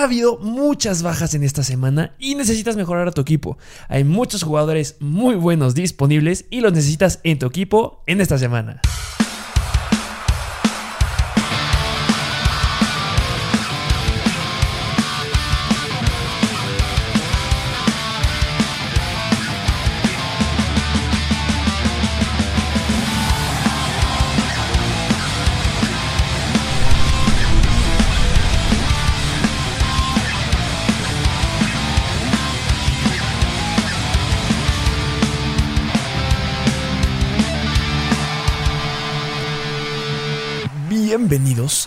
Ha 0.00 0.04
habido 0.04 0.38
muchas 0.38 1.02
bajas 1.02 1.34
en 1.34 1.42
esta 1.42 1.62
semana 1.62 2.14
y 2.18 2.34
necesitas 2.34 2.74
mejorar 2.74 3.06
a 3.06 3.12
tu 3.12 3.20
equipo. 3.20 3.58
Hay 3.86 4.02
muchos 4.02 4.42
jugadores 4.42 4.96
muy 4.98 5.34
buenos 5.34 5.74
disponibles 5.74 6.46
y 6.48 6.62
los 6.62 6.72
necesitas 6.72 7.20
en 7.22 7.38
tu 7.38 7.44
equipo 7.44 8.02
en 8.06 8.22
esta 8.22 8.38
semana. 8.38 8.80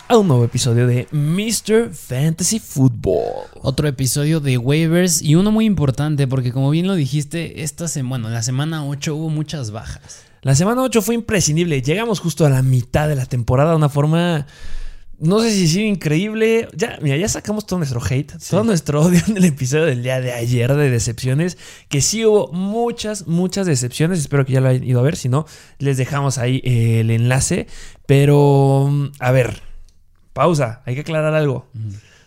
A 0.08 0.18
un 0.18 0.28
nuevo 0.28 0.44
episodio 0.44 0.86
de 0.88 1.08
Mr. 1.12 1.94
Fantasy 1.94 2.60
Football. 2.60 3.48
Otro 3.62 3.88
episodio 3.88 4.40
de 4.40 4.58
waivers 4.58 5.22
y 5.22 5.36
uno 5.36 5.52
muy 5.52 5.66
importante 5.66 6.28
porque 6.28 6.52
como 6.52 6.70
bien 6.70 6.88
lo 6.88 6.96
dijiste, 6.96 7.64
esta 7.64 7.88
semana, 7.88 8.10
bueno, 8.10 8.30
la 8.30 8.44
semana 8.44 8.86
8 8.86 9.16
hubo 9.16 9.30
muchas 9.30 9.72
bajas. 9.72 10.24
La 10.42 10.56
semana 10.56 10.82
8 10.82 11.02
fue 11.02 11.16
imprescindible. 11.16 11.82
Llegamos 11.82 12.20
justo 12.20 12.46
a 12.46 12.50
la 12.50 12.62
mitad 12.62 13.08
de 13.08 13.16
la 13.16 13.26
temporada 13.26 13.72
de 13.72 13.78
una 13.78 13.90
forma 13.90 14.46
no 15.20 15.40
sé 15.40 15.52
si 15.52 15.70
sido 15.70 15.86
increíble. 15.86 16.68
Ya, 16.76 16.98
mira, 17.02 17.16
ya 17.16 17.30
sacamos 17.30 17.66
todo 17.66 17.80
nuestro 17.80 18.02
hate, 18.04 18.34
todo 18.50 18.66
nuestro 18.66 19.02
odio 19.04 19.22
en 19.28 19.38
el 19.38 19.46
episodio 19.46 19.86
del 19.86 20.04
día 20.04 20.20
de 20.20 20.34
ayer 20.34 20.74
de 20.76 20.90
decepciones. 20.90 21.58
Que 21.88 22.02
sí 22.02 22.26
hubo 22.26 22.52
muchas, 22.52 23.28
muchas 23.28 23.66
decepciones. 23.66 24.20
Espero 24.20 24.46
que 24.46 24.54
ya 24.54 24.60
lo 24.60 24.68
hayan 24.68 24.84
ido 24.84 25.00
a 25.00 25.04
ver. 25.04 25.16
Si 25.16 25.30
no, 25.30 25.46
les 25.80 25.96
dejamos 25.96 26.40
ahí 26.40 26.62
el 26.66 27.10
enlace. 27.10 27.68
Pero, 28.06 29.10
a 29.20 29.32
ver, 29.32 29.62
pausa. 30.34 30.82
Hay 30.86 30.96
que 30.96 31.02
aclarar 31.02 31.34
algo. 31.34 31.70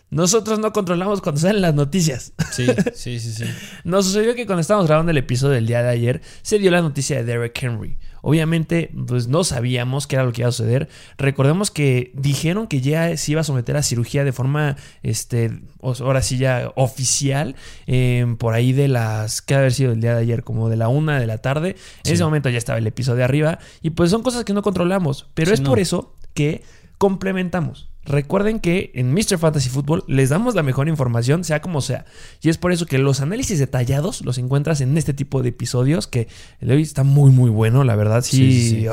Nosotros 0.08 0.60
no 0.60 0.72
controlamos 0.72 1.20
cuando 1.20 1.40
salen 1.40 1.60
las 1.60 1.74
noticias. 1.74 2.32
Sí, 2.52 2.66
sí, 2.94 3.18
sí, 3.18 3.32
sí. 3.32 3.44
Nos 3.84 4.06
sucedió 4.06 4.34
que 4.36 4.46
cuando 4.46 4.60
estábamos 4.60 4.86
grabando 4.86 5.10
el 5.10 5.18
episodio 5.18 5.54
del 5.54 5.66
día 5.66 5.82
de 5.82 5.90
ayer, 5.90 6.22
se 6.42 6.58
dio 6.58 6.70
la 6.70 6.80
noticia 6.80 7.16
de 7.16 7.24
Derek 7.24 7.60
Henry. 7.60 7.98
Obviamente, 8.22 8.90
pues 9.06 9.28
no 9.28 9.44
sabíamos 9.44 10.06
qué 10.06 10.16
era 10.16 10.24
lo 10.24 10.32
que 10.32 10.42
iba 10.42 10.48
a 10.48 10.52
suceder. 10.52 10.88
Recordemos 11.18 11.70
que 11.70 12.12
dijeron 12.14 12.66
que 12.66 12.80
ya 12.80 13.16
se 13.16 13.32
iba 13.32 13.40
a 13.40 13.44
someter 13.44 13.76
a 13.76 13.82
cirugía 13.82 14.24
de 14.24 14.32
forma, 14.32 14.76
este, 15.02 15.60
ahora 15.80 16.22
sí 16.22 16.38
ya 16.38 16.72
oficial, 16.76 17.56
em, 17.86 18.36
por 18.36 18.54
ahí 18.54 18.72
de 18.72 18.88
las, 18.88 19.42
¿qué 19.42 19.54
haber 19.54 19.72
sido 19.72 19.92
el 19.92 20.00
día 20.00 20.14
de 20.14 20.22
ayer? 20.22 20.44
Como 20.44 20.68
de 20.68 20.76
la 20.76 20.88
una 20.88 21.20
de 21.20 21.26
la 21.26 21.38
tarde. 21.38 21.76
En 22.04 22.12
ese 22.14 22.24
momento 22.24 22.48
ya 22.48 22.58
estaba 22.58 22.78
el 22.78 22.86
episodio 22.86 23.24
arriba. 23.24 23.58
Y 23.82 23.90
pues 23.90 24.10
son 24.10 24.22
cosas 24.22 24.44
que 24.44 24.52
no 24.52 24.62
controlamos. 24.62 25.28
Pero 25.34 25.52
es 25.52 25.60
por 25.60 25.78
eso 25.78 26.16
que 26.32 26.62
complementamos. 26.98 27.90
Recuerden 28.06 28.60
que 28.60 28.92
en 28.94 29.12
Mr. 29.12 29.38
Fantasy 29.38 29.68
Football 29.68 30.04
les 30.06 30.28
damos 30.28 30.54
la 30.54 30.62
mejor 30.62 30.88
información, 30.88 31.44
sea 31.44 31.60
como 31.60 31.80
sea. 31.80 32.04
Y 32.40 32.48
es 32.48 32.58
por 32.58 32.72
eso 32.72 32.86
que 32.86 32.98
los 32.98 33.20
análisis 33.20 33.58
detallados 33.58 34.24
los 34.24 34.38
encuentras 34.38 34.80
en 34.80 34.96
este 34.96 35.12
tipo 35.12 35.42
de 35.42 35.48
episodios, 35.48 36.06
que 36.06 36.28
el 36.60 36.70
hoy 36.70 36.82
está 36.82 37.02
muy, 37.02 37.30
muy 37.30 37.50
bueno, 37.50 37.84
la 37.84 37.96
verdad. 37.96 38.22
Sí, 38.22 38.86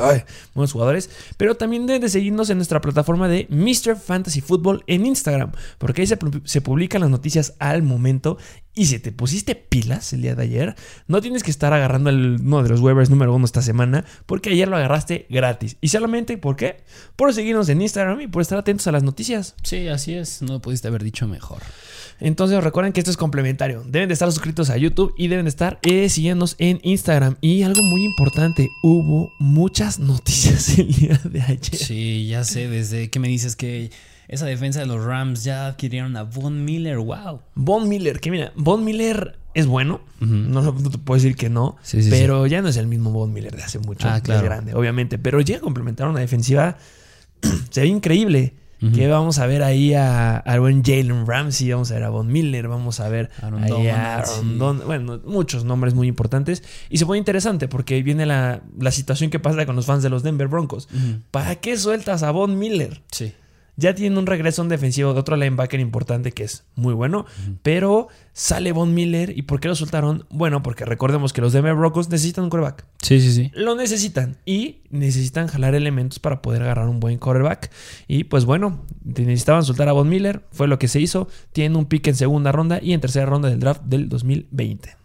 buenos 0.54 0.72
jugadores. 0.72 1.10
Pero 1.36 1.56
también 1.56 1.86
deben 1.86 2.02
de 2.02 2.08
seguirnos 2.08 2.50
en 2.50 2.58
nuestra 2.58 2.80
plataforma 2.80 3.28
de 3.28 3.46
Mr. 3.50 3.96
Fantasy 3.96 4.40
Football 4.40 4.82
en 4.86 5.06
Instagram, 5.06 5.52
porque 5.78 6.02
ahí 6.02 6.06
se, 6.06 6.18
se 6.44 6.60
publican 6.60 7.00
las 7.00 7.10
noticias 7.10 7.54
al 7.58 7.82
momento 7.82 8.38
y 8.74 8.86
si 8.86 8.98
te 8.98 9.12
pusiste 9.12 9.54
pilas 9.54 10.12
el 10.12 10.22
día 10.22 10.34
de 10.34 10.42
ayer, 10.42 10.74
no 11.06 11.20
tienes 11.20 11.42
que 11.42 11.50
estar 11.50 11.72
agarrando 11.72 12.10
el, 12.10 12.38
uno 12.40 12.62
de 12.62 12.68
los 12.68 12.80
waivers 12.80 13.10
número 13.10 13.34
uno 13.34 13.44
esta 13.44 13.62
semana, 13.62 14.04
porque 14.26 14.50
ayer 14.50 14.68
lo 14.68 14.76
agarraste 14.76 15.26
gratis. 15.30 15.76
Y 15.80 15.88
solamente, 15.88 16.38
¿por 16.38 16.56
qué? 16.56 16.78
Por 17.16 17.32
seguirnos 17.32 17.68
en 17.68 17.82
Instagram 17.82 18.20
y 18.22 18.26
por 18.26 18.42
estar 18.42 18.58
atentos 18.58 18.86
a 18.86 18.92
las 18.92 19.02
noticias. 19.02 19.54
Sí, 19.62 19.88
así 19.88 20.14
es, 20.14 20.42
no 20.42 20.54
lo 20.54 20.60
pudiste 20.60 20.88
haber 20.88 21.04
dicho 21.04 21.28
mejor. 21.28 21.62
Entonces 22.20 22.62
recuerden 22.62 22.92
que 22.92 23.00
esto 23.00 23.10
es 23.10 23.16
complementario. 23.16 23.84
Deben 23.86 24.08
de 24.08 24.14
estar 24.14 24.30
suscritos 24.30 24.70
a 24.70 24.76
YouTube 24.76 25.14
y 25.16 25.28
deben 25.28 25.44
de 25.44 25.50
estar 25.50 25.78
eh, 25.82 26.08
siguiéndonos 26.08 26.56
en 26.58 26.80
Instagram. 26.82 27.36
Y 27.40 27.62
algo 27.62 27.82
muy 27.82 28.04
importante, 28.04 28.68
hubo 28.82 29.32
muchas 29.38 29.98
noticias 29.98 30.78
el 30.78 30.92
día 30.92 31.20
de 31.24 31.42
ayer. 31.42 31.76
Sí, 31.76 32.26
ya 32.28 32.44
sé, 32.44 32.68
desde 32.68 33.10
que 33.10 33.18
me 33.20 33.28
dices 33.28 33.56
que 33.56 33.90
esa 34.28 34.46
defensa 34.46 34.80
de 34.80 34.86
los 34.86 35.04
Rams 35.04 35.44
ya 35.44 35.66
adquirieron 35.66 36.16
a 36.16 36.24
Von 36.24 36.64
Miller, 36.64 36.98
wow. 36.98 37.40
Von 37.54 37.88
Miller, 37.88 38.20
que 38.20 38.30
mira, 38.30 38.52
Von 38.56 38.84
Miller 38.84 39.38
es 39.54 39.66
bueno, 39.66 40.00
no, 40.20 40.74
te 40.74 40.98
puedo 40.98 41.20
decir 41.20 41.36
que 41.36 41.48
no, 41.48 41.76
pero 42.10 42.46
ya 42.46 42.62
no 42.62 42.68
es 42.68 42.76
el 42.76 42.86
mismo 42.86 43.10
Von 43.10 43.32
Miller 43.32 43.54
de 43.54 43.62
hace 43.62 43.78
mucho, 43.78 44.08
ah, 44.08 44.20
claro. 44.20 44.40
es 44.40 44.44
grande, 44.44 44.74
obviamente, 44.74 45.18
pero 45.18 45.40
llega 45.40 45.58
a 45.58 45.62
complementar 45.62 46.08
una 46.08 46.20
defensiva, 46.20 46.76
se 47.70 47.82
ve 47.82 47.86
increíble. 47.86 48.54
Que 48.94 49.08
vamos 49.08 49.38
a 49.38 49.46
ver 49.46 49.62
ahí 49.62 49.94
a, 49.94 50.36
a 50.36 50.58
buen 50.58 50.84
Jalen 50.84 51.26
Ramsey, 51.26 51.70
vamos 51.70 51.90
a 51.90 51.94
ver 51.94 52.02
a 52.02 52.10
Von 52.10 52.26
Miller, 52.26 52.68
vamos 52.68 53.00
a 53.00 53.08
ver 53.08 53.30
ahí 53.40 53.88
a 53.88 54.22
bueno, 54.84 55.22
muchos 55.24 55.64
nombres 55.64 55.94
muy 55.94 56.06
importantes. 56.06 56.62
Y 56.90 56.98
se 56.98 57.06
pone 57.06 57.16
interesante 57.16 57.66
porque 57.66 58.02
viene 58.02 58.26
la, 58.26 58.60
la 58.78 58.90
situación 58.90 59.30
que 59.30 59.38
pasa 59.38 59.64
con 59.64 59.74
los 59.74 59.86
fans 59.86 60.02
de 60.02 60.10
los 60.10 60.22
Denver 60.22 60.48
Broncos. 60.48 60.90
¿Para 61.30 61.54
qué 61.54 61.78
sueltas 61.78 62.22
a 62.22 62.30
Von 62.30 62.58
Miller? 62.58 63.00
Sí 63.10 63.32
ya 63.76 63.94
tiene 63.94 64.18
un 64.18 64.26
regreso 64.26 64.62
en 64.62 64.68
defensivo 64.68 65.12
de 65.12 65.20
otro 65.20 65.36
linebacker 65.36 65.80
importante 65.80 66.32
que 66.32 66.44
es 66.44 66.64
muy 66.76 66.94
bueno, 66.94 67.26
pero 67.62 68.08
sale 68.32 68.72
Von 68.72 68.94
Miller. 68.94 69.36
¿Y 69.36 69.42
por 69.42 69.60
qué 69.60 69.68
lo 69.68 69.74
soltaron? 69.74 70.26
Bueno, 70.30 70.62
porque 70.62 70.84
recordemos 70.84 71.32
que 71.32 71.40
los 71.40 71.52
Denver 71.52 71.74
Broncos 71.74 72.08
necesitan 72.08 72.44
un 72.44 72.50
quarterback. 72.50 72.84
Sí, 73.02 73.20
sí, 73.20 73.32
sí. 73.32 73.50
Lo 73.54 73.74
necesitan 73.74 74.36
y 74.44 74.78
necesitan 74.90 75.48
jalar 75.48 75.74
elementos 75.74 76.18
para 76.18 76.42
poder 76.42 76.62
agarrar 76.62 76.88
un 76.88 77.00
buen 77.00 77.18
quarterback. 77.18 77.70
Y 78.06 78.24
pues 78.24 78.44
bueno, 78.44 78.84
necesitaban 79.04 79.64
soltar 79.64 79.88
a 79.88 79.92
Von 79.92 80.08
Miller, 80.08 80.44
fue 80.52 80.68
lo 80.68 80.78
que 80.78 80.88
se 80.88 81.00
hizo. 81.00 81.28
Tienen 81.52 81.76
un 81.76 81.86
pick 81.86 82.06
en 82.06 82.14
segunda 82.14 82.52
ronda 82.52 82.78
y 82.82 82.92
en 82.92 83.00
tercera 83.00 83.26
ronda 83.26 83.48
del 83.48 83.60
draft 83.60 83.82
del 83.84 84.08
2020. 84.08 85.03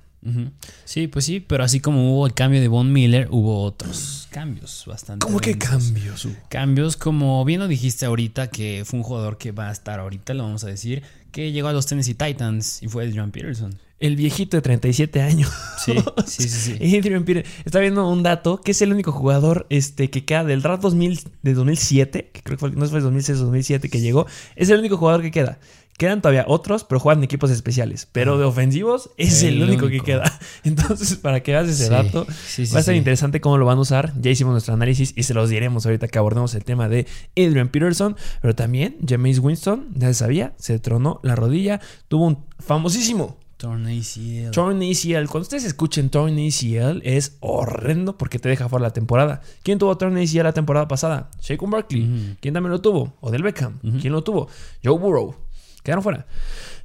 Sí, 0.84 1.08
pues 1.08 1.26
sí, 1.26 1.40
pero 1.40 1.64
así 1.64 1.80
como 1.80 2.14
hubo 2.14 2.28
el 2.28 2.34
cambio 2.34 2.60
de 2.60 2.68
Von 2.68 2.92
Miller, 2.92 3.28
hubo 3.32 3.64
otros 3.64 4.28
cambios 4.32 4.84
bastante. 4.86 5.26
¿Cómo 5.26 5.40
que 5.40 5.58
cambios? 5.58 6.28
Cambios 6.50 6.98
como 6.98 7.44
bien 7.46 7.60
lo 7.60 7.68
dijiste 7.68 8.06
ahorita, 8.06 8.50
que 8.50 8.84
fue 8.86 9.00
un 9.00 9.04
jugador 9.04 9.38
que 9.38 9.52
va 9.52 9.70
a 9.70 9.72
estar 9.72 10.00
ahorita, 10.00 10.34
lo 10.34 10.44
vamos 10.44 10.64
a 10.64 10.68
decir, 10.68 11.04
que 11.32 11.52
llegó 11.52 11.70
a 11.70 11.74
los 11.74 11.86
Tennessee 11.86 12.16
Titans 12.16 12.84
y 12.84 12.88
fue 12.88 13.06
Adrian 13.06 13.32
Peterson. 13.32 13.80
El 14.00 14.16
viejito 14.16 14.56
de 14.56 14.62
37 14.62 15.22
años. 15.22 15.52
Sí, 15.80 15.94
sí, 16.28 16.50
sí. 16.50 16.78
sí. 16.78 16.98
Adrian 16.98 17.24
Peterson. 17.24 17.52
Está 17.64 17.80
viendo 17.80 18.08
un 18.08 18.22
dato 18.22 18.60
que 18.60 18.72
es 18.72 18.82
el 18.82 18.92
único 18.92 19.14
jugador 19.14 19.66
este, 19.70 20.10
que 20.10 20.26
queda 20.26 20.44
del 20.44 20.62
draft 20.62 20.84
2000, 20.84 21.22
de 21.42 21.54
2007, 21.54 22.32
que 22.34 22.42
creo 22.44 22.58
que 22.58 22.60
fue, 22.60 22.72
no 22.72 22.86
fue 22.86 23.00
2006 23.00 23.40
o 23.40 23.44
2007 23.46 23.90
que 23.90 24.02
llegó. 24.02 24.28
Es 24.58 24.70
el 24.70 24.80
único 24.80 24.98
jugador 24.98 25.22
que 25.22 25.32
queda. 25.32 25.60
Quedan 26.00 26.22
todavía 26.22 26.46
otros, 26.48 26.86
pero 26.86 26.98
juegan 27.02 27.22
equipos 27.26 27.52
especiales. 27.52 28.08
Pero 28.14 28.38
de 28.38 28.46
ofensivos 28.46 29.10
es 29.18 29.44
el, 29.44 29.62
único, 29.62 29.90
que 29.90 30.00
queda. 30.00 30.32
Entonces, 30.64 31.18
para 31.18 31.44
que 31.44 31.52
veas 31.52 31.68
ese 31.68 31.90
dato, 31.90 32.26
va 32.26 32.80
a 32.80 32.84
ser 32.84 32.96
interesante 32.96 33.42
cómo 33.42 33.58
lo 33.58 33.66
van 33.66 33.80
a 33.80 33.82
usar. 33.82 34.14
Ya 34.18 34.32
hicimos 34.32 34.54
nuestro 34.54 34.74
análisis 34.74 35.12
y 35.18 35.24
se 35.24 35.34
los 35.34 35.50
diremos 35.50 35.86
ahorita 35.86 36.08
que 36.08 36.18
abordemos 36.18 36.56
el 36.56 36.64
tema 36.64 36.88
de 36.88 37.06
Adrian 37.36 37.68
Peterson. 37.68 38.16
Pero 38.42 38.56
también 38.56 38.96
James 39.06 39.40
Winston, 39.40 39.90
ya 39.94 40.08
se 40.08 40.14
sabía, 40.14 40.54
se 40.58 40.80
tronó 40.80 41.20
la 41.22 41.36
rodilla. 41.36 41.82
Tuvo 42.08 42.28
un 42.28 42.46
famosísimo 42.60 43.38
Torn 43.58 43.86
ACL. 43.88 44.52
Torn 44.52 44.82
ACL. 44.82 45.28
Cuando 45.28 45.42
ustedes 45.42 45.66
escuchen 45.66 46.10
Torn 46.10 46.40
ACL 46.40 47.02
es 47.04 47.36
horrendo 47.42 48.18
porque 48.18 48.40
te 48.40 48.48
deja 48.48 48.70
fuera 48.70 48.84
la 48.84 48.94
temporada. 48.94 49.42
¿Quién 49.64 49.80
tuvo 49.80 49.98
Torn 49.98 50.16
ACL 50.16 50.44
la 50.44 50.54
temporada 50.54 50.88
pasada? 50.88 51.30
Shaquem 51.42 51.70
Barkley. 51.70 52.38
¿Quién 52.40 52.54
también 52.54 52.72
lo 52.72 52.80
tuvo? 52.80 53.18
Odell 53.20 53.44
Beckham. 53.44 53.80
¿Quién 54.00 54.14
lo 54.14 54.24
tuvo? 54.24 54.48
Joe 54.82 54.98
Burrow. 54.98 55.49
Quedaron 55.84 56.04
fuera. 56.04 56.26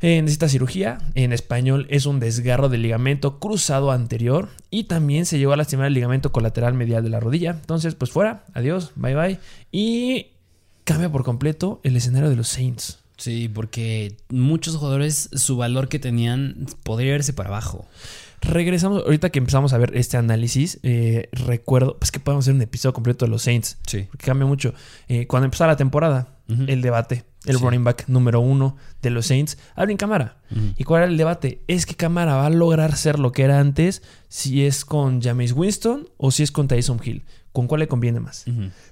Eh, 0.00 0.20
necesita 0.22 0.48
cirugía. 0.48 0.98
En 1.14 1.32
español 1.32 1.86
es 1.90 2.06
un 2.06 2.20
desgarro 2.20 2.68
del 2.68 2.82
ligamento 2.82 3.38
cruzado 3.38 3.90
anterior. 3.90 4.48
Y 4.70 4.84
también 4.84 5.26
se 5.26 5.38
llegó 5.38 5.52
a 5.52 5.56
lastimar 5.56 5.86
el 5.86 5.94
ligamento 5.94 6.32
colateral 6.32 6.74
medial 6.74 7.02
de 7.02 7.10
la 7.10 7.20
rodilla. 7.20 7.50
Entonces, 7.50 7.94
pues 7.94 8.10
fuera. 8.10 8.44
Adiós. 8.54 8.92
Bye 8.96 9.14
bye. 9.14 9.38
Y 9.72 10.28
cambia 10.84 11.10
por 11.10 11.24
completo 11.24 11.80
el 11.82 11.96
escenario 11.96 12.30
de 12.30 12.36
los 12.36 12.48
Saints. 12.48 12.98
Sí, 13.16 13.48
porque 13.48 14.16
muchos 14.28 14.76
jugadores, 14.76 15.30
su 15.32 15.56
valor 15.56 15.88
que 15.88 15.98
tenían 15.98 16.66
podría 16.82 17.12
verse 17.12 17.32
para 17.32 17.48
abajo. 17.48 17.86
Regresamos, 18.40 19.02
ahorita 19.04 19.30
que 19.30 19.38
empezamos 19.38 19.72
a 19.72 19.78
ver 19.78 19.96
este 19.96 20.16
análisis, 20.16 20.78
eh, 20.82 21.28
recuerdo, 21.32 21.96
pues 21.98 22.10
que 22.10 22.20
podemos 22.20 22.44
hacer 22.44 22.54
un 22.54 22.62
episodio 22.62 22.92
completo 22.92 23.24
de 23.24 23.30
los 23.30 23.42
Saints. 23.42 23.78
Sí. 23.86 24.06
Porque 24.10 24.26
cambia 24.26 24.46
mucho. 24.46 24.74
Eh, 25.08 25.26
cuando 25.26 25.46
empezó 25.46 25.66
la 25.66 25.76
temporada, 25.76 26.28
el 26.48 26.82
debate. 26.82 27.24
El 27.46 27.56
Sí. 27.58 27.62
running 27.62 27.84
back 27.84 28.04
número 28.08 28.40
uno 28.40 28.76
de 29.02 29.10
los 29.10 29.26
Saints, 29.26 29.58
Alvin 29.74 29.96
Camara. 29.96 30.38
Ujú. 30.50 30.60
¿Y 30.76 30.84
cuál 30.84 31.02
era 31.02 31.10
el 31.10 31.16
debate? 31.18 31.62
¿Es 31.68 31.86
que 31.86 31.94
Camara 31.94 32.34
va 32.36 32.46
a 32.46 32.50
lograr 32.50 32.96
ser 32.96 33.18
lo 33.18 33.32
que 33.32 33.42
era 33.42 33.60
antes 33.60 34.02
si 34.28 34.64
es 34.64 34.84
con 34.84 35.20
Jameis 35.20 35.52
Winston 35.52 36.08
o 36.16 36.30
si 36.30 36.42
es 36.42 36.50
con 36.52 36.68
Tyson 36.68 37.00
Hill? 37.04 37.24
¿Con 37.52 37.68
cuál 37.68 37.80
le 37.80 37.86
conviene 37.88 38.18
más? 38.18 38.44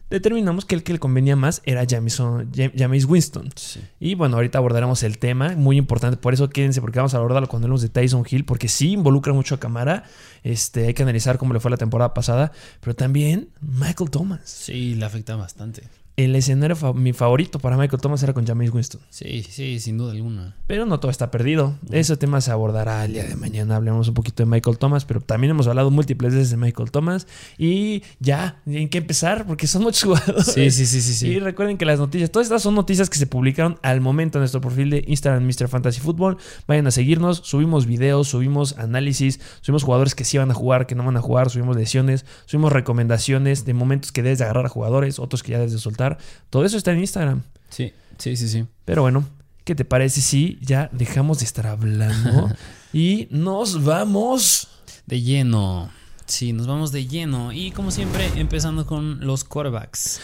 Determinamos 0.09 0.65
que 0.67 0.75
el 0.77 0.85
que 0.85 0.93
le 0.93 0.99
convenía 1.01 1.35
más 1.35 1.63
era 1.65 1.83
Jameson- 1.85 2.53
Jam- 2.53 2.73
Jameis 2.77 3.07
Winston. 3.07 3.51
Sí. 3.57 3.81
Y 3.99 4.15
bueno, 4.15 4.37
ahorita 4.37 4.59
abordaremos 4.59 5.03
el 5.03 5.19
tema, 5.19 5.57
muy 5.57 5.77
importante, 5.79 6.17
por 6.17 6.33
eso 6.35 6.49
quédense, 6.49 6.81
porque 6.81 6.99
vamos 6.99 7.15
a 7.15 7.17
abordarlo 7.17 7.49
cuando 7.49 7.67
hablemos 7.67 7.83
de 7.83 7.89
Tyson 7.89 8.25
Hill, 8.31 8.45
porque 8.45 8.69
sí 8.69 8.93
involucra 8.93 9.33
mucho 9.33 9.55
a 9.57 9.59
Camara. 9.61 10.05
Este, 10.45 10.87
hay 10.87 10.95
que 10.95 11.03
analizar 11.03 11.39
cómo 11.39 11.55
le 11.55 11.61
fue 11.61 11.71
la 11.73 11.77
temporada 11.77 12.15
pasada, 12.15 12.53
pero 12.81 12.95
también 12.95 13.49
Michael 13.61 14.11
Thomas. 14.11 14.41
Sí, 14.45 14.95
le 14.95 15.05
afecta 15.07 15.35
bastante. 15.35 15.83
El 16.15 16.37
escenario, 16.37 16.77
fa- 16.77 16.93
mi 16.93 17.15
favorito 17.15 17.59
para 17.59 17.79
Michael 17.79 18.03
Thomas 18.03 18.23
era 18.23 18.35
con 18.35 18.47
Jameis 18.47 18.71
Winston. 18.71 19.01
Sí, 19.09 19.43
sí, 19.49 19.81
sin 19.81 19.97
duda 19.97 20.13
alguna. 20.13 20.55
Pero 20.67 20.85
no 20.85 21.01
todo 21.01 21.11
está 21.11 21.31
perdido. 21.31 21.79
Ese 21.91 22.19
tema 22.19 22.43
se 22.43 22.51
abordará 22.51 23.07
el 23.07 23.15
día 23.15 23.25
de 23.25 23.35
mañana. 23.35 23.77
Hablemos 23.77 24.09
un 24.09 24.15
poquito 24.15 24.43
de 24.43 24.47
Michael 24.51 24.77
Thomas, 24.77 25.07
pero 25.07 25.23
también 25.23 25.53
hemos 25.53 25.69
hablado 25.69 25.91
múltiples 25.91 26.35
veces 26.35 26.51
de 26.51 26.59
Michael 26.59 26.91
Thomas. 26.91 27.27
Y 27.57 28.03
ya, 28.21 28.61
hay 28.67 28.89
que 28.89 28.99
empezar 28.99 29.47
porque 29.47 29.67
son 29.67 29.85
muchos 29.85 30.03
jugadores. 30.05 30.45
Sí, 30.53 30.71
sí, 30.71 30.85
sí, 30.85 31.01
sí, 31.01 31.15
sí. 31.15 31.29
Y 31.29 31.39
recuerden 31.39 31.79
que 31.79 31.87
las 31.87 31.99
noticias, 31.99 32.31
todas 32.31 32.45
estas 32.47 32.61
son 32.63 32.75
noticias 32.75 33.09
que 33.09 33.17
se 33.17 33.27
publicaron 33.27 33.79
al 33.83 34.03
momento 34.03 34.37
en 34.37 34.41
nuestro 34.43 34.61
perfil 34.61 34.91
de 34.91 35.05
Instagram 35.09 35.43
Mr. 35.47 35.69
Fantasy 35.69 36.01
Football. 36.01 36.37
Vayan 36.69 36.87
a 36.87 36.91
seguirnos, 36.91 37.39
subimos 37.43 37.87
videos, 37.87 38.29
subimos 38.29 38.77
análisis, 38.77 39.41
subimos 39.63 39.83
jugadores 39.83 40.15
que 40.15 40.25
sí 40.25 40.37
van 40.37 40.51
a 40.51 40.55
jugar, 40.55 40.87
que 40.87 40.95
no 40.95 41.05
van 41.05 41.17
a 41.17 41.23
jugar, 41.23 41.49
subimos 41.49 41.75
lesiones, 41.75 42.27
subimos 42.45 42.71
recomendaciones 42.71 43.65
de 43.65 43.73
momentos 43.73 44.13
que 44.13 44.23
debes 44.23 44.41
de 44.41 44.45
agarrar 44.45 44.67
a 44.67 44.69
jugadores, 44.69 45.19
otros 45.19 45.43
que 45.43 45.53
ya 45.53 45.59
debes 45.59 45.73
de 45.73 45.79
soltar. 45.79 46.02
Todo 46.51 46.65
eso 46.65 46.77
está 46.77 46.93
en 46.93 47.01
Instagram. 47.01 47.43
Sí, 47.69 47.93
sí, 48.19 48.37
sí, 48.37 48.49
sí. 48.49 48.65
Pero 48.85 49.03
bueno, 49.03 49.25
¿qué 49.65 49.75
te 49.75 49.85
parece 49.85 50.21
si 50.21 50.59
ya 50.61 50.89
dejamos 50.93 51.39
de 51.39 51.45
estar 51.45 51.67
hablando 51.67 52.51
y 52.93 53.29
nos 53.31 53.85
vamos? 53.85 54.69
De 55.07 55.21
lleno. 55.21 55.91
Sí, 56.27 56.53
nos 56.53 56.67
vamos 56.67 56.93
de 56.93 57.07
lleno. 57.07 57.53
Y 57.53 57.73
como 57.73 57.91
siempre, 57.91 58.31
empezando 58.37 58.87
con 58.87 59.27
los 59.27 59.45
quarterbacks. 59.45 60.21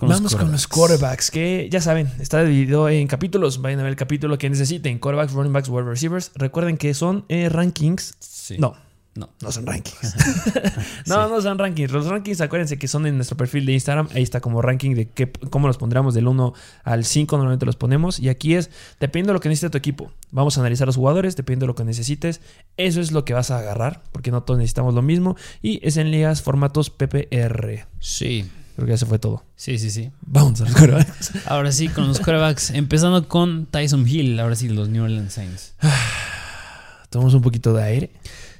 Vamos 0.00 0.36
con 0.36 0.52
los 0.52 0.68
quarterbacks, 0.68 1.30
que 1.30 1.68
ya 1.72 1.80
saben, 1.80 2.08
está 2.20 2.44
dividido 2.44 2.88
en 2.88 3.08
capítulos. 3.08 3.60
Vayan 3.60 3.80
a 3.80 3.82
ver 3.82 3.90
el 3.90 3.96
capítulo 3.96 4.38
que 4.38 4.48
necesiten: 4.48 5.00
quarterbacks, 5.00 5.32
running 5.32 5.52
backs, 5.52 5.68
wide 5.68 5.82
receivers. 5.82 6.30
Recuerden 6.36 6.76
que 6.76 6.94
son 6.94 7.24
eh, 7.28 7.48
rankings. 7.48 8.14
Sí. 8.20 8.56
No, 8.58 8.76
No. 9.18 9.30
no 9.42 9.50
son 9.50 9.66
rankings. 9.66 10.14
no, 11.06 11.28
no 11.28 11.42
son 11.42 11.58
rankings. 11.58 11.90
Los 11.90 12.06
rankings, 12.06 12.40
acuérdense 12.40 12.78
que 12.78 12.86
son 12.86 13.04
en 13.06 13.16
nuestro 13.16 13.36
perfil 13.36 13.66
de 13.66 13.72
Instagram. 13.72 14.08
Ahí 14.14 14.22
está 14.22 14.40
como 14.40 14.62
ranking 14.62 14.94
de 14.94 15.08
qué, 15.08 15.30
cómo 15.50 15.66
los 15.66 15.76
pondremos 15.76 16.14
del 16.14 16.28
1 16.28 16.54
al 16.84 17.04
5. 17.04 17.36
Normalmente 17.36 17.66
los 17.66 17.74
ponemos. 17.74 18.20
Y 18.20 18.28
aquí 18.28 18.54
es, 18.54 18.70
dependiendo 19.00 19.32
de 19.32 19.34
lo 19.34 19.40
que 19.40 19.48
necesite 19.48 19.70
tu 19.70 19.78
equipo. 19.78 20.12
Vamos 20.30 20.56
a 20.56 20.60
analizar 20.60 20.86
los 20.86 20.94
jugadores, 20.94 21.34
dependiendo 21.34 21.64
de 21.64 21.68
lo 21.68 21.74
que 21.74 21.84
necesites. 21.84 22.40
Eso 22.76 23.00
es 23.00 23.10
lo 23.10 23.24
que 23.24 23.34
vas 23.34 23.50
a 23.50 23.58
agarrar, 23.58 24.04
porque 24.12 24.30
no 24.30 24.44
todos 24.44 24.58
necesitamos 24.58 24.94
lo 24.94 25.02
mismo. 25.02 25.36
Y 25.62 25.84
es 25.86 25.96
en 25.96 26.12
ligas, 26.12 26.40
formatos 26.40 26.90
PPR. 26.90 27.88
Sí, 27.98 28.48
Creo 28.78 28.86
que 28.86 28.92
ya 28.92 28.96
se 28.96 29.06
fue 29.06 29.18
todo. 29.18 29.42
sí, 29.56 29.76
sí, 29.76 29.90
sí. 29.90 30.12
Vamos 30.20 30.60
a 30.60 30.64
los 30.64 30.72
quarterbacks. 30.74 31.32
Ahora 31.46 31.72
sí, 31.72 31.88
con 31.88 32.06
los 32.06 32.18
quarterbacks. 32.20 32.70
empezando 32.70 33.26
con 33.26 33.66
Tyson 33.66 34.06
Hill. 34.06 34.38
Ahora 34.38 34.54
sí, 34.54 34.68
los 34.68 34.88
New 34.88 35.02
Orleans 35.02 35.32
Saints. 35.34 35.74
Tomamos 37.10 37.34
un 37.34 37.42
poquito 37.42 37.72
de 37.72 37.82
aire. 37.82 38.10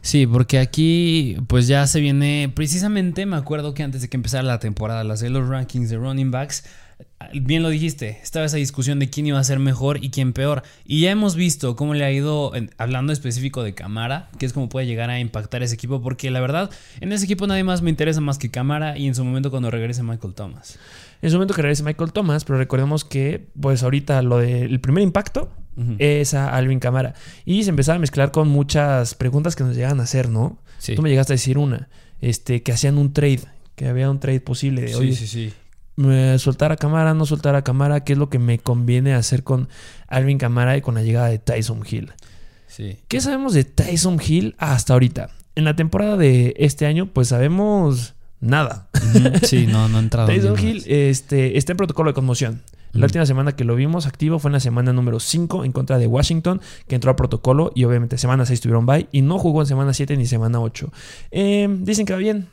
Sí, 0.08 0.26
porque 0.26 0.58
aquí 0.58 1.36
pues 1.48 1.66
ya 1.66 1.86
se 1.86 2.00
viene, 2.00 2.50
precisamente 2.54 3.26
me 3.26 3.36
acuerdo 3.36 3.74
que 3.74 3.82
antes 3.82 4.00
de 4.00 4.08
que 4.08 4.16
empezara 4.16 4.42
la 4.42 4.58
temporada, 4.58 5.04
las 5.04 5.20
de 5.20 5.28
los 5.28 5.46
rankings 5.46 5.90
de 5.90 5.98
running 5.98 6.30
backs, 6.30 6.64
bien 7.34 7.62
lo 7.62 7.68
dijiste, 7.68 8.18
estaba 8.22 8.46
esa 8.46 8.56
discusión 8.56 9.00
de 9.00 9.10
quién 9.10 9.26
iba 9.26 9.38
a 9.38 9.44
ser 9.44 9.58
mejor 9.58 10.02
y 10.02 10.08
quién 10.08 10.32
peor. 10.32 10.62
Y 10.86 11.02
ya 11.02 11.10
hemos 11.10 11.36
visto 11.36 11.76
cómo 11.76 11.92
le 11.92 12.06
ha 12.06 12.10
ido, 12.10 12.52
hablando 12.78 13.12
específico 13.12 13.62
de 13.62 13.74
Camara, 13.74 14.30
que 14.38 14.46
es 14.46 14.54
como 14.54 14.70
puede 14.70 14.86
llegar 14.86 15.10
a 15.10 15.20
impactar 15.20 15.62
ese 15.62 15.74
equipo, 15.74 16.00
porque 16.00 16.30
la 16.30 16.40
verdad, 16.40 16.70
en 17.00 17.12
ese 17.12 17.26
equipo 17.26 17.46
nadie 17.46 17.64
más 17.64 17.82
me 17.82 17.90
interesa 17.90 18.22
más 18.22 18.38
que 18.38 18.50
Camara 18.50 18.96
y 18.96 19.08
en 19.08 19.14
su 19.14 19.22
momento 19.26 19.50
cuando 19.50 19.70
regrese 19.70 20.02
Michael 20.02 20.32
Thomas. 20.32 20.78
En 21.20 21.28
su 21.28 21.36
momento 21.36 21.52
que 21.52 21.60
regrese 21.60 21.82
Michael 21.82 22.12
Thomas, 22.12 22.46
pero 22.46 22.58
recordemos 22.58 23.04
que, 23.04 23.46
pues 23.60 23.82
ahorita 23.82 24.22
lo 24.22 24.38
del 24.38 24.80
primer 24.80 25.02
impacto 25.02 25.52
Ujú. 25.78 25.94
es 25.98 26.34
a 26.34 26.54
Alvin 26.54 26.80
Camara. 26.80 27.14
Y 27.44 27.62
se 27.62 27.70
empezaba 27.70 27.96
a 27.96 27.98
mezclar 28.00 28.32
con 28.32 28.48
muchas 28.48 29.14
preguntas 29.14 29.54
que 29.56 29.64
nos 29.64 29.76
llegan 29.76 30.00
a 30.00 30.02
hacer, 30.02 30.28
¿no? 30.28 30.58
Sí. 30.78 30.94
Tú 30.94 31.02
me 31.02 31.08
llegaste 31.08 31.32
a 31.32 31.36
decir 31.36 31.56
una, 31.56 31.88
este, 32.20 32.62
que 32.62 32.72
hacían 32.72 32.98
un 32.98 33.12
trade, 33.12 33.42
que 33.76 33.86
había 33.88 34.10
un 34.10 34.18
trade 34.20 34.40
posible 34.40 34.82
de, 34.82 34.88
Sí, 34.88 34.94
oye, 34.94 35.14
sí, 35.14 35.26
sí. 35.26 35.52
eh, 36.04 36.36
soltar 36.38 36.72
a 36.72 36.76
Camara, 36.76 37.14
no 37.14 37.26
soltar 37.26 37.54
a 37.54 37.62
Camara, 37.62 38.02
¿qué 38.04 38.14
es 38.14 38.18
lo 38.18 38.28
que 38.28 38.38
me 38.38 38.58
conviene 38.58 39.14
hacer 39.14 39.44
con 39.44 39.68
Alvin 40.08 40.38
Camara 40.38 40.76
y 40.76 40.80
con 40.80 40.94
la 40.96 41.02
llegada 41.02 41.28
de 41.28 41.38
Tyson 41.38 41.82
Hill? 41.88 42.12
Sí. 42.66 42.98
¿Qué 43.08 43.20
sabemos 43.20 43.54
de 43.54 43.64
Tyson 43.64 44.20
Hill 44.24 44.54
hasta 44.58 44.92
ahorita? 44.92 45.30
En 45.54 45.64
la 45.64 45.74
temporada 45.74 46.16
de 46.16 46.54
este 46.58 46.86
año, 46.86 47.06
pues 47.06 47.28
sabemos 47.28 48.14
nada. 48.40 48.88
Sí, 49.42 49.66
no, 49.66 49.88
no 49.88 49.96
ha 49.96 50.00
entrado. 50.00 50.28
Tyson 50.32 50.58
Hill 50.58 50.84
este, 50.86 51.56
está 51.58 51.72
en 51.72 51.76
protocolo 51.78 52.10
de 52.10 52.14
conmoción. 52.14 52.62
La 52.92 53.04
última 53.04 53.26
semana 53.26 53.52
que 53.52 53.64
lo 53.64 53.74
vimos 53.74 54.06
activo 54.06 54.38
fue 54.38 54.48
en 54.48 54.54
la 54.54 54.60
semana 54.60 54.92
número 54.92 55.20
5 55.20 55.64
en 55.64 55.72
contra 55.72 55.98
de 55.98 56.06
Washington, 56.06 56.60
que 56.86 56.94
entró 56.94 57.10
a 57.10 57.16
protocolo 57.16 57.72
y 57.74 57.84
obviamente 57.84 58.18
semana 58.18 58.46
6 58.46 58.60
tuvieron 58.60 58.86
bye 58.86 59.08
y 59.12 59.22
no 59.22 59.38
jugó 59.38 59.60
en 59.60 59.66
semana 59.66 59.92
7 59.92 60.16
ni 60.16 60.26
semana 60.26 60.60
8. 60.60 60.92
Eh, 61.30 61.68
dicen 61.80 62.06
que 62.06 62.12
va 62.12 62.18
bien, 62.18 62.48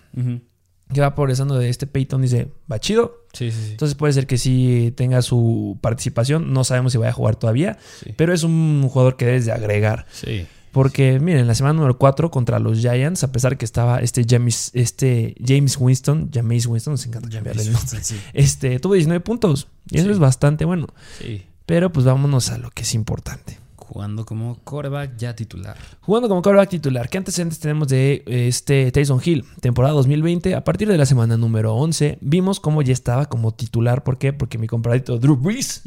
que 0.93 1.01
va 1.01 1.15
progresando 1.15 1.57
de 1.57 1.69
este 1.69 1.87
Peyton, 1.87 2.21
dice, 2.21 2.51
va 2.71 2.79
chido. 2.79 3.25
Sí, 3.33 3.51
sí, 3.51 3.59
sí. 3.63 3.71
Entonces 3.71 3.95
puede 3.95 4.13
ser 4.13 4.27
que 4.27 4.37
sí 4.37 4.93
tenga 4.95 5.21
su 5.21 5.77
participación, 5.81 6.53
no 6.53 6.63
sabemos 6.63 6.91
si 6.91 6.97
vaya 6.97 7.09
a 7.09 7.13
jugar 7.13 7.35
todavía, 7.35 7.77
pero 8.15 8.33
es 8.33 8.43
un 8.43 8.87
jugador 8.89 9.17
que 9.17 9.25
debes 9.25 9.45
de 9.45 9.51
agregar. 9.51 10.05
Sí. 10.11 10.47
Porque, 10.75 11.21
miren, 11.21 11.47
la 11.47 11.55
semana 11.55 11.71
número 11.73 11.97
4 11.97 12.29
contra 12.31 12.59
los 12.59 12.79
Giants, 12.79 13.23
a 13.23 13.31
pesar 13.31 13.57
que 13.57 13.63
estaba 13.63 13.99
este 13.99 14.25
James, 14.29 14.71
este 14.73 15.33
James 15.41 15.77
Winston, 15.79 16.29
James 16.33 16.65
Winston, 16.67 16.91
nos 16.95 17.05
encanta 17.05 17.29
cambiarle 17.29 17.61
el 17.63 17.71
nombre. 17.71 18.03
Sí, 18.03 18.17
Este, 18.33 18.77
tuvo 18.81 18.93
19 18.95 19.21
puntos. 19.21 19.69
Y 19.89 19.99
eso 19.99 20.07
Sí. 20.07 20.11
es 20.11 20.19
bastante 20.19 20.65
bueno. 20.65 20.87
sí. 21.17 21.43
Pero 21.65 21.91
pues 21.93 22.05
vámonos 22.05 22.49
a 22.51 22.57
lo 22.57 22.69
que 22.71 22.83
es 22.83 22.93
importante. 22.93 23.57
Jugando 23.77 24.25
como 24.25 24.59
quarterback 24.65 25.15
ya 25.17 25.33
titular. 25.35 25.77
Jugando 26.01 26.27
como 26.27 26.41
quarterback 26.41 26.69
titular, 26.69 27.07
¿qué 27.09 27.17
antecedentes 27.19 27.59
tenemos 27.59 27.87
de 27.87 28.23
este 28.27 28.91
Tyson 28.91 29.21
Hill? 29.23 29.45
Temporada 29.61 29.93
2020, 29.95 30.55
a 30.55 30.63
partir 30.65 30.87
de 30.89 30.97
la 30.97 31.05
semana 31.05 31.37
número 31.37 31.73
11, 31.73 32.17
vimos 32.19 32.59
cómo 32.59 32.81
ya 32.81 32.91
estaba 32.93 33.27
como 33.27 33.53
titular. 33.53 34.03
¿Por 34.03 34.17
qué? 34.17 34.33
Porque 34.33 34.57
mi 34.57 34.67
comparadito 34.67 35.17
Drew 35.17 35.37
Brees 35.37 35.83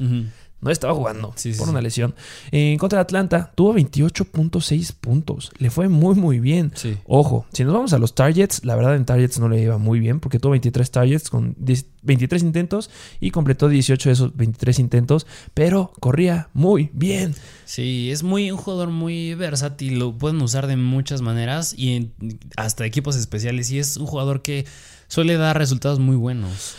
no 0.60 0.70
estaba 0.70 0.92
jugando 0.94 1.32
Sí, 1.36 1.52
por 1.52 1.66
sí. 1.66 1.70
una 1.70 1.80
lesión. 1.80 2.14
En 2.50 2.78
contra 2.78 2.98
de 2.98 3.02
Atlanta, 3.02 3.52
tuvo 3.54 3.74
28.6 3.74 4.92
puntos. 5.00 5.52
Le 5.58 5.70
fue 5.70 5.88
muy, 5.88 6.14
muy 6.14 6.40
bien. 6.40 6.72
Sí. 6.74 6.96
Ojo, 7.06 7.46
si 7.52 7.64
nos 7.64 7.74
vamos 7.74 7.92
a 7.92 7.98
los 7.98 8.14
targets, 8.14 8.64
la 8.64 8.74
verdad 8.76 8.96
en 8.96 9.04
targets 9.04 9.38
no 9.38 9.48
le 9.48 9.60
iba 9.62 9.78
muy 9.78 10.00
bien 10.00 10.20
porque 10.20 10.38
tuvo 10.40 10.50
23 10.52 10.90
targets 10.90 11.30
con 11.30 11.54
10 11.58 11.86
23 12.02 12.42
intentos 12.42 12.90
y 13.20 13.32
completó 13.32 13.68
18 13.68 14.08
de 14.08 14.12
esos 14.12 14.36
23 14.36 14.78
intentos, 14.78 15.26
pero 15.52 15.92
corría 16.00 16.48
muy 16.54 16.90
bien. 16.92 17.34
Sí, 17.64 18.10
es 18.10 18.22
muy 18.22 18.50
un 18.50 18.56
jugador 18.56 18.88
muy 18.90 19.34
versátil, 19.34 19.98
lo 19.98 20.16
pueden 20.16 20.40
usar 20.40 20.66
de 20.68 20.76
muchas 20.76 21.20
maneras 21.22 21.74
y 21.76 21.96
en- 21.96 22.12
hasta 22.56 22.86
equipos 22.86 23.16
especiales 23.16 23.70
y 23.72 23.78
es 23.78 23.96
un 23.96 24.06
jugador 24.06 24.42
que 24.42 24.64
suele 25.08 25.36
dar 25.36 25.58
resultados 25.58 25.98
muy 25.98 26.16
buenos. 26.16 26.76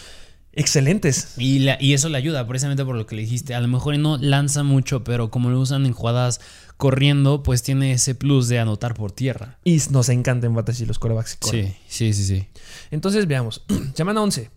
Excelentes. 0.59 1.33
Y, 1.37 1.59
la- 1.59 1.77
y 1.81 1.93
eso 1.93 2.09
le 2.09 2.17
ayuda, 2.17 2.45
precisamente 2.47 2.83
por 2.85 2.95
lo 2.95 3.05
que 3.05 3.15
le 3.15 3.21
dijiste. 3.21 3.55
A 3.55 3.61
lo 3.61 3.67
mejor 3.67 3.97
no 3.97 4.17
lanza 4.17 4.63
mucho, 4.63 5.03
pero 5.03 5.29
como 5.31 5.49
lo 5.49 5.59
usan 5.59 5.85
en 5.85 5.93
jugadas 5.93 6.41
corriendo, 6.77 7.43
pues 7.43 7.63
tiene 7.63 7.91
ese 7.93 8.15
plus 8.15 8.47
de 8.47 8.59
anotar 8.59 8.93
por 8.93 9.11
tierra. 9.11 9.57
Y 9.63 9.81
nos 9.89 10.09
encanta 10.09 10.47
en 10.47 10.55
fantasy 10.55 10.85
los 10.85 10.99
corebacks. 10.99 11.37
Sí, 11.41 11.73
sí, 11.87 12.13
sí, 12.13 12.23
sí. 12.25 12.47
Entonces 12.91 13.27
veamos, 13.27 13.63
semana 13.95 14.21
11. 14.21 14.49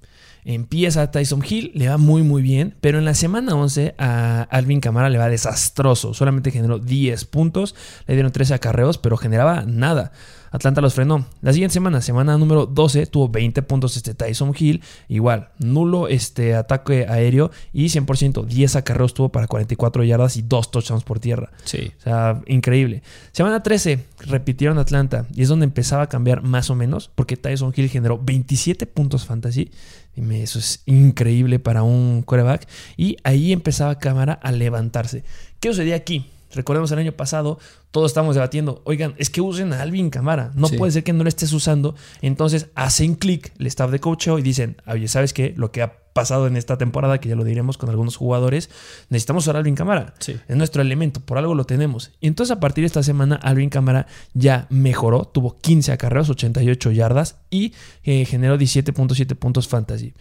Empieza 0.44 1.11
Tyson 1.11 1.42
Hill, 1.49 1.70
le 1.75 1.88
va 1.88 1.99
muy 1.99 2.22
muy 2.22 2.42
bien, 2.42 2.75
pero 2.80 2.99
en 2.99 3.04
la 3.04 3.14
semana 3.14 3.54
11 3.54 3.94
a 3.99 4.42
Alvin 4.50 4.80
Camara 4.80 5.08
le 5.08 5.18
va 5.18 5.28
desastroso. 5.28 6.14
Solamente 6.14 6.50
generó 6.50 6.78
10 6.78 7.25
puntos, 7.26 7.76
le 8.06 8.14
dieron 8.14 8.32
13 8.32 8.54
acarreos, 8.54 8.99
pero 8.99 9.16
generaba 9.16 9.64
nada. 9.64 10.12
Atlanta 10.52 10.82
los 10.82 10.92
frenó. 10.92 11.25
La 11.40 11.52
siguiente 11.52 11.72
semana, 11.72 12.02
semana 12.02 12.37
número 12.37 12.66
12, 12.66 13.06
tuvo 13.06 13.28
20 13.30 13.62
puntos 13.62 13.96
este 13.96 14.14
Tyson 14.14 14.52
Hill. 14.56 14.82
Igual, 15.08 15.49
nulo 15.58 16.08
este 16.08 16.54
ataque 16.54 17.06
aéreo 17.08 17.50
y 17.72 17.87
100%, 17.87 18.44
10 18.44 18.76
acarreos 18.76 19.14
tuvo 19.14 19.30
para 19.30 19.46
44 19.46 20.04
yardas 20.04 20.37
y 20.37 20.42
2 20.42 20.70
touchdowns 20.70 21.04
por 21.04 21.20
tierra. 21.20 21.50
Sí. 21.64 21.92
O 21.99 22.02
sea, 22.02 22.42
increíble. 22.46 23.02
Semana 23.32 23.62
13, 23.62 24.04
repitieron 24.26 24.78
Atlanta. 24.78 25.26
Y 25.34 25.40
es 25.40 25.49
donde 25.49 25.64
empezaba 25.64 26.02
a 26.02 26.08
cambiar 26.08 26.42
más 26.42 26.68
o 26.68 26.75
menos. 26.75 27.11
Porque 27.14 27.38
Tyson 27.38 27.72
Hill 27.75 27.88
generó 27.88 28.18
27 28.22 28.87
puntos 28.87 29.25
fantasy. 29.25 29.70
Dime, 30.14 30.42
eso 30.42 30.59
es 30.59 30.83
increíble 30.87 31.59
para 31.59 31.83
un 31.83 32.23
quarterback. 32.23 32.69
Y 32.97 33.16
ahí 33.25 33.52
empezaba 33.52 33.99
Cámara 33.99 34.35
a 34.35 34.52
levantarse. 34.52 35.25
¿Qué 35.61 35.69
sucedía 35.71 35.97
aquí? 35.97 36.26
Recordemos 36.54 36.92
el 36.92 36.99
año 36.99 37.12
pasado, 37.12 37.59
todos 37.92 38.11
estamos 38.11 38.35
debatiendo, 38.35 38.83
oigan, 38.85 39.14
es 39.16 39.31
que 39.31 39.40
usen 39.40 39.73
a 39.73 39.81
Alvin 39.81 40.11
Camara, 40.11 40.50
no 40.54 40.66
Sí. 40.69 40.76
puede 40.76 40.92
ser 40.92 41.02
que 41.02 41.14
no 41.14 41.23
lo 41.23 41.28
estés 41.31 41.50
usando. 41.54 41.95
Entonces 42.21 42.66
hacen 42.75 43.14
clic 43.14 43.54
el 43.59 43.66
staff 43.69 43.90
de 43.90 44.00
coacheo 44.00 44.38
y 44.38 44.42
dicen, 44.42 44.76
oye, 44.87 45.09
¿sabes 45.09 45.33
qué? 45.33 45.54
Lo 45.57 45.73
que 45.73 45.81
ha 45.81 46.01
pasado 46.12 46.47
en 46.47 46.57
esta 46.57 46.78
temporada, 46.78 47.19
que 47.19 47.28
ya 47.28 47.37
lo 47.37 47.45
diremos 47.45 47.78
con 47.78 47.90
algunos 47.90 48.16
jugadores, 48.16 48.71
necesitamos 49.09 49.45
usar 49.45 49.57
a 49.57 49.59
Alvin 49.61 49.75
Camara. 49.75 50.14
Sí. 50.19 50.37
Es 50.49 50.57
nuestro 50.57 50.83
elemento, 50.83 51.21
por 51.21 51.38
algo 51.38 51.54
lo 51.54 51.64
tenemos. 51.64 52.12
Y 52.21 52.26
entonces 52.26 52.57
a 52.57 52.61
partir 52.61 52.83
de 52.83 52.87
esta 52.87 53.02
semana, 53.02 53.37
Alvin 53.37 53.71
Camara 53.71 54.07
ya 54.35 54.66
mejoró, 54.71 55.25
tuvo 55.25 55.59
15 55.59 55.92
acarreos, 55.92 56.31
88 56.31 56.90
yardas 56.92 57.37
y 57.50 57.73
eh, 58.04 58.25
generó 58.25 58.57
17.7 58.57 59.35
puntos 59.37 59.69
fantasy. 59.69 60.14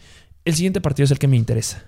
El 0.43 0.55
siguiente 0.55 0.81
partido 0.81 1.05
es 1.05 1.11
el 1.11 1.19
que 1.19 1.27
me 1.27 1.37
interesa. 1.37 1.83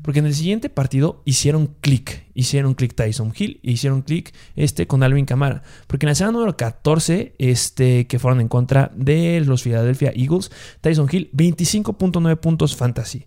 Porque 0.00 0.20
en 0.20 0.26
el 0.26 0.34
siguiente 0.34 0.70
partido 0.70 1.22
hicieron 1.26 1.74
clic. 1.82 2.24
Hicieron 2.32 2.72
clic 2.72 2.94
Tyson 2.94 3.34
Hill 3.36 3.60
y 3.62 3.72
hicieron 3.72 4.00
clic 4.00 4.32
este, 4.56 4.86
con 4.86 5.02
Alvin 5.02 5.26
Kamara. 5.26 5.62
Porque 5.86 6.06
en 6.06 6.08
la 6.08 6.14
semana 6.14 6.32
número 6.32 6.56
14, 6.56 7.34
este, 7.38 8.06
que 8.06 8.18
fueron 8.18 8.40
en 8.40 8.48
contra 8.48 8.90
de 8.96 9.42
los 9.44 9.62
Philadelphia 9.62 10.10
Eagles, 10.14 10.50
Tyson 10.80 11.06
Hill, 11.12 11.30
25.9 11.34 12.36
puntos 12.38 12.76
fantasy. 12.76 13.26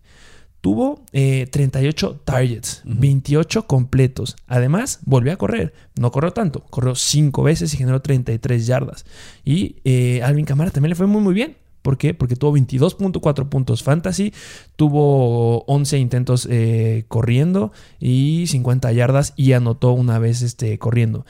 Tuvo 0.65 1.03
eh, 1.13 1.47
38 1.51 2.21
targets, 2.25 2.81
28 2.85 3.67
completos. 3.67 4.35
Además, 4.47 4.97
volvió 5.05 5.31
a 5.31 5.35
correr. 5.35 5.75
No 5.95 6.11
corrió 6.11 6.31
tanto, 6.31 6.61
corrió 6.71 6.95
5 6.95 7.43
veces 7.43 7.71
y 7.75 7.77
generó 7.77 8.01
33 8.01 8.65
yardas. 8.65 9.05
Y 9.43 9.75
eh, 9.83 10.23
Alvin 10.23 10.45
Kamara 10.45 10.71
también 10.71 10.89
le 10.89 10.95
fue 10.95 11.05
muy, 11.05 11.21
muy 11.21 11.35
bien. 11.35 11.55
¿Por 11.83 11.99
qué? 11.99 12.15
Porque 12.15 12.35
tuvo 12.35 12.57
22.4 12.57 13.47
puntos 13.47 13.83
fantasy, 13.83 14.33
tuvo 14.75 15.65
11 15.65 15.99
intentos 15.99 16.47
eh, 16.49 17.05
corriendo 17.09 17.71
y 17.99 18.45
50 18.47 18.91
yardas 18.91 19.33
y 19.35 19.53
anotó 19.53 19.91
una 19.91 20.17
vez 20.17 20.41
este, 20.41 20.79
corriendo. 20.79 21.27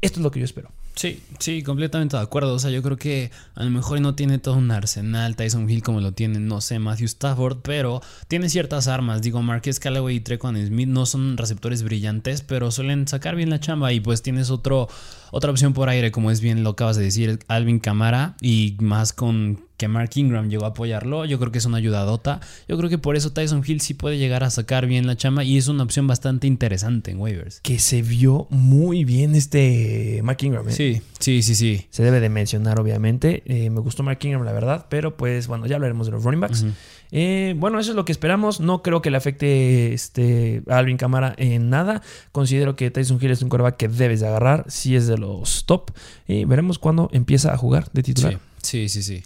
Esto 0.00 0.20
es 0.20 0.22
lo 0.22 0.30
que 0.30 0.38
yo 0.38 0.44
espero. 0.44 0.70
Sí, 0.96 1.22
sí, 1.38 1.62
completamente 1.62 2.16
de 2.16 2.22
acuerdo. 2.22 2.54
O 2.54 2.58
sea, 2.58 2.70
yo 2.70 2.82
creo 2.82 2.96
que 2.96 3.30
a 3.54 3.62
lo 3.62 3.70
mejor 3.70 4.00
no 4.00 4.14
tiene 4.14 4.38
todo 4.38 4.54
un 4.54 4.70
arsenal 4.70 5.36
Tyson 5.36 5.68
Hill 5.68 5.82
como 5.82 6.00
lo 6.00 6.12
tiene, 6.12 6.40
no 6.40 6.62
sé, 6.62 6.78
Matthew 6.78 7.04
Stafford, 7.04 7.58
pero 7.62 8.00
tiene 8.28 8.48
ciertas 8.48 8.88
armas. 8.88 9.20
Digo, 9.20 9.42
Marquez 9.42 9.78
Callaway 9.78 10.16
y 10.16 10.20
Trequan 10.20 10.56
Smith 10.66 10.88
no 10.88 11.04
son 11.04 11.36
receptores 11.36 11.82
brillantes, 11.82 12.40
pero 12.40 12.70
suelen 12.70 13.06
sacar 13.06 13.36
bien 13.36 13.50
la 13.50 13.60
chamba 13.60 13.92
y 13.92 14.00
pues 14.00 14.22
tienes 14.22 14.48
otro, 14.48 14.88
otra 15.32 15.50
opción 15.50 15.74
por 15.74 15.90
aire, 15.90 16.10
como 16.10 16.30
es 16.30 16.40
bien 16.40 16.64
lo 16.64 16.70
acabas 16.70 16.96
de 16.96 17.04
decir, 17.04 17.40
Alvin 17.46 17.78
Camara 17.78 18.34
y 18.40 18.78
más 18.80 19.12
con 19.12 19.65
que 19.76 19.88
Mark 19.88 20.10
Ingram 20.14 20.48
llegó 20.48 20.64
a 20.64 20.68
apoyarlo, 20.68 21.24
yo 21.24 21.38
creo 21.38 21.52
que 21.52 21.58
es 21.58 21.64
una 21.66 21.76
ayudadota. 21.78 22.40
Yo 22.68 22.76
creo 22.78 22.88
que 22.88 22.98
por 22.98 23.16
eso 23.16 23.32
Tyson 23.32 23.62
Hill 23.66 23.80
sí 23.80 23.94
puede 23.94 24.18
llegar 24.18 24.42
a 24.44 24.50
sacar 24.50 24.86
bien 24.86 25.06
la 25.06 25.16
chamba 25.16 25.44
y 25.44 25.58
es 25.58 25.68
una 25.68 25.82
opción 25.82 26.06
bastante 26.06 26.46
interesante 26.46 27.10
en 27.10 27.18
waivers. 27.18 27.60
Que 27.60 27.78
se 27.78 28.02
vio 28.02 28.46
muy 28.50 29.04
bien 29.04 29.34
este 29.34 30.20
Mark 30.22 30.38
Ingram. 30.42 30.68
¿eh? 30.68 30.72
Sí, 30.72 31.02
sí, 31.18 31.42
sí, 31.42 31.54
sí. 31.54 31.86
Se 31.90 32.02
debe 32.02 32.20
de 32.20 32.28
mencionar, 32.28 32.80
obviamente. 32.80 33.42
Eh, 33.46 33.70
me 33.70 33.80
gustó 33.80 34.02
Mark 34.02 34.18
Ingram, 34.22 34.44
la 34.44 34.52
verdad. 34.52 34.86
Pero 34.88 35.16
pues 35.16 35.46
bueno, 35.46 35.66
ya 35.66 35.76
hablaremos 35.76 36.06
de 36.06 36.12
los 36.12 36.24
running 36.24 36.40
backs. 36.40 36.64
Eh, 37.12 37.54
bueno, 37.56 37.78
eso 37.78 37.90
es 37.90 37.96
lo 37.96 38.04
que 38.04 38.12
esperamos. 38.12 38.60
No 38.60 38.82
creo 38.82 39.02
que 39.02 39.10
le 39.10 39.18
afecte 39.18 39.92
este, 39.92 40.62
a 40.68 40.78
Alvin 40.78 40.96
Camara 40.96 41.34
en 41.36 41.68
nada. 41.68 42.02
Considero 42.32 42.76
que 42.76 42.90
Tyson 42.90 43.18
Hill 43.20 43.30
es 43.30 43.42
un 43.42 43.50
coreback 43.50 43.76
que 43.76 43.88
debes 43.88 44.20
de 44.20 44.28
agarrar. 44.28 44.64
Si 44.68 44.96
es 44.96 45.06
de 45.06 45.18
los 45.18 45.66
top. 45.66 45.90
Y 46.26 46.46
veremos 46.46 46.78
cuándo 46.78 47.10
empieza 47.12 47.52
a 47.52 47.58
jugar 47.58 47.90
de 47.92 48.02
titular. 48.02 48.40
Sí, 48.62 48.88
sí, 48.88 49.02
sí, 49.02 49.02
sí. 49.02 49.22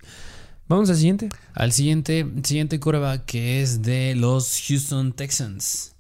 Vamos 0.71 0.89
al 0.89 0.95
siguiente. 0.95 1.29
Al 1.53 1.73
siguiente, 1.73 2.25
siguiente 2.45 2.79
quarterback 2.79 3.25
que 3.25 3.61
es 3.61 3.83
de 3.83 4.15
los 4.15 4.63
Houston 4.69 5.13
Texans 5.13 5.97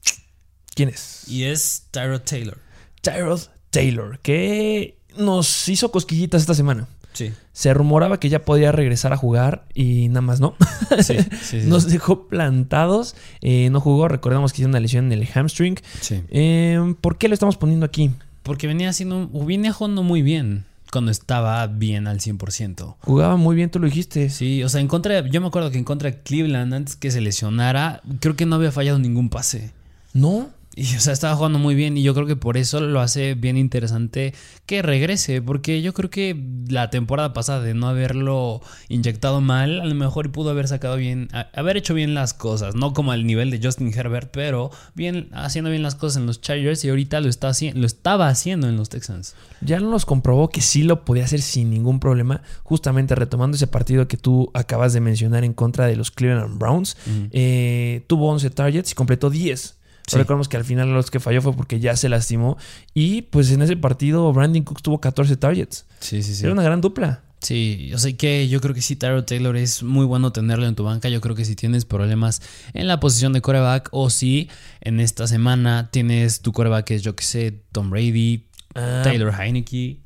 ¿Quién 0.76 0.90
es? 0.90 1.24
y 1.26 1.42
es 1.42 1.86
Tyrod 1.90 2.20
Taylor. 2.20 2.56
Tyrod 3.02 3.40
Taylor, 3.70 4.20
que 4.20 4.96
nos 5.18 5.68
hizo 5.68 5.90
cosquillitas 5.90 6.42
esta 6.42 6.54
semana. 6.54 6.86
Sí, 7.12 7.32
Se 7.52 7.74
rumoraba 7.74 8.20
que 8.20 8.28
ya 8.28 8.44
podía 8.44 8.70
regresar 8.70 9.12
a 9.12 9.16
jugar 9.16 9.66
y 9.74 10.06
nada 10.06 10.20
más 10.20 10.38
no. 10.38 10.54
sí. 11.02 11.16
Nos 11.66 11.88
dejó 11.88 12.28
plantados. 12.28 13.16
Eh, 13.40 13.70
no 13.70 13.80
jugó. 13.80 14.06
Recordamos 14.06 14.52
que 14.52 14.62
hizo 14.62 14.68
una 14.68 14.78
lesión 14.78 15.06
en 15.06 15.18
el 15.20 15.26
hamstring. 15.26 15.74
Sí. 16.00 16.22
Eh, 16.28 16.94
¿Por 17.00 17.18
qué 17.18 17.26
lo 17.26 17.34
estamos 17.34 17.56
poniendo 17.56 17.84
aquí? 17.84 18.12
Porque 18.44 18.68
venía 18.68 18.88
haciendo, 18.88 19.28
venía 19.28 19.72
jugando 19.72 20.04
muy 20.04 20.22
bien 20.22 20.64
cuando 20.90 21.10
estaba 21.10 21.66
bien 21.66 22.06
al 22.06 22.20
100%. 22.20 22.96
Jugaba 23.00 23.36
muy 23.36 23.56
bien, 23.56 23.70
tú 23.70 23.78
lo 23.78 23.86
dijiste. 23.86 24.30
Sí, 24.30 24.62
o 24.62 24.68
sea, 24.68 24.80
en 24.80 24.88
contra, 24.88 25.26
yo 25.26 25.40
me 25.40 25.46
acuerdo 25.46 25.70
que 25.70 25.78
en 25.78 25.84
contra 25.84 26.10
de 26.10 26.18
Cleveland, 26.22 26.74
antes 26.74 26.96
que 26.96 27.10
se 27.10 27.20
lesionara, 27.20 28.02
creo 28.20 28.36
que 28.36 28.46
no 28.46 28.56
había 28.56 28.72
fallado 28.72 28.98
ningún 28.98 29.28
pase. 29.28 29.72
No. 30.12 30.50
Y, 30.76 30.96
o 30.96 31.00
sea, 31.00 31.12
estaba 31.12 31.34
jugando 31.34 31.58
muy 31.58 31.74
bien 31.74 31.96
y 31.96 32.02
yo 32.02 32.14
creo 32.14 32.26
que 32.26 32.36
por 32.36 32.56
eso 32.56 32.80
lo 32.80 33.00
hace 33.00 33.34
bien 33.34 33.56
interesante 33.56 34.34
que 34.66 34.82
regrese, 34.82 35.42
porque 35.42 35.82
yo 35.82 35.92
creo 35.92 36.10
que 36.10 36.40
la 36.68 36.90
temporada 36.90 37.32
pasada 37.32 37.60
de 37.60 37.74
no 37.74 37.88
haberlo 37.88 38.60
inyectado 38.88 39.40
mal, 39.40 39.80
a 39.80 39.84
lo 39.84 39.94
mejor 39.96 40.30
pudo 40.30 40.50
haber 40.50 40.68
sacado 40.68 40.96
bien, 40.96 41.28
haber 41.54 41.76
hecho 41.76 41.92
bien 41.92 42.14
las 42.14 42.34
cosas, 42.34 42.76
no 42.76 42.92
como 42.92 43.10
al 43.10 43.26
nivel 43.26 43.50
de 43.50 43.60
Justin 43.60 43.92
Herbert, 43.92 44.30
pero 44.32 44.70
bien 44.94 45.28
haciendo 45.32 45.70
bien 45.70 45.82
las 45.82 45.96
cosas 45.96 46.18
en 46.18 46.26
los 46.26 46.40
Chargers 46.40 46.84
y 46.84 46.88
ahorita 46.90 47.20
lo 47.20 47.28
está 47.28 47.48
haciendo, 47.48 47.80
lo 47.80 47.86
estaba 47.86 48.28
haciendo 48.28 48.68
en 48.68 48.76
los 48.76 48.90
Texans. 48.90 49.34
Ya 49.60 49.80
nos 49.80 50.06
comprobó 50.06 50.50
que 50.50 50.60
sí 50.60 50.84
lo 50.84 51.04
podía 51.04 51.24
hacer 51.24 51.42
sin 51.42 51.70
ningún 51.70 51.98
problema. 51.98 52.42
Justamente 52.62 53.14
retomando 53.14 53.56
ese 53.56 53.66
partido 53.66 54.06
que 54.08 54.16
tú 54.16 54.50
acabas 54.54 54.92
de 54.92 55.00
mencionar 55.00 55.44
en 55.44 55.52
contra 55.52 55.86
de 55.86 55.96
los 55.96 56.10
Cleveland 56.10 56.58
Browns. 56.58 56.96
eh, 57.32 58.04
tuvo 58.06 58.30
11 58.30 58.50
targets 58.50 58.92
y 58.92 58.94
completó 58.94 59.30
10. 59.30 59.79
Sí. 60.10 60.18
Recordemos 60.18 60.48
que 60.48 60.56
al 60.56 60.64
final 60.64 60.92
los 60.92 61.10
que 61.10 61.20
falló 61.20 61.40
fue 61.42 61.52
porque 61.54 61.78
ya 61.80 61.96
se 61.96 62.08
lastimó. 62.08 62.56
Y 62.94 63.22
pues 63.22 63.50
en 63.52 63.62
ese 63.62 63.76
partido 63.76 64.32
Brandon 64.32 64.62
Cooks 64.64 64.82
tuvo 64.82 65.00
14 65.00 65.36
targets. 65.36 65.86
Sí, 66.00 66.22
sí, 66.22 66.34
sí. 66.34 66.44
Era 66.44 66.52
una 66.52 66.62
gran 66.62 66.80
dupla. 66.80 67.22
Sí, 67.42 67.90
o 67.94 67.98
sea 67.98 68.12
que 68.14 68.48
yo 68.48 68.60
creo 68.60 68.74
que 68.74 68.82
sí, 68.82 68.96
Tyrod 68.96 69.24
Taylor 69.24 69.56
es 69.56 69.82
muy 69.82 70.04
bueno 70.04 70.30
tenerlo 70.30 70.66
en 70.66 70.74
tu 70.74 70.84
banca. 70.84 71.08
Yo 71.08 71.20
creo 71.22 71.34
que 71.34 71.46
si 71.46 71.56
tienes 71.56 71.86
problemas 71.86 72.42
en 72.74 72.86
la 72.86 73.00
posición 73.00 73.32
de 73.32 73.40
coreback 73.40 73.88
o 73.92 74.10
si 74.10 74.50
en 74.82 75.00
esta 75.00 75.26
semana 75.26 75.88
tienes 75.90 76.42
tu 76.42 76.52
coreback 76.52 76.84
que 76.86 76.94
es, 76.96 77.02
yo 77.02 77.16
que 77.16 77.24
sé, 77.24 77.62
Tom 77.72 77.88
Brady, 77.88 78.46
Ah, 78.74 79.00
Taylor 79.02 79.32
Heineke. 79.34 80.00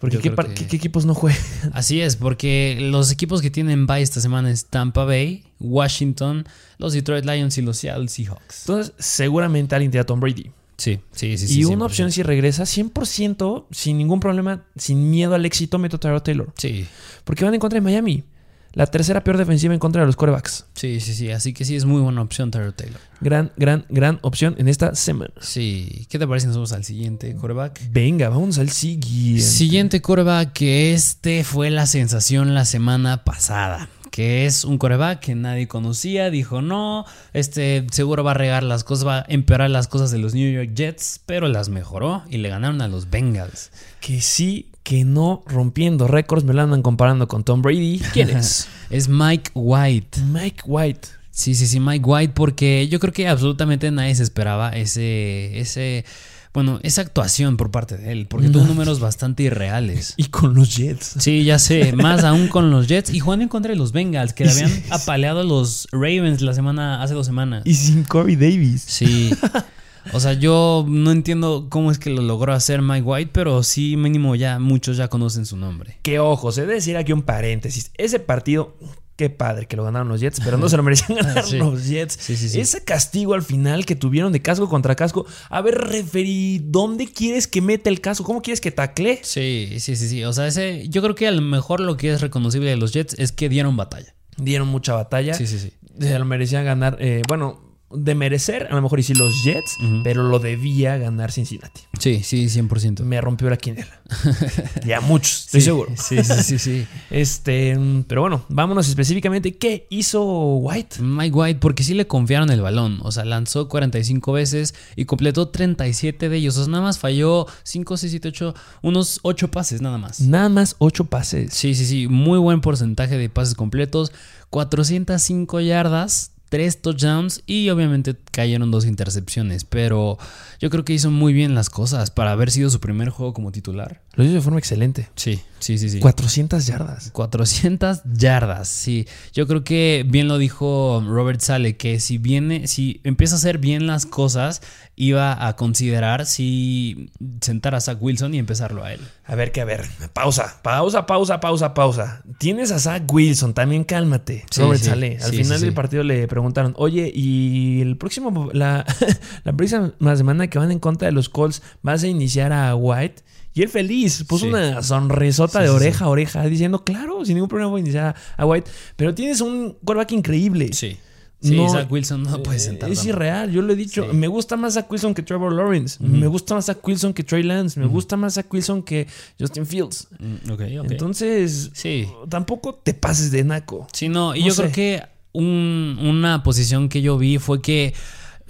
Porque 0.00 0.18
¿qué, 0.18 0.30
que- 0.30 0.76
equipos 0.76 1.04
no 1.04 1.14
juegan? 1.14 1.38
Así 1.74 2.00
es, 2.00 2.16
porque 2.16 2.78
los 2.80 3.12
equipos 3.12 3.42
que 3.42 3.50
tienen 3.50 3.86
bye 3.86 4.00
esta 4.00 4.20
semana 4.20 4.50
es 4.50 4.64
Tampa 4.66 5.04
Bay, 5.04 5.44
Washington, 5.60 6.46
los 6.78 6.94
Detroit 6.94 7.24
Lions 7.26 7.58
y 7.58 7.62
los 7.62 7.76
Seattle 7.76 8.08
Seahawks. 8.08 8.62
Entonces, 8.62 8.94
seguramente 8.98 9.74
alguien 9.74 9.90
te 9.92 9.98
da 9.98 10.04
Tom 10.04 10.18
Brady. 10.18 10.50
Sí, 10.78 10.98
sí, 11.12 11.36
sí. 11.36 11.46
sí 11.46 11.60
y 11.60 11.64
una 11.66 11.84
100%. 11.84 11.86
opción 11.86 12.12
si 12.12 12.22
regresa 12.22 12.62
100%, 12.62 13.66
sin 13.70 13.98
ningún 13.98 14.18
problema, 14.18 14.64
sin 14.76 15.10
miedo 15.10 15.34
al 15.34 15.44
éxito, 15.44 15.78
meto 15.78 15.96
a 16.08 16.22
Taylor. 16.22 16.50
Sí, 16.56 16.86
Porque 17.24 17.44
van 17.44 17.52
en 17.52 17.60
contra 17.60 17.76
de 17.76 17.82
Miami. 17.82 18.24
La 18.72 18.86
tercera 18.86 19.24
peor 19.24 19.36
defensiva 19.36 19.74
en 19.74 19.80
contra 19.80 20.02
de 20.02 20.06
los 20.06 20.16
corebacks. 20.16 20.66
sí, 20.74 21.00
sí, 21.00 21.14
sí. 21.14 21.30
Así 21.30 21.52
que 21.52 21.64
sí 21.64 21.74
es 21.74 21.84
muy 21.84 22.00
buena 22.00 22.22
opción 22.22 22.50
Tyrod 22.50 22.74
Taylor. 22.74 23.00
Gran, 23.20 23.52
gran, 23.56 23.84
gran 23.88 24.18
opción 24.22 24.54
en 24.58 24.68
esta 24.68 24.94
semana. 24.94 25.32
Sí. 25.40 26.06
¿Qué 26.08 26.18
te 26.18 26.26
parece 26.26 26.44
si 26.44 26.46
nos 26.48 26.56
vamos 26.56 26.72
al 26.72 26.84
siguiente 26.84 27.34
coreback? 27.34 27.80
Venga, 27.90 28.28
vamos 28.28 28.58
al 28.58 28.70
siguiente. 28.70 29.42
Siguiente 29.42 30.00
coreback 30.00 30.52
que 30.52 30.92
este 30.94 31.42
fue 31.44 31.70
la 31.70 31.86
sensación 31.86 32.54
la 32.54 32.64
semana 32.64 33.24
pasada. 33.24 33.88
Que 34.10 34.44
es 34.46 34.64
un 34.64 34.78
coreback 34.78 35.20
que 35.20 35.34
nadie 35.36 35.68
conocía. 35.68 36.30
Dijo, 36.30 36.62
no, 36.62 37.04
este 37.32 37.86
seguro 37.92 38.24
va 38.24 38.32
a 38.32 38.34
regar 38.34 38.62
las 38.64 38.82
cosas, 38.82 39.06
va 39.06 39.18
a 39.20 39.24
empeorar 39.28 39.70
las 39.70 39.86
cosas 39.86 40.10
de 40.10 40.18
los 40.18 40.34
New 40.34 40.52
York 40.52 40.70
Jets. 40.74 41.20
Pero 41.26 41.46
las 41.48 41.68
mejoró 41.68 42.24
y 42.28 42.38
le 42.38 42.48
ganaron 42.48 42.80
a 42.82 42.88
los 42.88 43.10
Bengals. 43.10 43.70
Que 44.00 44.20
sí, 44.20 44.70
que 44.82 45.04
no, 45.04 45.42
rompiendo 45.46 46.08
récords, 46.08 46.44
me 46.44 46.54
lo 46.54 46.62
andan 46.62 46.82
comparando 46.82 47.28
con 47.28 47.44
Tom 47.44 47.62
Brady. 47.62 48.00
¿Quién 48.12 48.30
es? 48.30 48.68
Es 48.90 49.08
Mike 49.08 49.52
White. 49.54 50.20
Mike 50.22 50.62
White. 50.66 51.08
Sí, 51.30 51.54
sí, 51.54 51.68
sí, 51.68 51.78
Mike 51.78 52.04
White, 52.04 52.32
porque 52.34 52.88
yo 52.88 52.98
creo 52.98 53.12
que 53.12 53.28
absolutamente 53.28 53.88
nadie 53.92 54.14
se 54.16 54.24
esperaba 54.24 54.70
ese, 54.70 55.60
ese, 55.60 56.04
bueno, 56.52 56.80
esa 56.82 57.02
actuación 57.02 57.56
por 57.56 57.70
parte 57.70 57.96
de 57.96 58.10
él, 58.10 58.26
porque 58.26 58.48
tuvo 58.48 58.64
números 58.64 58.98
bastante 58.98 59.44
irreales. 59.44 60.14
Y 60.16 60.24
con 60.24 60.54
los 60.54 60.76
Jets. 60.76 61.14
Sí, 61.20 61.44
ya 61.44 61.60
sé, 61.60 61.92
más 61.96 62.24
aún 62.24 62.48
con 62.48 62.72
los 62.72 62.88
Jets 62.88 63.10
y 63.14 63.20
jugando 63.20 63.44
en 63.44 63.48
contra 63.48 63.70
de 63.70 63.78
los 63.78 63.92
Bengals, 63.92 64.32
que 64.32 64.44
le 64.44 64.50
habían 64.50 64.82
apaleado 64.90 65.40
a 65.40 65.44
los 65.44 65.86
Ravens 65.92 66.40
la 66.40 66.52
semana, 66.52 67.00
hace 67.00 67.14
dos 67.14 67.26
semanas. 67.26 67.62
Y 67.64 67.74
sin 67.74 68.02
Corey 68.02 68.34
Davis. 68.34 68.82
Sí. 68.82 69.30
O 70.12 70.20
sea, 70.20 70.32
yo 70.32 70.84
no 70.88 71.10
entiendo 71.12 71.66
cómo 71.68 71.90
es 71.90 71.98
que 71.98 72.10
lo 72.10 72.22
logró 72.22 72.52
hacer 72.52 72.82
Mike 72.82 73.02
White, 73.02 73.30
pero 73.32 73.62
sí, 73.62 73.96
mínimo 73.96 74.34
ya 74.34 74.58
muchos 74.58 74.96
ya 74.96 75.08
conocen 75.08 75.46
su 75.46 75.56
nombre. 75.56 75.98
Que 76.02 76.18
ojo, 76.18 76.52
se 76.52 76.62
debe 76.62 76.74
decir 76.74 76.96
aquí 76.96 77.12
un 77.12 77.22
paréntesis. 77.22 77.90
Ese 77.98 78.18
partido, 78.18 78.76
qué 79.16 79.28
padre 79.28 79.66
que 79.66 79.76
lo 79.76 79.84
ganaron 79.84 80.08
los 80.08 80.20
Jets, 80.20 80.40
pero 80.42 80.56
no 80.56 80.68
se 80.70 80.76
lo 80.78 80.82
merecían 80.82 81.18
ganar 81.22 81.44
Sí. 81.44 81.58
los 81.58 81.86
Jets. 81.86 82.16
Sí, 82.18 82.36
sí, 82.36 82.48
sí. 82.48 82.60
Ese 82.60 82.82
castigo 82.82 83.34
al 83.34 83.42
final 83.42 83.84
que 83.84 83.94
tuvieron 83.94 84.32
de 84.32 84.40
casco 84.40 84.68
contra 84.68 84.94
casco. 84.96 85.26
A 85.50 85.60
ver, 85.60 85.74
referí, 85.76 86.60
¿dónde 86.64 87.06
quieres 87.06 87.46
que 87.46 87.60
meta 87.60 87.90
el 87.90 88.00
casco? 88.00 88.24
¿Cómo 88.24 88.40
quieres 88.42 88.60
que 88.60 88.70
tacle? 88.70 89.20
Sí, 89.22 89.76
sí, 89.78 89.96
sí, 89.96 90.08
sí. 90.08 90.24
O 90.24 90.32
sea, 90.32 90.46
ese, 90.46 90.88
yo 90.88 91.02
creo 91.02 91.14
que 91.14 91.26
a 91.28 91.32
lo 91.32 91.42
mejor 91.42 91.80
lo 91.80 91.96
que 91.98 92.10
es 92.12 92.20
reconocible 92.22 92.70
de 92.70 92.76
los 92.76 92.92
Jets 92.92 93.14
es 93.18 93.32
que 93.32 93.48
dieron 93.48 93.76
batalla. 93.76 94.14
Dieron 94.38 94.68
mucha 94.68 94.94
batalla. 94.94 95.34
Sí, 95.34 95.46
sí, 95.46 95.58
sí. 95.58 95.72
Se 96.00 96.18
lo 96.18 96.24
merecían 96.24 96.64
ganar. 96.64 96.96
eh, 97.00 97.20
bueno, 97.28 97.69
de 97.92 98.14
merecer, 98.14 98.68
a 98.70 98.74
lo 98.74 98.82
mejor 98.82 99.00
y 99.00 99.02
sí 99.02 99.14
los 99.14 99.42
Jets, 99.42 99.76
Ujú. 99.82 100.02
pero 100.04 100.22
lo 100.22 100.38
debía 100.38 100.96
ganar 100.96 101.32
Cincinnati. 101.32 101.80
Sí, 101.98 102.22
sí, 102.22 102.46
100%. 102.48 103.02
Me 103.02 103.20
rompió 103.20 103.50
la 103.50 103.56
quinela. 103.56 104.00
ya 104.86 105.00
muchos, 105.00 105.46
estoy 105.46 105.60
Sí, 105.60 105.64
seguro. 105.64 105.92
Sí, 105.96 106.22
sí, 106.24 106.42
sí, 106.42 106.58
sí. 106.58 106.86
Este, 107.10 107.76
pero 108.06 108.20
bueno, 108.22 108.44
vámonos 108.48 108.88
específicamente. 108.88 109.56
¿Qué 109.56 109.86
hizo 109.90 110.22
White? 110.56 111.02
Mike 111.02 111.34
White, 111.36 111.60
porque 111.60 111.82
sí 111.82 111.94
le 111.94 112.06
confiaron 112.06 112.50
el 112.50 112.60
balón. 112.60 113.00
O 113.02 113.10
sea, 113.12 113.24
lanzó 113.24 113.68
45 113.68 114.32
veces 114.32 114.74
y 114.96 115.04
completó 115.06 115.48
37 115.48 116.28
de 116.28 116.36
ellos. 116.36 116.56
O 116.56 116.64
sea, 116.64 116.70
nada 116.70 116.84
más 116.84 116.98
falló 116.98 117.46
5, 117.64 117.96
6, 117.96 118.10
7, 118.12 118.28
8, 118.28 118.54
unos 118.82 119.18
8 119.22 119.50
pases 119.50 119.80
nada 119.82 119.98
más. 119.98 120.20
Nada 120.20 120.48
más 120.48 120.76
ocho 120.78 121.06
pases. 121.06 121.52
Sí, 121.52 121.74
sí, 121.74 121.84
sí. 121.86 122.06
Muy 122.08 122.38
buen 122.38 122.60
porcentaje 122.60 123.18
de 123.18 123.28
pases 123.28 123.54
completos. 123.54 124.12
405 124.50 125.60
yardas. 125.60 126.32
3 126.50 126.82
touchdowns 126.82 127.42
y 127.46 127.70
obviamente 127.70 128.14
cayeron 128.32 128.70
dos 128.70 128.84
intercepciones, 128.84 129.64
pero 129.64 130.18
yo 130.60 130.68
creo 130.68 130.84
que 130.84 130.92
hizo 130.92 131.10
muy 131.10 131.32
bien 131.32 131.54
las 131.54 131.70
cosas 131.70 132.10
para 132.10 132.32
haber 132.32 132.50
sido 132.50 132.68
su 132.68 132.80
primer 132.80 133.08
juego 133.08 133.32
como 133.32 133.52
titular. 133.52 134.02
Lo 134.14 134.24
hizo 134.24 134.34
de 134.34 134.40
forma 134.42 134.58
excelente. 134.58 135.08
Sí, 135.14 135.40
sí, 135.60 135.78
sí, 135.78 135.88
sí. 135.88 136.00
400 136.00 136.66
yardas. 136.66 137.10
400 137.12 138.00
yardas, 138.12 138.68
sí. 138.68 139.06
Yo 139.32 139.46
creo 139.46 139.62
que 139.64 140.04
bien 140.08 140.28
lo 140.28 140.38
dijo 140.38 141.02
Robert 141.06 141.40
Sale, 141.40 141.76
que 141.76 142.00
si 142.00 142.18
viene, 142.18 142.66
si 142.66 143.00
empieza 143.04 143.36
a 143.36 143.38
hacer 143.38 143.58
bien 143.58 143.86
las 143.86 144.06
cosas, 144.06 144.62
iba 144.96 145.46
a 145.46 145.56
considerar 145.56 146.26
si 146.26 147.10
sentar 147.40 147.74
a 147.74 147.80
Zach 147.80 147.98
Wilson 148.00 148.34
y 148.34 148.38
empezarlo 148.38 148.84
a 148.84 148.92
él. 148.92 149.00
A 149.24 149.34
ver, 149.34 149.52
que 149.52 149.60
a 149.60 149.64
ver. 149.64 149.86
Pausa, 150.12 150.60
pausa, 150.62 151.06
pausa, 151.06 151.40
pausa, 151.40 151.72
pausa. 151.74 152.22
Tienes 152.38 152.72
a 152.72 152.78
Zach 152.78 153.02
Wilson, 153.10 153.54
también 153.54 153.84
cálmate. 153.84 154.44
Sí, 154.50 154.60
Robert 154.60 154.80
sí. 154.80 154.86
Saleh. 154.86 155.18
Al 155.22 155.30
Sí, 155.30 155.36
final 155.44 155.60
del 155.60 155.72
partido 155.72 156.02
le 156.02 156.26
preguntaron, 156.28 156.74
oye, 156.76 157.10
¿y 157.14 157.80
el 157.80 157.96
próximo, 157.96 158.50
la, 158.52 158.84
la 159.44 159.52
próxima 159.52 159.92
semana 160.16 160.48
que 160.48 160.58
van 160.58 160.70
en 160.72 160.78
contra 160.80 161.06
de 161.06 161.12
los 161.12 161.28
Colts, 161.28 161.62
vas 161.82 162.02
a 162.02 162.08
iniciar 162.08 162.52
a 162.52 162.74
White? 162.74 163.22
Y 163.52 163.62
él 163.62 163.68
feliz, 163.68 164.24
puso 164.28 164.44
Sí. 164.44 164.48
una 164.50 164.82
sonrisota 164.82 165.58
Sí, 165.60 165.64
de 165.64 165.70
sí, 165.70 165.74
oreja 165.76 166.04
a 166.04 166.08
oreja, 166.08 166.44
diciendo, 166.46 166.84
claro, 166.84 167.24
sin 167.24 167.34
ningún 167.34 167.48
problema 167.48 167.70
voy 167.70 167.80
a 167.80 167.82
iniciar 167.82 168.14
a 168.36 168.46
White. 168.46 168.70
Pero 168.96 169.14
tienes 169.14 169.40
un 169.40 169.72
quarterback 169.84 170.12
increíble. 170.12 170.70
Sí. 170.72 170.96
Sí, 171.42 171.56
No, 171.56 171.70
Zach 171.70 171.90
Wilson 171.90 172.22
no 172.22 172.42
puede 172.42 172.58
Eh, 172.58 172.60
sentar. 172.60 172.90
Es 172.90 173.02
irreal, 173.06 173.50
yo 173.50 173.62
lo 173.62 173.72
he 173.72 173.76
dicho. 173.76 174.04
Sí. 174.10 174.14
Me 174.14 174.28
gusta 174.28 174.58
más 174.58 174.74
Zach 174.74 174.90
Wilson 174.92 175.14
que 175.14 175.22
Trevor 175.22 175.54
Lawrence. 175.54 175.96
Me 176.04 176.26
gusta 176.26 176.54
más 176.54 176.66
Zach 176.66 176.86
Wilson 176.86 177.14
que 177.14 177.24
Trey 177.24 177.42
Lance. 177.42 177.80
Me 177.80 177.86
gusta 177.86 178.18
más 178.18 178.34
Zach 178.34 178.52
Wilson 178.52 178.82
que 178.82 179.06
Justin 179.40 179.64
Fields. 179.64 180.08
Mm, 180.18 180.50
ok, 180.52 180.60
ok. 180.84 180.90
Entonces, 180.90 181.70
sí. 181.72 182.06
tampoco 182.28 182.74
te 182.74 182.92
pases 182.92 183.30
de 183.30 183.42
naco. 183.42 183.86
Sí, 183.94 184.10
no, 184.10 184.36
y 184.36 184.40
No 184.40 184.46
yo 184.48 184.52
sé. 184.52 184.62
creo 184.64 184.72
que 184.72 185.02
un- 185.32 185.96
una 186.02 186.42
posición 186.42 186.90
que 186.90 187.00
yo 187.00 187.16
vi 187.16 187.38
fue 187.38 187.62
que 187.62 187.94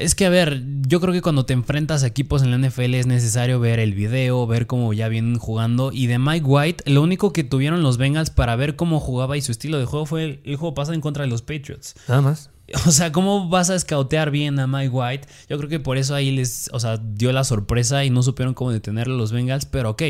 es 0.00 0.14
que, 0.14 0.24
a 0.26 0.30
ver, 0.30 0.62
yo 0.86 1.00
creo 1.00 1.12
que 1.12 1.20
cuando 1.22 1.44
te 1.44 1.52
enfrentas 1.52 2.02
a 2.02 2.06
equipos 2.06 2.42
en 2.42 2.50
la 2.50 2.68
NFL 2.68 2.94
es 2.94 3.06
necesario 3.06 3.60
ver 3.60 3.78
el 3.78 3.94
video, 3.94 4.46
ver 4.46 4.66
cómo 4.66 4.92
ya 4.92 5.08
vienen 5.08 5.38
jugando. 5.38 5.92
Y 5.92 6.06
de 6.06 6.18
Mike 6.18 6.46
White, 6.46 6.90
lo 6.90 7.02
único 7.02 7.32
que 7.32 7.44
tuvieron 7.44 7.82
los 7.82 7.98
Bengals 7.98 8.30
para 8.30 8.56
ver 8.56 8.76
cómo 8.76 8.98
jugaba 8.98 9.36
y 9.36 9.42
su 9.42 9.52
estilo 9.52 9.78
de 9.78 9.84
juego 9.84 10.06
fue 10.06 10.24
el, 10.24 10.40
el 10.44 10.56
juego 10.56 10.74
pasado 10.74 10.94
en 10.94 11.00
contra 11.00 11.24
de 11.24 11.30
los 11.30 11.42
Patriots. 11.42 11.94
Nada 12.08 12.22
más. 12.22 12.50
O 12.86 12.90
sea, 12.90 13.12
¿cómo 13.12 13.48
vas 13.48 13.70
a 13.70 13.74
escautear 13.74 14.30
bien 14.30 14.58
a 14.58 14.66
Mike 14.66 14.90
White? 14.90 15.28
Yo 15.48 15.58
creo 15.58 15.68
que 15.68 15.80
por 15.80 15.96
eso 15.96 16.14
ahí 16.14 16.30
les, 16.30 16.70
o 16.72 16.80
sea, 16.80 16.98
dio 16.98 17.32
la 17.32 17.44
sorpresa 17.44 18.04
y 18.04 18.10
no 18.10 18.22
supieron 18.22 18.54
cómo 18.54 18.70
detenerlo 18.70 19.16
los 19.16 19.32
Bengals, 19.32 19.66
pero 19.66 19.90
ok. 19.90 20.02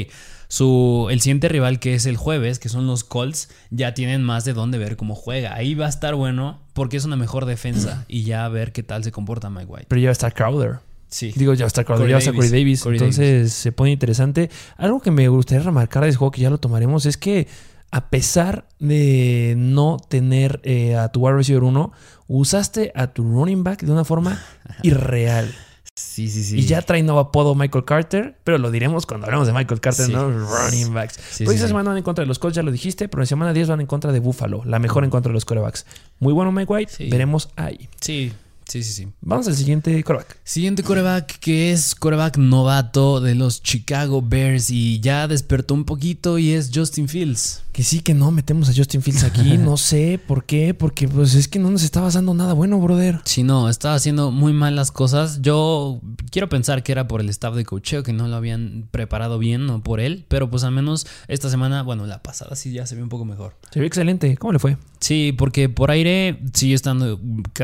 Su, 0.49 1.07
el 1.11 1.21
siguiente 1.21 1.49
rival 1.49 1.79
que 1.79 1.95
es 1.95 2.07
el 2.07 2.17
jueves, 2.17 2.59
que 2.59 2.69
son 2.69 2.87
los 2.87 3.05
Colts, 3.05 3.51
ya 3.71 3.95
tienen 3.95 4.23
más 4.23 4.45
de 4.45 4.53
dónde 4.53 4.79
ver 4.79 4.97
cómo 4.97 5.15
juega. 5.15 5.55
Ahí 5.55 5.75
va 5.75 5.87
a 5.87 5.89
estar 5.89 6.15
bueno 6.17 6.61
porque 6.73 6.97
es 6.97 7.05
una 7.05 7.17
mejor 7.17 7.47
defensa 7.47 8.05
y 8.09 8.25
ya 8.25 8.45
a 8.45 8.49
ver 8.49 8.73
qué 8.73 8.83
tal 8.83 9.05
se 9.05 9.13
comporta 9.13 9.49
Mike 9.49 9.67
White. 9.67 9.87
Pero 9.89 10.01
ya 10.01 10.09
va 10.09 10.11
a 10.11 10.13
estar 10.13 10.35
Crowder. 10.35 10.81
Sí. 11.09 11.33
Digo, 11.37 11.55
ya 11.55 11.61
va 11.61 11.67
a 11.67 11.69
estar 11.69 11.85
Crowder, 11.85 12.03
Corey 12.03 12.11
ya 12.11 12.15
va 12.15 12.19
a 12.19 12.21
estar 12.21 12.35
Corey 12.35 12.51
Davis. 12.51 12.81
Davis. 12.81 12.83
Corey 12.83 12.99
Entonces 12.99 13.53
se 13.53 13.73
pone 13.73 13.93
interesante. 13.93 14.51
Algo 14.77 15.01
que 15.01 15.13
me 15.13 15.29
gustaría 15.29 15.65
remarcar 15.65 16.03
de 16.03 16.11
ese 16.11 16.19
juego, 16.19 16.33
que 16.33 16.41
ya 16.41 16.51
lo 16.51 16.59
tomaremos, 16.59 17.07
es 17.07 17.17
que 17.17 17.47
a 17.91 18.09
pesar 18.11 18.67
de 18.79 19.55
no 19.57 19.97
tener 20.09 20.61
eh, 20.65 20.97
a 20.97 21.09
tu 21.11 21.21
wide 21.27 21.37
receiver 21.37 21.63
1, 21.65 21.93
usaste 22.29 22.93
a 22.95 23.09
tu 23.09 23.23
running 23.25 23.65
back 23.65 23.83
de 23.83 23.93
una 23.93 24.05
forma 24.05 24.41
irreal. 24.83 25.53
Sí, 25.97 26.31
sí, 26.31 26.45
sí. 26.45 26.57
Y 26.59 26.63
ya 26.67 26.81
trae 26.81 27.03
nuevo 27.03 27.21
apodo 27.21 27.55
Michael 27.55 27.85
Carter, 27.85 28.39
pero 28.45 28.57
lo 28.57 28.71
diremos 28.71 29.05
cuando 29.05 29.27
hablemos 29.27 29.47
de 29.47 29.53
Michael 29.53 29.81
Carter, 29.81 30.07
Sí. 30.07 30.13
¿no? 30.13 30.31
Running 30.31 30.95
backs. 30.95 31.15
Sí, 31.31 31.45
pues 31.45 31.51
sí, 31.51 31.55
esta 31.57 31.69
semana 31.69 31.91
van 31.91 31.99
en 31.99 32.05
contra 32.05 32.23
de 32.23 32.27
los 32.29 32.39
Colts, 32.39 32.57
ya 32.57 32.63
lo 32.63 32.71
dijiste, 32.73 33.09
pero 33.09 33.23
en 33.23 33.27
semana 33.27 33.53
10 33.53 33.69
van 33.69 33.81
en 33.81 33.87
contra 33.87 34.11
de 34.13 34.21
Buffalo, 34.21 34.63
la 34.65 34.79
mejor 34.79 35.05
en 35.05 35.11
contra 35.11 35.29
de 35.31 35.35
los 35.35 35.45
corebacks. 35.45 35.85
Muy 36.19 36.33
bueno 36.33 36.53
Mike 36.53 36.73
White, 36.73 37.09
veremos 37.11 37.51
ahí. 37.57 37.89
Sí, 38.01 38.33
sí, 38.67 38.83
sí, 38.83 38.93
sí. 38.93 39.09
Vamos 39.21 39.47
al 39.49 39.57
siguiente 39.57 40.03
coreback. 40.03 40.39
Siguiente 40.43 40.83
coreback 40.83 41.39
que 41.39 41.71
es 41.73 41.95
coreback 41.95 42.39
novato 42.39 43.21
de 43.21 43.35
los 43.35 43.63
Chicago 43.63 44.23
Bears 44.23 44.71
y 44.71 45.01
ya 45.01 45.29
despertó 45.29 45.75
un 45.75 45.85
poquito 45.85 46.39
y 46.39 46.53
es 46.53 46.71
Justin 46.75 47.09
Fields. 47.09 47.63
Que 47.73 47.85
sí, 47.85 48.01
que 48.01 48.15
no, 48.15 48.31
metemos 48.31 48.69
a 48.69 48.73
Justin 48.75 49.01
Fields 49.01 49.25
aquí, 49.25 49.57
no 49.59 49.77
sé 49.77 50.21
por 50.25 50.45
qué, 50.45 50.75
porque 50.75 51.07
pues 51.07 51.35
es 51.35 51.49
que 51.49 51.59
no 51.59 51.71
nos 51.71 51.83
está 51.83 52.01
pasando 52.01 52.35
nada 52.35 52.53
bueno, 52.53 52.81
brother. 52.81 53.21
Si 53.25 53.43
no, 53.43 53.69
estaba 53.69 53.95
haciendo 53.95 54.31
muy 54.31 54.53
mal 54.53 54.75
las 54.75 54.91
cosas. 54.91 55.41
Yo 55.41 56.01
quiero 56.31 56.49
pensar 56.49 56.83
que 56.83 56.93
era 56.93 57.07
por 57.07 57.21
el 57.21 57.29
staff 57.29 57.55
de 57.55 57.65
cocheo 57.65 58.03
que 58.03 58.13
no 58.13 58.29
lo 58.29 58.37
habían 58.37 58.89
preparado 58.91 59.39
bien, 59.39 59.67
no 59.67 59.83
por 59.83 60.01
él. 60.01 60.25
Pero 60.29 60.51
pues 60.51 60.65
al 60.65 60.73
menos 60.73 61.07
esta 61.29 61.49
semana, 61.49 61.83
bueno, 61.83 62.07
la 62.07 62.23
pasada 62.23 62.57
sí 62.57 62.73
ya 62.73 62.87
se 62.87 62.95
vio 62.95 63.05
un 63.05 63.11
poco 63.11 63.25
mejor. 63.25 63.57
Se 63.71 63.79
vio 63.79 63.87
excelente, 63.87 64.37
¿cómo 64.37 64.53
le 64.53 64.59
fue? 64.59 64.77
Sí, 65.01 65.35
porque 65.37 65.69
por 65.69 65.91
aire 65.91 66.41
sigue 66.53 66.75
estando, 66.75 67.19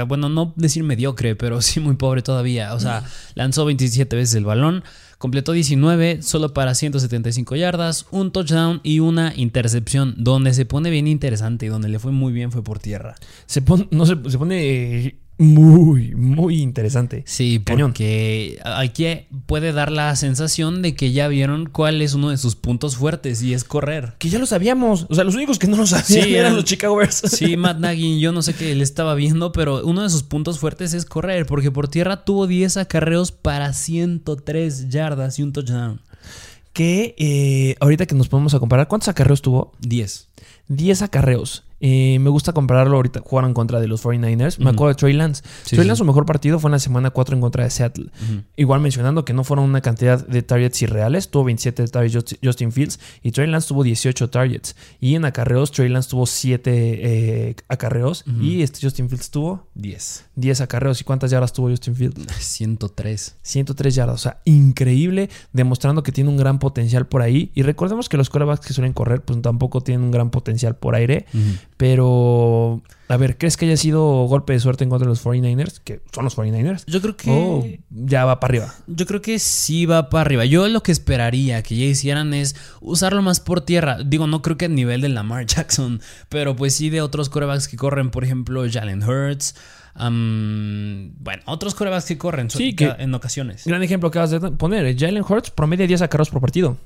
bueno, 0.07 0.29
no 0.29 0.55
decir 0.57 0.85
mediocre, 0.85 1.37
pero 1.37 1.61
sí 1.63 1.81
muy 1.81 1.97
pobre 1.97 2.23
todavía. 2.23 2.75
O 2.75 2.81
sea, 2.81 3.05
lanzó 3.35 3.65
27 3.65 4.17
veces 4.17 4.35
el 4.37 4.45
balón, 4.45 4.85
completó 5.19 5.53
19 5.53 6.23
solo 6.23 6.53
para 6.53 6.75
175 6.75 7.57
yardas, 7.57 8.07
un 8.11 8.33
touchdown 8.33 8.81
y 8.83 9.01
una 9.01 9.33
intercepción. 9.37 10.15
Donde 10.17 10.55
se 10.55 10.67
pone 10.67 10.91
bien 10.91 11.07
interesante 11.07 11.67
y 11.67 11.69
donde 11.69 11.89
le 11.89 11.99
fue 11.99 12.13
muy 12.13 12.33
bien 12.33 12.53
fue 12.53 12.63
por 12.63 12.79
tierra. 12.79 13.17
Se 13.47 13.63
no, 13.91 14.07
se, 14.07 14.17
se 14.29 14.39
pone 14.39 15.07
eh, 15.07 15.17
muy, 15.39 16.15
muy 16.15 16.63
interesante. 16.63 17.23
Sí, 17.27 17.61
Cañón. 17.65 17.91
porque 17.91 18.59
aquí 18.65 19.07
puede 19.47 19.73
dar 19.73 19.93
la 19.93 20.17
sensación 20.17 20.81
de 20.81 20.95
que 20.95 21.13
ya 21.13 21.29
vieron 21.29 21.67
cuál 21.67 22.01
es 22.01 22.15
uno 22.15 22.31
de 22.31 22.39
sus 22.39 22.57
puntos 22.57 22.97
fuertes 22.97 23.43
y 23.43 23.53
es 23.53 23.63
correr. 23.65 24.15
Que 24.19 24.31
ya 24.31 24.39
lo 24.39 24.47
sabíamos, 24.47 25.07
o 25.11 25.15
sea, 25.15 25.25
los 25.25 25.35
únicos 25.35 25.59
que 25.59 25.67
no 25.67 25.77
lo 25.77 25.87
sabían 25.87 26.07
Sí, 26.07 26.19
eran 26.21 26.35
eran- 26.35 26.57
los 26.57 26.65
Chicago 26.65 26.97
Bears. 26.97 27.17
Sí, 27.27 27.57
Matt 27.59 27.79
Nagy, 27.79 28.19
yo 28.21 28.33
no 28.33 28.41
sé 28.43 28.55
qué 28.55 28.75
le 28.75 28.83
estaba 28.83 29.15
viendo, 29.15 29.53
pero 29.53 29.85
uno 29.85 30.03
de 30.03 30.09
sus 30.11 30.23
puntos 30.23 30.59
fuertes 30.59 30.95
es 30.95 31.05
correr, 31.05 31.45
porque 31.47 31.71
por 31.71 31.89
tierra 31.89 32.25
tuvo 32.25 32.47
10 32.47 32.79
acarreos 32.79 33.31
para 33.33 33.73
103 33.73 34.89
yardas 34.89 35.39
y 35.39 35.43
un 35.43 35.53
touchdown. 35.53 36.01
Que 36.73 37.15
eh, 37.19 37.77
ahorita 37.81 38.07
que 38.07 38.15
nos 38.15 38.29
ponemos 38.29 38.55
a 38.55 38.59
comparar, 38.59 38.89
¿cuántos 38.89 39.09
acarreos 39.09 39.41
tuvo? 39.43 39.73
10. 39.81 40.29
10 40.69 41.03
acarreos. 41.03 41.65
Eh, 41.81 42.19
me 42.21 42.31
gusta 42.31 42.53
compararlo 42.53 42.97
ahorita. 42.97 43.21
Jugaron 43.25 43.51
en 43.51 43.55
contra 43.55 43.81
de 43.81 43.87
los 43.89 44.03
49ers. 44.05 44.59
Me 44.59 44.71
acuerdo 44.71 44.89
de 44.89 44.95
Trey 44.95 45.13
Lance. 45.13 45.43
Sí, 45.65 45.71
Trey 45.77 45.83
sí. 45.83 45.87
Lance, 45.89 45.99
su 45.99 46.05
mejor 46.05 46.25
partido 46.27 46.59
fue 46.59 46.69
en 46.69 46.73
la 46.73 46.79
semana 46.79 47.11
4 47.11 47.35
en 47.35 47.41
contra 47.41 47.65
de 47.65 47.71
Seattle. 47.71 48.07
Igual 48.57 48.81
mencionando 48.81 49.25
que 49.25 49.33
no 49.33 49.45
fueron 49.45 49.67
una 49.67 49.81
cantidad 49.83 50.27
de 50.27 50.43
targets 50.43 50.81
irreales. 50.83 51.31
Tuvo 51.31 51.45
27 51.45 51.87
targets 51.89 52.15
Just- 52.15 52.39
Justin 52.43 52.73
Fields 52.73 52.99
y 53.23 53.33
Trey 53.33 53.47
Lance 53.49 53.69
tuvo 53.69 53.83
18 53.83 54.31
targets. 54.31 54.75
Y 55.01 55.15
en 55.17 55.25
acarreos, 55.25 55.71
Trey 55.73 55.89
Lance 55.89 56.09
tuvo 56.11 56.27
7 56.27 56.71
eh, 57.51 57.57
acarreos 57.69 58.25
y 58.41 58.63
este 58.63 58.81
Justin 58.83 59.09
Fields 59.09 59.31
tuvo 59.31 59.69
10. 59.75 60.25
10 60.35 60.61
acarreos. 60.63 61.01
¿Y 61.01 61.05
cuántas 61.05 61.31
yardas 61.31 61.53
tuvo 61.53 61.69
Justin 61.69 61.95
Fields? 61.95 62.27
103. 62.41 63.37
103 63.43 63.95
yardas. 63.95 64.15
O 64.17 64.19
sea, 64.19 64.41
increíble, 64.45 65.29
demostrando 65.53 66.03
que 66.03 66.13
tiene 66.13 66.31
un 66.31 66.37
gran 66.37 66.59
potencial 66.59 67.07
por 67.07 67.23
ahí. 67.23 67.51
Y 67.55 67.63
recordemos 67.63 68.09
que 68.09 68.17
los 68.17 68.31
quarterbacks 68.31 68.67
que 68.67 68.73
suelen 68.73 68.93
correr, 68.93 69.23
pues 69.23 69.41
tampoco 69.43 69.81
tienen 69.83 70.05
un 70.05 70.11
gran 70.11 70.31
potencial 70.31 70.77
por 70.77 70.95
aire. 70.95 71.27
Pero, 71.79 72.83
a 73.09 73.17
ver, 73.19 73.37
¿crees 73.37 73.57
que 73.59 73.67
haya 73.67 73.77
sido 73.77 74.03
golpe 74.27 74.55
de 74.55 74.61
suerte 74.61 74.83
en 74.85 74.89
contra 74.91 75.05
de 75.07 75.11
los 75.11 75.23
49ers? 75.25 75.81
Que 75.85 76.01
son 76.13 76.25
los 76.25 76.35
49ers. 76.37 76.85
Yo 76.87 77.03
creo 77.03 77.17
que. 77.17 77.31
O 77.31 77.67
ya 77.91 78.25
va 78.25 78.41
para 78.41 78.53
arriba. 78.53 78.75
Yo 78.87 79.05
creo 79.07 79.21
que 79.21 79.39
sí 79.39 79.85
va 79.85 80.09
para 80.09 80.23
arriba. 80.23 80.45
Yo 80.47 80.67
lo 80.69 80.83
que 80.83 80.91
esperaría 80.93 81.63
que 81.63 81.77
ya 81.77 81.85
hicieran 81.85 82.33
es 82.33 82.57
usarlo 82.81 83.21
más 83.21 83.41
por 83.41 83.61
tierra. 83.61 83.99
Digo, 84.05 84.27
no 84.27 84.41
creo 84.41 84.57
que 84.57 84.65
a 84.65 84.69
nivel 84.69 85.03
de 85.03 85.11
Lamar 85.11 85.45
Jackson, 85.47 86.01
pero 86.31 86.57
pues 86.57 86.75
sí 86.75 86.89
de 86.89 87.03
otros 87.03 87.29
corebacks 87.29 87.69
que 87.69 87.77
corren, 87.77 88.11
por 88.11 88.25
ejemplo, 88.25 88.65
Jalen 88.71 89.03
Hurts. 89.03 89.55
bueno, 89.99 91.43
otros 91.47 91.75
corebacks 91.75 92.07
que 92.07 92.19
corren 92.19 92.51
Sí, 92.51 92.75
que- 92.75 92.95
en 92.99 93.15
ocasiones. 93.15 93.65
Gran 93.67 93.83
ejemplo 93.83 94.11
que 94.11 94.19
acabas 94.19 94.31
de 94.43 94.51
poner. 94.53 94.97
Jalen 94.99 95.23
Hurts 95.29 95.51
promedia 95.51 95.87
10 95.87 96.03
acarreos 96.03 96.31
por 96.31 96.41
partido. 96.41 96.77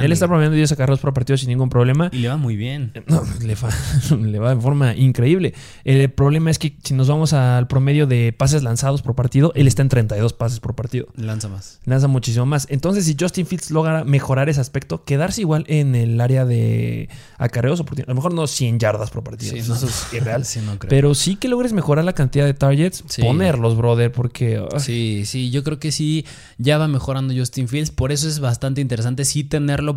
Él 0.00 0.12
está 0.12 0.26
promediando 0.26 0.56
10 0.56 0.72
acarreos 0.72 0.98
por 1.00 1.12
partido 1.12 1.36
sin 1.36 1.48
ningún 1.48 1.68
problema. 1.68 2.08
Y 2.12 2.18
le 2.18 2.28
va 2.28 2.36
muy 2.36 2.56
bien. 2.56 2.92
No, 3.12 3.22
le 3.42 3.54
va, 3.56 3.68
le 4.16 4.38
va 4.38 4.54
de 4.54 4.60
forma 4.60 4.94
increíble. 4.94 5.52
El 5.84 6.10
problema 6.10 6.50
es 6.50 6.58
que 6.58 6.76
si 6.82 6.94
nos 6.94 7.08
vamos 7.08 7.32
al 7.32 7.66
promedio 7.66 8.06
de 8.06 8.32
pases 8.32 8.62
lanzados 8.62 9.02
por 9.02 9.14
partido, 9.14 9.52
él 9.54 9.66
está 9.66 9.82
en 9.82 9.88
32 9.88 10.32
pases 10.32 10.60
por 10.60 10.74
partido. 10.74 11.08
Lanza 11.16 11.48
más. 11.48 11.80
Lanza 11.84 12.08
muchísimo 12.08 12.46
más. 12.46 12.66
Entonces, 12.70 13.04
si 13.04 13.16
Justin 13.18 13.46
Fields 13.46 13.70
logra 13.70 14.04
mejorar 14.04 14.48
ese 14.48 14.60
aspecto, 14.60 15.04
quedarse 15.04 15.42
igual 15.42 15.64
en 15.68 15.94
el 15.94 16.20
área 16.20 16.44
de 16.46 17.08
acarreos, 17.38 17.80
a 17.80 17.84
lo 18.06 18.14
mejor 18.14 18.32
no 18.32 18.46
100 18.46 18.78
yardas 18.78 19.10
por 19.10 19.22
partido. 19.22 19.52
Sí, 19.52 19.58
eso 19.58 19.74
no. 19.74 19.86
es 19.86 20.06
irreal. 20.12 20.44
Sí, 20.52 20.60
no 20.64 20.78
creo. 20.78 20.90
Pero 20.90 21.14
sí 21.14 21.36
que 21.36 21.48
logres 21.48 21.72
mejorar 21.72 22.04
la 22.04 22.12
cantidad 22.14 22.44
de 22.44 22.54
targets, 22.54 23.04
Sí. 23.08 23.22
ponerlos, 23.22 23.76
brother, 23.76 24.10
porque... 24.12 24.62
ay, 24.72 24.80
Sí, 24.80 25.22
sí, 25.26 25.50
yo 25.50 25.62
creo 25.62 25.78
que 25.78 25.92
sí, 25.92 26.26
ya 26.58 26.78
va 26.78 26.88
mejorando 26.88 27.34
Justin 27.34 27.68
Fields, 27.68 27.90
por 27.90 28.12
eso 28.12 28.28
es 28.28 28.40
bastante 28.40 28.80
interesante 28.80 29.24
sí 29.24 29.44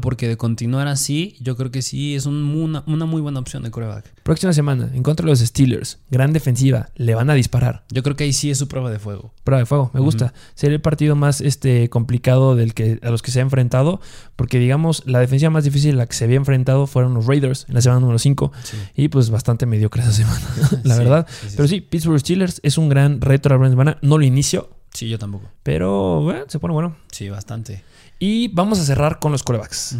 porque 0.02 0.28
de 0.28 0.38
continuar 0.38 0.88
así, 0.88 1.36
yo 1.40 1.56
creo 1.56 1.72
que 1.72 1.82
sí 1.82 2.16
es 2.16 2.26
un- 2.26 2.44
una, 2.56 2.84
una 2.88 3.06
muy 3.06 3.22
buena 3.22 3.40
opción 3.40 3.64
de 3.64 3.72
coreback. 3.72 4.06
Próxima 4.24 4.52
semana, 4.54 4.90
en 4.94 5.04
contra 5.04 5.24
de 5.26 5.30
los 5.32 5.40
Steelers, 5.40 6.00
gran 6.10 6.34
defensiva, 6.34 6.90
le 6.96 7.14
van 7.16 7.30
a 7.30 7.34
disparar. 7.36 7.84
Yo 7.92 8.02
creo 8.04 8.16
que 8.16 8.24
ahí 8.26 8.34
sí 8.34 8.50
es 8.52 8.58
su 8.58 8.68
prueba 8.68 8.90
de 8.92 9.00
fuego. 9.00 9.34
Prueba 9.44 9.60
de 9.60 9.66
fuego, 9.66 9.92
me 9.94 10.00
gusta. 10.00 10.34
Sería 10.56 10.76
el 10.76 10.82
partido 10.82 11.16
más 11.16 11.42
este, 11.42 11.90
complicado 11.90 12.56
del 12.56 12.74
que, 12.74 13.00
a 13.04 13.10
los 13.12 13.22
que 13.22 13.32
se 13.32 13.40
ha 13.40 13.44
enfrentado, 13.44 14.02
porque 14.36 14.60
digamos, 14.60 15.04
la 15.06 15.20
defensiva 15.20 15.50
más 15.52 15.64
difícil 15.64 15.94
a 15.96 15.98
la 16.00 16.06
que 16.08 16.16
se 16.16 16.24
había 16.26 16.38
enfrentado 16.38 16.88
fueron 16.88 17.14
los 17.14 17.26
Raiders 17.28 17.66
en 17.70 17.76
la 17.76 17.82
semana 17.82 18.00
número 18.02 18.20
5, 18.20 18.52
Sí. 18.64 18.78
y 18.96 19.08
pues 19.10 19.30
bastante 19.30 19.66
mediocre 19.66 20.02
esa 20.02 20.12
semana, 20.12 20.42
la 20.84 20.96
Sí, 20.96 21.00
verdad. 21.00 21.28
sí, 21.30 21.54
Pero 21.56 21.68
sí. 21.68 21.82
Pittsburgh 21.82 22.20
Steelers 22.20 22.60
es 22.64 22.78
un 22.78 22.90
gran 22.90 23.22
reto 23.22 23.50
a 23.50 23.52
la 23.54 23.58
próxima 23.60 23.74
semana, 23.74 23.98
no 24.02 24.18
lo 24.18 24.24
inicio, 24.26 24.70
Sí, 24.94 25.10
yo 25.10 25.20
tampoco. 25.20 25.50
pero 25.62 26.22
bueno, 26.22 26.46
se 26.48 26.58
pone 26.58 26.74
bueno. 26.74 26.96
Sí, 27.12 27.30
bastante. 27.30 27.84
Y 28.20 28.48
vamos 28.50 28.80
a 28.80 28.86
cerrar 28.86 29.20
con 29.20 29.32
los 29.32 29.44
corebacks. 29.44 29.98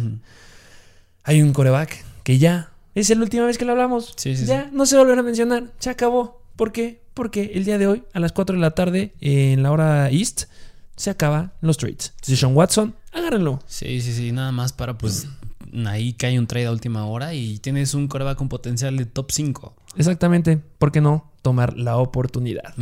Hay 1.24 1.42
un 1.42 1.52
coreback 1.52 2.04
que 2.22 2.38
ya 2.38 2.70
es 2.94 3.10
la 3.10 3.22
última 3.22 3.44
vez 3.44 3.58
que 3.58 3.64
lo 3.64 3.72
hablamos. 3.72 4.14
Sí, 4.16 4.36
sí, 4.36 4.46
ya 4.46 4.70
no 4.72 4.86
se 4.86 4.96
volverá 4.96 5.20
a 5.20 5.24
mencionar. 5.24 5.72
Se 5.78 5.90
acabó. 5.90 6.42
¿Por 6.56 6.72
qué? 6.72 7.02
Porque 7.12 7.52
el 7.54 7.64
día 7.64 7.78
de 7.78 7.86
hoy, 7.86 8.04
a 8.12 8.20
las 8.20 8.32
4 8.32 8.56
de 8.56 8.60
la 8.60 8.70
tarde, 8.72 9.14
en 9.20 9.62
la 9.62 9.70
hora 9.70 10.10
East, 10.10 10.44
se 10.96 11.10
acaban 11.10 11.52
los 11.60 11.76
trades. 11.76 12.14
Sean 12.22 12.56
Watson, 12.56 12.94
agárrenlo. 13.12 13.62
Sí, 13.66 14.00
sí, 14.00 14.12
sí, 14.12 14.32
nada 14.32 14.52
más 14.52 14.72
para 14.72 14.96
pues 14.96 15.28
ahí 15.86 16.14
cae 16.14 16.38
un 16.38 16.46
trade 16.46 16.66
a 16.66 16.72
última 16.72 17.04
hora 17.06 17.34
y 17.34 17.58
tienes 17.58 17.92
un 17.94 18.08
coreback 18.08 18.38
con 18.38 18.48
potencial 18.48 18.96
de 18.96 19.04
top 19.04 19.30
5. 19.30 19.76
Exactamente. 19.96 20.56
¿Por 20.56 20.92
qué 20.92 21.00
no 21.00 21.30
tomar 21.42 21.76
la 21.76 21.98
oportunidad? 21.98 22.74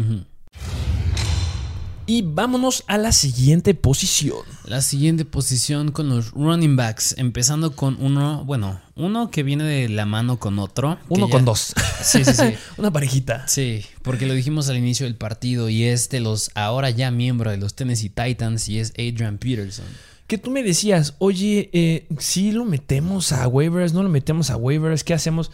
Y 2.07 2.21
vámonos 2.21 2.85
a 2.87 2.99
la 2.99 3.13
siguiente 3.13 3.73
posición. 3.75 4.41
La 4.67 4.83
siguiente 4.83 5.25
posición 5.25 5.91
con 5.91 6.11
los 6.11 6.33
running 6.33 6.77
backs, 6.77 7.15
empezando 7.17 7.75
con 7.75 7.97
uno, 7.99 8.45
bueno, 8.45 8.79
uno 8.95 9.31
que 9.31 9.43
viene 9.43 9.65
de 9.65 9.89
la 9.89 10.05
mano 10.05 10.39
con 10.39 10.59
otro. 10.59 10.99
Uno 11.09 11.27
ya- 11.29 11.33
con 11.33 11.45
dos. 11.47 11.73
Sí, 12.05 12.23
sí, 12.23 12.35
sí. 12.35 12.55
Una 12.77 12.93
parejita. 12.93 13.49
Sí, 13.49 13.87
porque 14.03 14.27
lo 14.27 14.35
dijimos 14.35 14.69
al 14.69 14.77
inicio 14.77 15.07
del 15.07 15.15
partido 15.17 15.71
y 15.71 15.85
es 15.85 16.11
de 16.11 16.21
los 16.21 16.51
ahora 16.55 16.91
ya 16.91 17.11
miembro 17.11 17.51
de 17.51 17.57
los 17.57 17.75
Tennessee 17.75 18.11
Titans 18.11 18.69
y 18.69 18.79
es 18.81 18.91
Adrian 18.99 19.39
Peterson. 19.39 19.87
Que 20.27 20.37
tú 20.37 20.51
me 20.51 20.63
decías, 20.63 21.15
oye, 21.19 21.71
eh, 21.73 22.07
si 22.19 22.53
lo 22.53 22.67
metemos 22.67 23.33
a 23.33 23.49
waivers, 23.49 23.95
no 23.95 24.03
lo 24.03 24.11
metemos 24.11 24.51
a 24.51 24.57
waivers, 24.59 25.05
¿qué 25.05 25.15
hacemos? 25.15 25.51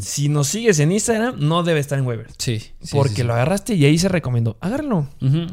Si 0.00 0.28
nos 0.28 0.48
sigues 0.48 0.80
en 0.80 0.90
Instagram, 0.90 1.36
no 1.38 1.62
debe 1.62 1.78
estar 1.78 1.98
en 1.98 2.06
waivers. 2.06 2.34
Sí, 2.38 2.58
sí, 2.58 2.90
porque 2.92 3.10
sí, 3.10 3.16
sí. 3.16 3.22
lo 3.22 3.34
agarraste 3.34 3.74
y 3.74 3.84
ahí 3.84 3.98
se 3.98 4.08
recomendó. 4.08 4.56
Agárralo. 4.60 5.08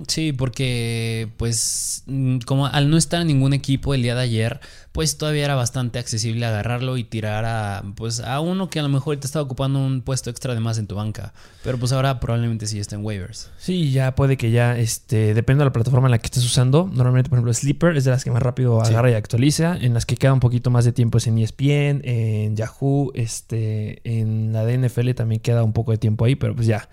Sí, 0.07 0.33
porque 0.33 1.29
pues 1.37 2.03
mm, 2.07 2.39
como 2.39 2.65
al 2.65 2.89
no 2.89 2.97
estar 2.97 3.21
en 3.21 3.27
ningún 3.27 3.53
equipo 3.53 3.93
el 3.93 4.01
día 4.01 4.15
de 4.15 4.21
ayer, 4.21 4.59
pues 4.97 5.15
todavía 5.19 5.45
era 5.45 5.53
bastante 5.53 5.99
accesible 5.99 6.43
agarrarlo 6.43 6.97
y 6.97 7.03
tirar 7.03 7.45
a 7.45 7.83
pues 7.95 8.19
a 8.19 8.39
uno 8.39 8.67
que 8.71 8.79
a 8.79 8.81
lo 8.81 8.89
mejor 8.89 9.15
te 9.17 9.27
estaba 9.27 9.43
ocupando 9.43 9.77
un 9.77 10.01
puesto 10.01 10.31
extra 10.31 10.55
de 10.55 10.59
más 10.59 10.79
en 10.79 10.87
tu 10.87 10.95
banca, 10.95 11.35
pero 11.63 11.77
pues 11.77 11.91
ahora 11.91 12.19
probablemente 12.19 12.65
sí 12.65 12.79
está 12.79 12.95
en 12.95 13.05
waivers. 13.05 13.51
Sí, 13.59 13.91
ya 13.91 14.15
puede 14.15 14.37
que 14.37 14.49
ya, 14.49 14.75
este, 14.75 15.35
depende 15.35 15.59
de 15.61 15.65
la 15.65 15.71
plataforma 15.71 16.07
en 16.07 16.11
la 16.13 16.17
que 16.17 16.25
estés 16.25 16.43
usando. 16.43 16.89
Normalmente, 16.91 17.29
por 17.29 17.37
ejemplo, 17.37 17.53
Sleeper 17.53 17.95
es 17.95 18.05
de 18.05 18.09
las 18.09 18.23
que 18.23 18.31
más 18.31 18.41
rápido 18.41 18.83
Sí. 18.85 18.91
agarra 18.91 19.11
y 19.11 19.13
actualiza. 19.13 19.77
En 19.79 19.93
las 19.93 20.07
que 20.07 20.15
queda 20.15 20.33
un 20.33 20.39
poquito 20.39 20.71
más 20.71 20.83
de 20.83 20.93
tiempo 20.93 21.19
es 21.19 21.27
en 21.27 21.37
ESPN, 21.37 22.01
en 22.03 22.55
Yahoo, 22.55 23.11
este, 23.13 24.01
en 24.03 24.51
la 24.51 24.65
de 24.65 24.79
NFL 24.79 25.13
también 25.13 25.41
queda 25.41 25.61
un 25.63 25.73
poco 25.73 25.91
de 25.91 25.99
tiempo 25.99 26.25
ahí, 26.25 26.33
pero 26.33 26.55
pues 26.55 26.65
ya. 26.65 26.89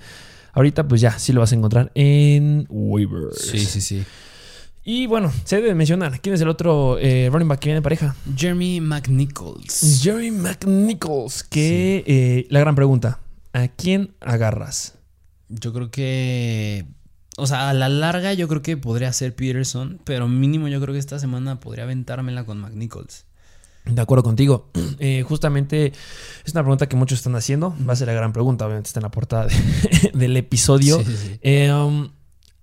Ahorita, 0.52 0.86
pues 0.86 1.00
ya, 1.00 1.18
sí 1.18 1.32
lo 1.32 1.40
vas 1.40 1.52
a 1.52 1.54
encontrar 1.54 1.90
en 1.94 2.66
waivers. 2.68 3.38
sí. 3.40 4.04
Y 4.84 5.06
bueno, 5.06 5.32
se 5.44 5.56
debe 5.56 5.74
mencionar. 5.74 6.20
¿Quién 6.20 6.34
es 6.34 6.40
el 6.42 6.48
otro 6.48 6.98
eh, 6.98 7.28
running 7.32 7.48
back 7.48 7.60
que 7.60 7.68
viene 7.68 7.78
en 7.78 7.82
pareja? 7.82 8.14
Jeremy 8.36 8.80
McNichols. 8.82 10.00
Jerry 10.02 10.30
McNichols. 10.30 11.42
Que 11.42 12.04
eh, 12.06 12.46
la 12.50 12.60
gran 12.60 12.74
pregunta: 12.74 13.20
¿a 13.54 13.68
quién 13.68 14.14
agarras? 14.20 14.94
Yo 15.48 15.72
creo 15.72 15.90
que 15.90 16.86
o 17.36 17.46
sea, 17.46 17.70
a 17.70 17.74
la 17.74 17.88
larga 17.88 18.32
yo 18.34 18.46
creo 18.46 18.62
que 18.62 18.76
podría 18.76 19.12
ser 19.12 19.34
Peterson, 19.34 20.00
pero 20.04 20.28
mínimo 20.28 20.68
yo 20.68 20.80
creo 20.80 20.92
que 20.92 20.98
esta 21.00 21.18
semana 21.18 21.58
podría 21.60 21.84
aventármela 21.84 22.44
con 22.44 22.58
McNichols. 22.60 23.24
De 23.86 24.00
acuerdo 24.00 24.22
contigo. 24.22 24.70
Eh, 25.00 25.24
justamente 25.26 25.92
es 26.46 26.52
una 26.52 26.62
pregunta 26.62 26.88
que 26.88 26.94
muchos 26.94 27.18
están 27.18 27.34
haciendo. 27.34 27.74
Va 27.86 27.94
a 27.94 27.96
ser 27.96 28.06
la 28.06 28.14
gran 28.14 28.32
pregunta, 28.32 28.64
obviamente 28.64 28.86
está 28.86 29.00
en 29.00 29.02
la 29.02 29.10
portada 29.10 29.46
de- 29.48 30.10
del 30.14 30.36
episodio. 30.36 30.98
Sí, 30.98 31.04
sí, 31.04 31.38
sí. 31.42 31.68
Um, 31.68 32.10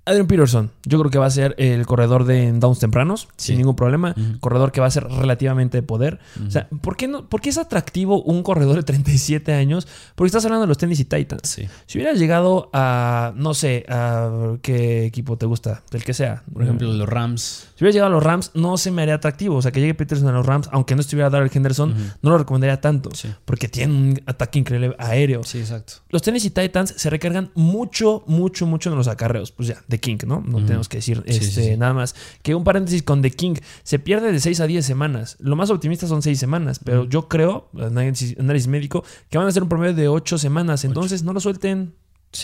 Adrian 0.04 0.26
Peterson, 0.26 0.72
yo 0.84 0.98
creo 1.00 1.12
que 1.12 1.20
va 1.20 1.28
a 1.28 1.30
ser 1.30 1.54
el 1.60 1.86
corredor 1.86 2.26
de 2.26 2.52
downs 2.54 2.80
tempranos, 2.80 3.28
Sí. 3.38 3.48
sin 3.50 3.58
ningún 3.58 3.76
problema. 3.76 4.16
Corredor 4.40 4.72
que 4.72 4.82
va 4.82 4.88
a 4.88 4.92
ser 4.92 5.04
relativamente 5.08 5.78
de 5.78 5.84
poder. 5.84 6.20
O 6.46 6.50
sea, 6.50 6.68
¿por 6.82 6.98
qué, 6.98 7.08
no, 7.08 7.30
¿por 7.30 7.40
qué 7.40 7.50
es 7.50 7.58
atractivo 7.60 8.22
un 8.24 8.42
corredor 8.42 8.76
de 8.78 8.84
37 8.84 9.54
años? 9.54 9.88
Porque 10.16 10.28
estás 10.28 10.44
hablando 10.46 10.62
de 10.64 10.68
los 10.68 10.78
Tennessee 10.80 11.06
Titans. 11.06 11.42
Sí. 11.48 11.68
Si 11.86 12.00
hubieras 12.00 12.18
llegado 12.18 12.70
a, 12.74 13.34
no 13.36 13.54
sé, 13.54 13.86
a 13.90 14.56
qué 14.64 15.06
equipo 15.06 15.38
te 15.38 15.46
gusta, 15.46 15.84
del 15.92 16.04
que 16.04 16.14
sea. 16.16 16.44
Por 16.52 16.64
ejemplo, 16.64 16.92
los 16.92 17.08
Rams. 17.08 17.68
Si 17.76 17.84
hubiera 17.84 17.94
llegado 17.94 18.08
a 18.12 18.16
los 18.16 18.24
Rams, 18.24 18.52
no 18.56 18.78
se 18.78 18.90
me 18.90 19.04
haría 19.04 19.16
atractivo. 19.16 19.58
O 19.58 19.62
sea, 19.62 19.72
que 19.72 19.82
llegue 19.82 19.94
Peterson 19.94 20.28
a 20.30 20.32
los 20.32 20.46
Rams, 20.46 20.68
aunque 20.72 20.96
no 20.96 21.02
estuviera 21.02 21.30
Darrell 21.30 21.52
Henderson, 21.54 21.94
no 22.24 22.30
lo 22.32 22.40
recomendaría 22.40 22.82
tanto. 22.82 23.12
Sí. 23.14 23.30
Porque 23.46 23.68
tiene 23.68 23.94
un 23.94 24.22
ataque 24.26 24.58
increíble 24.58 24.96
aéreo. 24.98 25.44
Sí, 25.44 25.60
exacto. 25.60 25.94
Los 26.10 26.24
Tennessee 26.24 26.50
Titans 26.50 26.96
se 26.98 27.10
recargan 27.12 27.52
mucho, 27.54 28.24
mucho, 28.26 28.66
mucho 28.66 28.90
en 28.90 28.96
los 28.98 29.08
acarreos. 29.08 29.52
Pues 29.52 29.70
ya, 29.70 29.76
The 29.92 30.00
King, 30.00 30.18
¿no? 30.26 30.44
No 30.46 30.66
tenemos 30.66 30.90
que 30.90 30.98
decir 30.98 31.24
Sí, 31.28 31.34
este, 31.34 31.46
sí, 31.46 31.64
sí. 31.64 31.78
nada 31.78 31.94
más. 31.94 32.16
Que 32.42 32.56
un 32.56 32.64
paréntesis 32.64 33.04
con 33.04 33.22
The 33.22 33.30
King. 33.30 33.56
Se 33.84 34.00
pierde 34.00 34.32
de 34.32 34.40
6 34.40 34.60
a 34.62 34.68
10 34.68 34.84
semanas. 34.86 35.38
Lo 35.40 35.56
más 35.56 35.70
optimista 35.70 36.08
son 36.08 36.22
6 36.22 36.40
semanas. 36.40 36.80
Pero 36.84 37.06
yo 37.06 37.28
creo, 37.28 37.70
análisis, 37.80 38.38
análisis 38.40 38.68
médico, 38.68 39.04
que 39.30 39.38
van 39.38 39.48
a 39.48 39.52
ser 39.52 39.64
un 39.64 39.70
promedio 39.70 39.94
de 39.94 40.08
8 40.08 40.38
semanas. 40.40 40.84
Entonces 40.86 41.24
no 41.24 41.34
lo 41.34 41.40
suelten, 41.40 41.94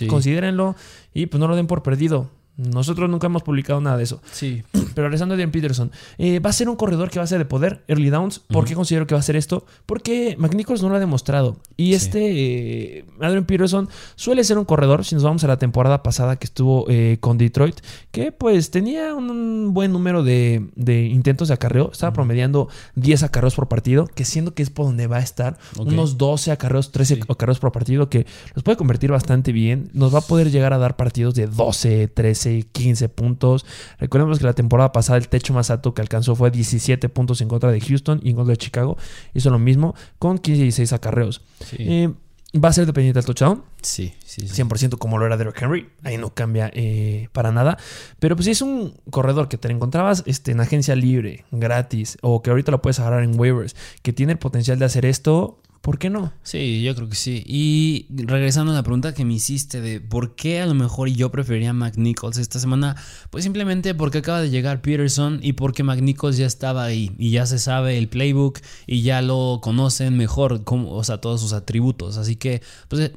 considérenlo 0.08 0.76
y 1.14 1.26
pues 1.26 1.40
no 1.40 1.48
lo 1.48 1.56
den 1.56 1.68
por 1.68 1.82
perdido. 1.82 2.30
Nosotros 2.58 3.10
nunca 3.10 3.28
hemos 3.28 3.44
publicado 3.44 3.80
nada 3.82 3.98
de 3.98 4.04
eso. 4.04 4.22
Sí. 4.32 4.64
Pero 4.72 5.08
regresando 5.08 5.34
a 5.34 5.36
Adrian 5.36 5.52
Peterson, 5.52 5.92
eh, 6.18 6.40
va 6.40 6.50
a 6.50 6.54
ser 6.54 6.70
un 6.70 6.76
corredor 6.76 7.10
que 7.10 7.20
va 7.20 7.24
a 7.24 7.28
ser 7.28 7.38
de 7.38 7.46
poder, 7.46 7.84
early 7.88 8.10
downs. 8.10 8.40
¿Por 8.40 8.66
qué 8.66 8.74
considero 8.74 9.06
que 9.06 9.14
va 9.14 9.20
a 9.20 9.24
ser 9.24 9.36
esto? 9.36 9.66
Porque 9.86 10.36
McNichols 10.40 10.82
no 10.82 10.90
lo 10.90 10.96
ha 10.96 11.00
demostrado. 11.00 11.58
Y 11.78 11.90
Sí. 11.90 11.94
este 11.94 12.98
eh, 13.00 13.06
Adrian 13.22 13.46
Peterson 13.46 13.90
suele 14.16 14.44
ser 14.44 14.58
un 14.58 14.66
corredor, 14.66 15.06
si 15.06 15.16
nos 15.16 15.24
vamos 15.24 15.44
a 15.44 15.48
la 15.48 15.58
temporada 15.58 16.02
pasada 16.04 16.38
que 16.38 16.46
estuvo 16.46 16.86
eh, 16.90 17.18
con 17.20 17.38
Detroit, 17.38 17.76
que 18.12 18.32
pues 18.32 18.72
tenía 18.72 19.14
un 19.14 19.74
buen 19.74 19.92
número 19.92 20.24
de, 20.24 20.68
de 20.76 21.06
intentos 21.06 21.48
de 21.50 21.54
acarreo. 21.54 21.92
Estaba 21.92 22.14
promediando 22.14 22.70
10 22.96 23.24
acarreos 23.24 23.54
por 23.56 23.68
partido, 23.68 24.08
que 24.08 24.26
siendo 24.26 24.54
que 24.56 24.64
es 24.64 24.70
por 24.72 24.86
donde 24.88 25.06
va 25.08 25.18
a 25.18 25.22
estar. 25.22 25.58
Unos 25.78 26.18
12 26.18 26.52
acarreos, 26.52 26.92
13 26.92 27.16
Sí. 27.16 27.22
acarreos 27.30 27.60
por 27.60 27.72
partido, 27.72 28.10
que 28.10 28.26
los 28.56 28.64
puede 28.64 28.78
convertir 28.78 29.12
bastante 29.12 29.52
bien. 29.52 29.90
Nos 29.94 30.14
va 30.14 30.20
a 30.20 30.22
poder 30.22 30.50
llegar 30.52 30.74
a 30.74 30.78
dar 30.80 30.96
partidos 30.96 31.36
de 31.36 31.48
12, 31.48 32.08
13, 32.08 32.47
15 32.72 33.10
puntos. 33.10 33.66
Recordemos 34.00 34.40
que 34.40 34.46
la 34.46 34.54
temporada 34.54 34.92
pasada 34.92 35.18
el 35.18 35.28
techo 35.28 35.54
más 35.54 35.70
alto 35.70 35.94
que 35.94 36.02
alcanzó 36.02 36.36
fue 36.36 36.52
17 36.52 37.10
puntos 37.10 37.42
en 37.42 37.48
contra 37.48 37.72
de 37.72 37.80
Houston 37.82 38.20
y 38.24 38.32
en 38.32 38.36
contra 38.36 38.52
de 38.52 38.58
Chicago. 38.58 38.98
Hizo 39.34 39.50
lo 39.50 39.60
mismo 39.60 39.96
con 40.20 40.38
15 40.38 40.60
y 40.60 40.64
16 40.64 40.94
acarreos. 40.94 41.42
Sí. 41.66 41.76
Eh, 41.80 42.14
va 42.56 42.70
a 42.70 42.74
ser 42.74 42.86
dependiente 42.86 43.20
del 43.20 43.26
touchdown. 43.26 43.64
sí, 43.82 44.14
sí, 44.26 44.48
sí. 44.48 44.62
100% 44.62 44.98
como 44.98 45.18
lo 45.18 45.26
era 45.26 45.38
Derrick 45.38 45.62
Henry. 45.62 45.90
Ahí 46.04 46.18
no 46.18 46.34
cambia 46.34 46.72
eh, 46.74 47.30
para 47.34 47.52
nada. 47.52 47.78
Pero 48.20 48.36
pues 48.36 48.46
si 48.46 48.52
es 48.52 48.62
un 48.62 48.96
corredor 49.10 49.50
que 49.50 49.58
te 49.58 49.72
encontrabas 49.72 50.24
este, 50.26 50.52
en 50.52 50.62
agencia 50.62 50.96
libre, 50.96 51.46
gratis, 51.52 52.18
o 52.22 52.42
que 52.42 52.50
ahorita 52.50 52.72
lo 52.72 52.82
puedes 52.82 53.00
agarrar 53.00 53.24
en 53.24 53.40
waivers, 53.40 53.76
que 54.02 54.14
tiene 54.14 54.34
el 54.34 54.40
potencial 54.40 54.80
de 54.80 54.86
hacer 54.86 55.06
esto, 55.06 55.60
¿por 55.82 56.00
qué 56.00 56.10
no? 56.10 56.34
Sí, 56.44 56.82
yo 56.82 56.96
creo 56.96 57.10
que 57.10 57.16
sí. 57.16 57.44
Y 57.46 58.08
regresando 58.10 58.72
a 58.72 58.76
la 58.76 58.84
pregunta 58.84 59.14
que 59.14 59.26
me 59.26 59.34
hiciste 59.34 59.82
de 59.82 60.00
por 60.02 60.36
qué 60.36 60.62
a 60.62 60.66
lo 60.66 60.74
mejor 60.74 61.10
yo 61.10 61.32
preferiría 61.32 61.72
a 61.72 61.74
McNichols 61.74 62.38
esta 62.38 62.60
semana, 62.60 62.96
pues 63.30 63.44
simplemente 63.44 63.94
porque 63.96 64.20
acaba 64.20 64.42
de 64.42 64.50
llegar 64.50 64.82
Peterson 64.82 65.40
y 65.42 65.54
porque 65.54 65.84
McNichols 65.84 66.38
ya 66.38 66.46
estaba 66.46 66.84
ahí 66.84 67.16
y 67.18 67.32
ya 67.32 67.46
se 67.46 67.60
sabe 67.60 67.98
el 67.98 68.10
playbook 68.10 68.60
y 68.86 69.02
ya 69.02 69.22
lo 69.22 69.60
conocen 69.62 70.18
mejor, 70.18 70.64
como, 70.64 70.92
o 70.92 71.04
sea, 71.04 71.20
todos 71.20 71.42
sus 71.42 71.54
atributos. 71.54 72.18
Así 72.18 72.36
que, 72.36 72.62
pues 72.88 73.12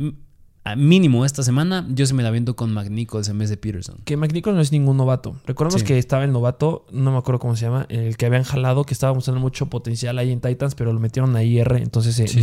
a 0.72 0.76
mínimo 0.76 1.24
esta 1.24 1.42
semana, 1.42 1.87
yo 1.90 2.06
sí 2.06 2.14
me 2.14 2.22
la 2.22 2.30
viento 2.30 2.56
con 2.56 2.72
McNichols 2.72 3.28
en 3.28 3.38
vez 3.38 3.50
de 3.50 3.56
Peterson. 3.56 3.96
Que 4.04 4.16
McNichols 4.16 4.54
no 4.56 4.61
es 4.62 4.72
ningún 4.72 4.96
novato. 4.96 5.37
Recordemos 5.46 5.80
Sí. 5.83 5.87
que 5.87 5.98
estaba 5.98 6.24
el 6.24 6.33
novato, 6.33 6.87
no 6.92 7.12
me 7.12 7.18
acuerdo 7.18 7.38
cómo 7.38 7.56
se 7.56 7.66
llama, 7.66 7.87
el 7.88 8.16
que 8.16 8.26
habían 8.26 8.44
jalado, 8.44 8.85
que 8.85 8.94
estaba 8.94 9.12
mostrando 9.14 9.40
mucho 9.40 9.66
potencial 9.66 10.18
ahí 10.18 10.30
en 10.33 10.40
Titans, 10.40 10.74
pero 10.74 10.92
lo 10.92 11.00
metieron 11.00 11.35
a 11.37 11.42
IR, 11.42 11.76
entonces 11.76 12.14
se 12.14 12.26
Sí. 12.28 12.40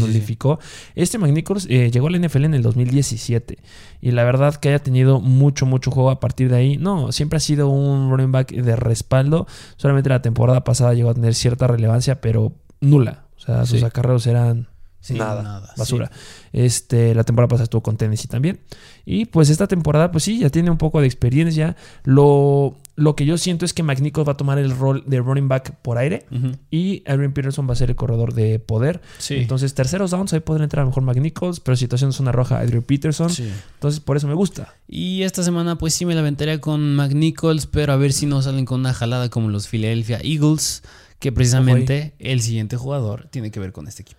Este 0.96 1.18
McNichols 1.18 1.68
eh, 1.70 1.92
llegó 1.92 2.08
a 2.08 2.12
la 2.12 2.18
NFL 2.18 2.46
en 2.46 2.54
el 2.54 2.62
2017 2.62 3.58
y 4.02 4.12
la 4.12 4.24
verdad 4.24 4.56
que 4.56 4.70
haya 4.70 4.80
tenido 4.80 5.20
mucho, 5.20 5.66
mucho 5.66 5.92
juego 5.92 6.10
a 6.10 6.20
partir 6.20 6.50
de 6.50 6.58
ahí. 6.58 6.78
No, 6.78 7.12
siempre 7.12 7.38
ha 7.38 7.40
sido 7.40 7.70
un 7.70 8.10
running 8.10 8.32
back 8.32 8.52
de 8.52 8.76
respaldo. 8.76 9.48
Solamente 9.78 10.10
la 10.10 10.22
temporada 10.22 10.64
pasada 10.64 10.94
llegó 10.94 11.10
a 11.10 11.14
tener 11.14 11.34
cierta 11.36 11.68
relevancia, 11.68 12.22
pero 12.22 12.54
nula. 12.82 13.26
O 13.38 13.40
sea, 13.40 13.66
sus 13.66 13.84
acarreos 13.84 14.28
eran 14.28 14.68
Sí, 15.00 15.14
nada, 15.14 15.42
nada, 15.42 15.74
basura. 15.78 16.12
Este, 16.52 17.16
la 17.16 17.24
temporada 17.24 17.48
pasada 17.48 17.64
estuvo 17.64 17.82
con 17.82 17.98
Tennessee 17.98 18.28
también. 18.28 18.60
Y 19.06 19.26
pues 19.26 19.50
esta 19.50 19.68
temporada, 19.68 20.12
pues 20.12 20.24
sí, 20.26 20.40
ya 20.40 20.50
tiene 20.50 20.70
un 20.70 20.78
poco 20.78 21.00
de 21.00 21.08
experiencia. 21.08 21.78
Lo, 22.04 22.76
lo 22.96 23.16
que 23.16 23.26
yo 23.26 23.38
siento 23.38 23.64
es 23.64 23.74
que 23.74 23.84
McNichols 23.84 24.28
va 24.28 24.34
a 24.34 24.38
tomar 24.38 24.58
el 24.58 24.76
rol 24.76 25.04
de 25.06 25.20
running 25.20 25.48
back 25.48 25.76
por 25.82 25.98
aire. 25.98 26.26
Y 26.72 27.04
Adrian 27.06 27.32
Peterson 27.32 27.70
va 27.70 27.74
a 27.74 27.76
ser 27.76 27.90
el 27.90 27.96
corredor 27.96 28.34
de 28.34 28.60
poder. 28.60 29.02
Sí. 29.20 29.36
Entonces, 29.36 29.74
terceros 29.74 30.12
downs, 30.12 30.34
ahí 30.34 30.42
podría 30.42 30.66
entrar 30.66 30.82
a 30.82 30.84
lo 30.86 30.90
mejor 30.90 31.04
McNichols, 31.04 31.60
pero 31.62 31.78
situación 31.78 32.12
zona 32.12 32.32
roja, 32.32 32.60
Adrian 32.60 32.84
Peterson. 32.84 33.32
Entonces, 33.76 34.02
por 34.02 34.18
eso 34.18 34.28
me 34.28 34.34
gusta. 34.34 34.74
Y 34.88 35.24
esta 35.24 35.44
semana 35.44 35.78
pues 35.78 35.94
sí 35.94 36.06
me 36.06 36.16
la 36.16 36.22
aventaría 36.22 36.60
con 36.60 36.96
McNichols, 36.96 37.68
pero 37.68 37.94
a 37.94 37.98
ver 37.98 38.12
si 38.12 38.26
no 38.26 38.42
salen 38.42 38.66
con 38.66 38.82
una 38.82 38.94
jalada 38.94 39.30
como 39.30 39.50
los 39.50 39.68
Philadelphia 39.68 40.20
Eagles, 40.24 40.84
que 41.20 41.32
precisamente 41.32 42.14
el 42.20 42.42
siguiente 42.42 42.78
jugador 42.78 43.28
tiene 43.30 43.52
que 43.52 43.60
ver 43.60 43.72
con 43.72 43.88
este 43.88 44.02
equipo. 44.02 44.17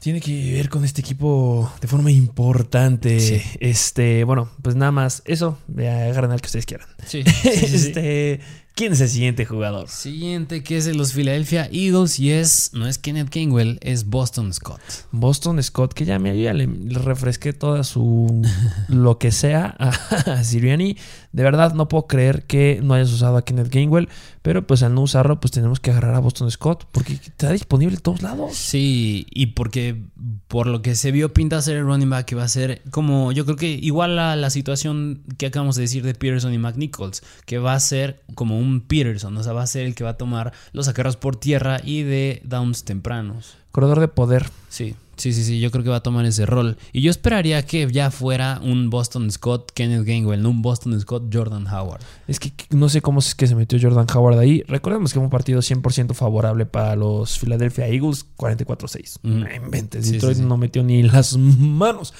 Tiene 0.00 0.20
que 0.20 0.54
ver 0.54 0.70
con 0.70 0.84
este 0.84 1.02
equipo 1.02 1.70
de 1.80 1.86
forma 1.86 2.10
importante. 2.10 3.20
Sí. 3.20 3.42
Este, 3.60 4.24
bueno, 4.24 4.50
pues 4.62 4.74
nada 4.74 4.92
más 4.92 5.22
eso. 5.26 5.58
Agarren 5.76 6.32
al 6.32 6.40
que 6.40 6.46
ustedes 6.46 6.64
quieran. 6.66 6.88
Sí. 7.06 7.22
este, 7.44 8.40
¿quién 8.74 8.92
es 8.92 9.00
el 9.00 9.08
siguiente 9.08 9.44
jugador? 9.44 9.88
Siguiente 9.88 10.62
que 10.62 10.76
es 10.76 10.84
de 10.84 10.94
los 10.94 11.12
Philadelphia 11.12 11.68
Eagles 11.72 12.18
y 12.18 12.30
es, 12.30 12.70
no 12.72 12.86
es 12.86 12.98
Kenneth 12.98 13.32
Gainwell, 13.32 13.78
es 13.82 14.06
Boston 14.06 14.52
Scott. 14.52 14.80
Boston 15.12 15.62
Scott, 15.62 15.92
que 15.92 16.04
ya 16.04 16.18
me 16.18 16.40
ya 16.40 16.54
le, 16.54 16.66
le 16.66 16.98
refresqué 16.98 17.52
toda 17.52 17.84
su 17.84 18.42
lo 18.88 19.18
que 19.18 19.32
sea 19.32 19.76
a, 19.78 20.42
Siriani. 20.44 20.96
De 21.32 21.42
verdad 21.42 21.74
no 21.74 21.88
puedo 21.88 22.06
creer 22.06 22.44
que 22.44 22.80
no 22.82 22.94
hayas 22.94 23.12
usado 23.12 23.36
a 23.36 23.44
Kenneth 23.44 23.72
Gainwell, 23.72 24.08
pero 24.42 24.66
pues 24.66 24.82
al 24.82 24.94
no 24.94 25.02
usarlo, 25.02 25.40
pues 25.40 25.52
tenemos 25.52 25.80
que 25.80 25.90
agarrar 25.90 26.14
a 26.14 26.20
Boston 26.20 26.50
Scott 26.50 26.86
porque 26.90 27.12
está 27.12 27.52
disponible 27.52 27.96
en 27.96 28.02
todos 28.02 28.22
lados. 28.22 28.56
Sí, 28.56 29.26
y 29.30 29.46
porque 29.46 30.02
por 30.48 30.66
lo 30.66 30.82
que 30.82 30.94
se 30.94 31.12
vio 31.12 31.32
pinta 31.32 31.60
ser 31.62 31.76
el 31.76 31.84
running 31.84 32.10
back 32.10 32.26
que 32.26 32.34
va 32.34 32.44
a 32.44 32.48
ser 32.48 32.82
como 32.90 33.32
yo 33.32 33.44
creo 33.44 33.56
que 33.56 33.70
igual 33.70 34.18
a 34.18 34.36
la 34.36 34.50
situación 34.50 35.22
que 35.38 35.46
acabamos 35.46 35.76
de 35.76 35.82
decir 35.82 36.02
de 36.02 36.14
Peterson 36.14 36.52
y 36.52 36.58
McNichols, 36.58 37.22
que 37.46 37.58
va 37.58 37.74
a 37.74 37.80
ser 37.80 38.22
como 38.34 38.59
un 38.60 38.80
Peterson, 38.82 39.36
o 39.36 39.42
sea, 39.42 39.52
va 39.52 39.62
a 39.62 39.66
ser 39.66 39.86
el 39.86 39.94
que 39.94 40.04
va 40.04 40.10
a 40.10 40.16
tomar 40.16 40.52
los 40.72 40.86
acarreos 40.88 41.16
por 41.16 41.36
tierra 41.36 41.80
y 41.84 42.02
de 42.02 42.40
downs 42.44 42.84
tempranos. 42.84 43.56
Corredor 43.72 44.00
de 44.00 44.08
poder. 44.08 44.46
Sí, 44.68 44.96
sí, 45.16 45.32
sí, 45.32 45.44
sí, 45.44 45.60
yo 45.60 45.70
creo 45.70 45.84
que 45.84 45.90
va 45.90 45.96
a 45.96 46.02
tomar 46.02 46.24
ese 46.24 46.44
rol. 46.44 46.76
Y 46.92 47.02
yo 47.02 47.10
esperaría 47.12 47.64
que 47.64 47.88
ya 47.92 48.10
fuera 48.10 48.58
un 48.64 48.90
Boston 48.90 49.30
Scott 49.30 49.70
Kenneth 49.72 50.04
Gainwell, 50.04 50.42
no 50.42 50.50
un 50.50 50.60
Boston 50.62 50.98
Scott 51.00 51.32
Jordan 51.32 51.68
Howard. 51.68 52.00
Es 52.26 52.40
que 52.40 52.52
no 52.70 52.88
sé 52.88 53.00
cómo 53.00 53.20
es 53.20 53.34
que 53.36 53.46
se 53.46 53.54
metió 53.54 53.78
Jordan 53.80 54.06
Howard 54.12 54.38
ahí. 54.40 54.64
Recordemos 54.66 55.12
que 55.12 55.20
fue 55.20 55.24
un 55.24 55.30
partido 55.30 55.60
100% 55.60 56.14
favorable 56.14 56.66
para 56.66 56.96
los 56.96 57.38
Philadelphia 57.38 57.86
Eagles, 57.86 58.26
44-6. 58.36 59.18
Ujú. 59.22 59.34
No 59.34 59.54
inventes, 59.54 60.06
Sí, 60.06 60.12
Detroit 60.14 60.36
sí, 60.36 60.42
sí. 60.42 60.48
no 60.48 60.56
metió 60.56 60.82
ni 60.82 61.02
las 61.04 61.36
manos. 61.36 62.12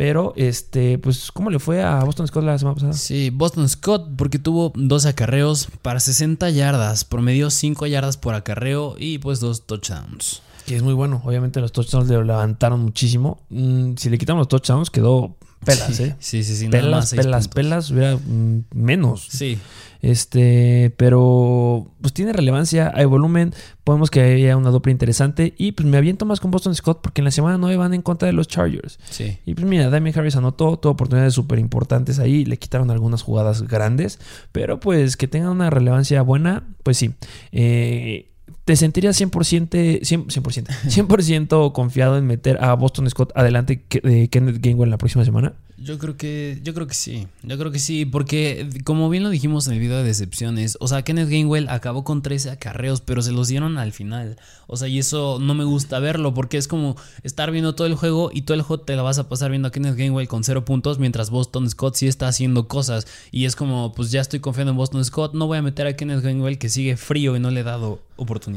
Pero, 0.00 0.32
este, 0.34 0.96
pues, 0.96 1.30
¿cómo 1.30 1.50
le 1.50 1.58
fue 1.58 1.82
a 1.82 2.02
Boston 2.02 2.26
Scott 2.26 2.42
la 2.42 2.58
semana 2.58 2.74
pasada? 2.74 2.94
Sí, 2.94 3.28
Boston 3.28 3.68
Scott 3.68 4.08
porque 4.16 4.38
tuvo 4.38 4.72
dos 4.74 5.04
acarreos 5.04 5.68
para 5.82 6.00
60 6.00 6.48
yardas, 6.48 7.04
promedió 7.04 7.50
5 7.50 7.86
yardas 7.86 8.16
por 8.16 8.34
acarreo 8.34 8.94
y 8.98 9.18
pues 9.18 9.40
dos 9.40 9.66
touchdowns. 9.66 10.40
Que 10.64 10.76
es 10.76 10.82
muy 10.82 10.94
bueno. 10.94 11.20
Obviamente 11.26 11.60
los 11.60 11.72
touchdowns 11.72 12.08
le 12.08 12.24
levantaron 12.24 12.80
muchísimo. 12.80 13.42
Mm, 13.50 13.96
si 13.96 14.08
le 14.08 14.16
quitamos 14.16 14.40
los 14.40 14.48
touchdowns, 14.48 14.88
quedó 14.88 15.36
pelas, 15.66 15.94
sí, 15.94 16.04
¿eh? 16.04 16.16
Sí, 16.18 16.44
sí, 16.44 16.56
sí. 16.56 16.68
Pelas, 16.68 17.12
pelas, 17.12 17.48
pelas, 17.48 17.90
hubiera 17.90 18.16
mm, 18.16 18.64
menos. 18.72 19.28
Sí, 19.28 19.58
Este, 20.02 20.92
pero 20.96 21.90
pues 22.00 22.12
tiene 22.14 22.32
relevancia, 22.32 22.90
hay 22.94 23.04
volumen, 23.04 23.52
podemos 23.84 24.10
que 24.10 24.20
haya 24.20 24.56
una 24.56 24.70
dupla 24.70 24.92
interesante 24.92 25.54
y 25.58 25.72
pues 25.72 25.86
me 25.86 25.96
aviento 25.98 26.24
más 26.24 26.40
con 26.40 26.50
Boston 26.50 26.74
Scott 26.74 27.00
porque 27.02 27.20
en 27.20 27.26
la 27.26 27.30
semana 27.30 27.58
9 27.58 27.76
van 27.76 27.94
en 27.94 28.02
contra 28.02 28.26
de 28.26 28.32
los 28.32 28.48
Chargers. 28.48 28.98
sí. 29.10 29.38
Y 29.44 29.54
pues 29.54 29.66
mira, 29.66 29.90
Damien 29.90 30.18
Harris 30.18 30.36
anotó, 30.36 30.78
tuvo 30.78 30.92
oportunidades 30.92 31.34
súper 31.34 31.58
importantes 31.58 32.18
ahí, 32.18 32.44
le 32.44 32.58
quitaron 32.58 32.90
algunas 32.90 33.22
jugadas 33.22 33.62
grandes, 33.62 34.18
pero 34.52 34.80
pues 34.80 35.16
que 35.16 35.28
tengan 35.28 35.50
una 35.50 35.70
relevancia 35.70 36.22
buena, 36.22 36.64
pues 36.82 36.96
sí. 36.96 37.14
Eh, 37.52 38.30
¿Te 38.64 38.76
sentirías 38.76 39.20
100%, 39.20 40.00
100%, 40.02 40.26
100%, 40.26 40.66
100% 41.08 41.72
confiado 41.72 42.18
en 42.18 42.26
meter 42.26 42.62
a 42.62 42.74
Boston 42.74 43.08
Scott 43.10 43.32
adelante 43.34 43.82
de 44.02 44.28
Kenneth 44.28 44.60
Gainwell 44.60 44.90
la 44.90 44.98
próxima 44.98 45.24
semana? 45.24 45.54
Yo 45.82 45.98
creo 45.98 46.18
que, 46.18 46.60
yo 46.62 46.74
creo 46.74 46.86
que 46.86 46.92
sí, 46.92 47.26
yo 47.42 47.56
creo 47.56 47.72
que 47.72 47.78
sí, 47.78 48.04
porque 48.04 48.68
como 48.84 49.08
bien 49.08 49.22
lo 49.22 49.30
dijimos 49.30 49.66
en 49.66 49.72
el 49.72 49.80
video 49.80 49.96
de 49.96 50.04
decepciones, 50.04 50.76
o 50.78 50.88
sea, 50.88 51.00
Kenneth 51.00 51.30
Gainwell 51.30 51.70
acabó 51.70 52.04
con 52.04 52.20
13 52.20 52.50
acarreos, 52.50 53.00
pero 53.00 53.22
se 53.22 53.32
los 53.32 53.48
dieron 53.48 53.78
al 53.78 53.92
final, 53.92 54.36
o 54.66 54.76
sea, 54.76 54.88
y 54.88 54.98
eso 54.98 55.38
no 55.40 55.54
me 55.54 55.64
gusta 55.64 55.98
verlo, 55.98 56.34
porque 56.34 56.58
es 56.58 56.68
como 56.68 56.96
estar 57.22 57.50
viendo 57.50 57.74
todo 57.74 57.86
el 57.86 57.94
juego 57.94 58.30
y 58.30 58.42
todo 58.42 58.56
el 58.56 58.62
juego 58.62 58.82
te 58.82 58.94
la 58.94 59.00
vas 59.00 59.18
a 59.18 59.30
pasar 59.30 59.48
viendo 59.48 59.68
a 59.68 59.72
Kenneth 59.72 59.96
Gainwell 59.96 60.28
con 60.28 60.44
cero 60.44 60.66
puntos, 60.66 60.98
mientras 60.98 61.30
Boston 61.30 61.70
Scott 61.70 61.94
sí 61.94 62.08
está 62.08 62.28
haciendo 62.28 62.68
cosas, 62.68 63.06
y 63.30 63.46
es 63.46 63.56
como, 63.56 63.94
pues 63.94 64.10
ya 64.10 64.20
estoy 64.20 64.40
confiando 64.40 64.72
en 64.72 64.76
Boston 64.76 65.02
Scott, 65.02 65.32
no 65.32 65.46
voy 65.46 65.56
a 65.56 65.62
meter 65.62 65.86
a 65.86 65.96
Kenneth 65.96 66.22
Gainwell 66.22 66.58
que 66.58 66.68
sigue 66.68 66.98
frío 66.98 67.36
y 67.36 67.40
no 67.40 67.50
le 67.50 67.60
he 67.60 67.64
dado 67.64 68.02
oportunidad. 68.16 68.49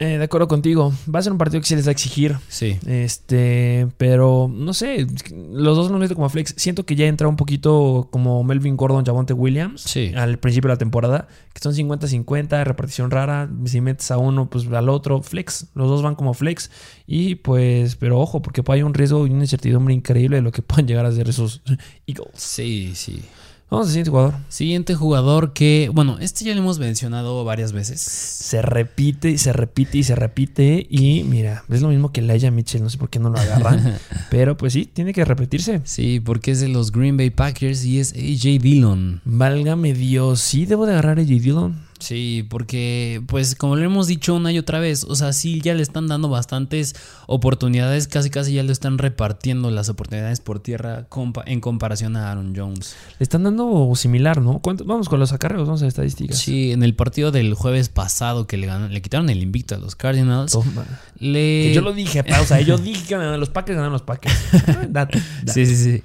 Eh, 0.00 0.18
de 0.18 0.24
acuerdo 0.24 0.46
contigo, 0.46 0.92
va 1.12 1.18
a 1.18 1.22
ser 1.22 1.32
un 1.32 1.38
partido 1.38 1.60
que 1.60 1.66
se 1.66 1.74
les 1.74 1.84
va 1.86 1.90
a 1.90 1.92
exigir. 1.92 2.36
Sí. 2.48 2.78
Este, 2.86 3.88
pero 3.96 4.48
no 4.52 4.72
sé, 4.74 5.06
los 5.52 5.76
dos 5.76 5.90
los 5.90 5.98
meto 6.00 6.14
como 6.14 6.28
flex. 6.28 6.54
Siento 6.56 6.86
que 6.86 6.94
ya 6.94 7.06
entra 7.06 7.26
un 7.26 7.36
poquito 7.36 8.08
como 8.12 8.44
Melvin 8.44 8.76
Gordon, 8.76 9.04
Javonte 9.04 9.32
Williams 9.32 9.82
Sí. 9.82 10.12
al 10.14 10.38
principio 10.38 10.68
de 10.68 10.74
la 10.74 10.78
temporada, 10.78 11.26
que 11.52 11.60
son 11.60 11.74
50-50, 11.74 12.62
repartición 12.64 13.10
rara. 13.10 13.50
Si 13.64 13.80
metes 13.80 14.10
a 14.10 14.18
uno, 14.18 14.48
pues 14.48 14.66
al 14.68 14.88
otro, 14.88 15.22
flex. 15.22 15.66
Los 15.74 15.88
dos 15.88 16.02
van 16.02 16.14
como 16.14 16.32
flex. 16.34 16.70
Y 17.06 17.36
pues, 17.36 17.96
pero 17.96 18.20
ojo, 18.20 18.40
porque 18.42 18.62
hay 18.68 18.82
un 18.82 18.94
riesgo 18.94 19.26
y 19.26 19.30
una 19.30 19.42
incertidumbre 19.44 19.94
increíble 19.94 20.36
de 20.36 20.42
lo 20.42 20.52
que 20.52 20.62
puedan 20.68 20.86
llegar 20.86 21.06
a 21.06 21.12
ser 21.12 21.28
esos 21.28 21.62
Eagles. 22.06 22.30
Sí, 22.34 22.92
sí. 22.94 23.22
Vamos 23.70 23.88
al 23.88 23.92
siguiente 23.92 24.10
jugador. 24.10 24.34
Siguiente 24.48 24.94
jugador 24.94 25.52
que, 25.52 25.90
bueno, 25.92 26.18
este 26.20 26.44
ya 26.44 26.54
lo 26.54 26.60
hemos 26.60 26.78
mencionado 26.78 27.44
varias 27.44 27.72
veces. 27.72 28.00
Se 28.00 28.62
repite 28.62 29.30
y 29.30 29.38
se 29.38 29.52
repite 29.52 29.98
y 29.98 30.04
se 30.04 30.14
repite. 30.14 30.86
Y 30.88 31.24
mira, 31.24 31.64
es 31.68 31.82
lo 31.82 31.88
mismo 31.88 32.10
que 32.10 32.22
Laia 32.22 32.50
Mitchell. 32.50 32.82
No 32.82 32.88
sé 32.88 32.96
por 32.96 33.10
qué 33.10 33.18
no 33.18 33.28
lo 33.28 33.38
agarran. 33.38 33.98
pero 34.30 34.56
pues 34.56 34.72
sí, 34.72 34.86
tiene 34.86 35.12
que 35.12 35.24
repetirse. 35.24 35.82
Sí, 35.84 36.20
porque 36.20 36.52
es 36.52 36.60
de 36.60 36.68
los 36.68 36.92
Green 36.92 37.18
Bay 37.18 37.28
Packers 37.28 37.84
y 37.84 38.00
es 38.00 38.12
AJ 38.12 38.62
Dillon. 38.62 39.20
Válgame 39.26 39.92
Dios, 39.92 40.40
sí 40.40 40.64
debo 40.64 40.86
de 40.86 40.92
agarrar 40.92 41.18
a 41.18 41.22
J. 41.22 41.34
Dillon. 41.34 41.87
Sí, 41.98 42.46
porque 42.48 43.22
pues 43.26 43.54
como 43.54 43.76
lo 43.76 43.84
hemos 43.84 44.06
dicho 44.06 44.34
una 44.34 44.52
y 44.52 44.58
otra 44.58 44.78
vez, 44.78 45.04
o 45.04 45.14
sea, 45.16 45.32
sí 45.32 45.60
ya 45.60 45.74
le 45.74 45.82
están 45.82 46.06
dando 46.06 46.28
bastantes 46.28 46.94
oportunidades, 47.26 48.08
casi 48.08 48.30
casi 48.30 48.52
ya 48.54 48.62
le 48.62 48.72
están 48.72 48.98
repartiendo 48.98 49.70
las 49.70 49.88
oportunidades 49.88 50.40
por 50.40 50.60
tierra 50.60 51.08
compa- 51.08 51.42
en 51.46 51.60
comparación 51.60 52.16
a 52.16 52.30
Aaron 52.30 52.54
Jones. 52.56 52.96
Le 53.18 53.24
están 53.24 53.42
dando 53.42 53.92
similar, 53.96 54.40
¿no? 54.40 54.60
¿Cuánto- 54.60 54.84
Vamos 54.84 55.08
con 55.08 55.20
los 55.20 55.32
acarreos, 55.32 55.66
vamos 55.66 55.82
a 55.82 55.86
estadísticas. 55.86 56.38
Sí, 56.38 56.72
en 56.72 56.82
el 56.82 56.94
partido 56.94 57.30
del 57.32 57.54
jueves 57.54 57.88
pasado 57.88 58.46
que 58.46 58.56
le 58.56 58.66
ganó- 58.66 58.88
le 58.88 59.02
quitaron 59.02 59.28
el 59.30 59.42
invicto 59.42 59.74
a 59.74 59.78
los 59.78 59.94
Cardinals, 59.96 60.52
Toma. 60.52 60.86
le 61.18 61.64
Que 61.68 61.72
yo 61.74 61.80
lo 61.80 61.92
dije, 61.92 62.24
pausa. 62.24 62.60
Yo 62.60 62.78
dije 62.78 63.04
que 63.06 63.16
los 63.16 63.50
Packers, 63.50 63.76
ganaron 63.76 63.92
los 63.92 64.02
Packers. 64.02 64.34
Ah, 64.68 64.86
dato. 64.88 65.18
Sí, 65.46 65.66
sí, 65.66 65.76
sí. 65.76 66.02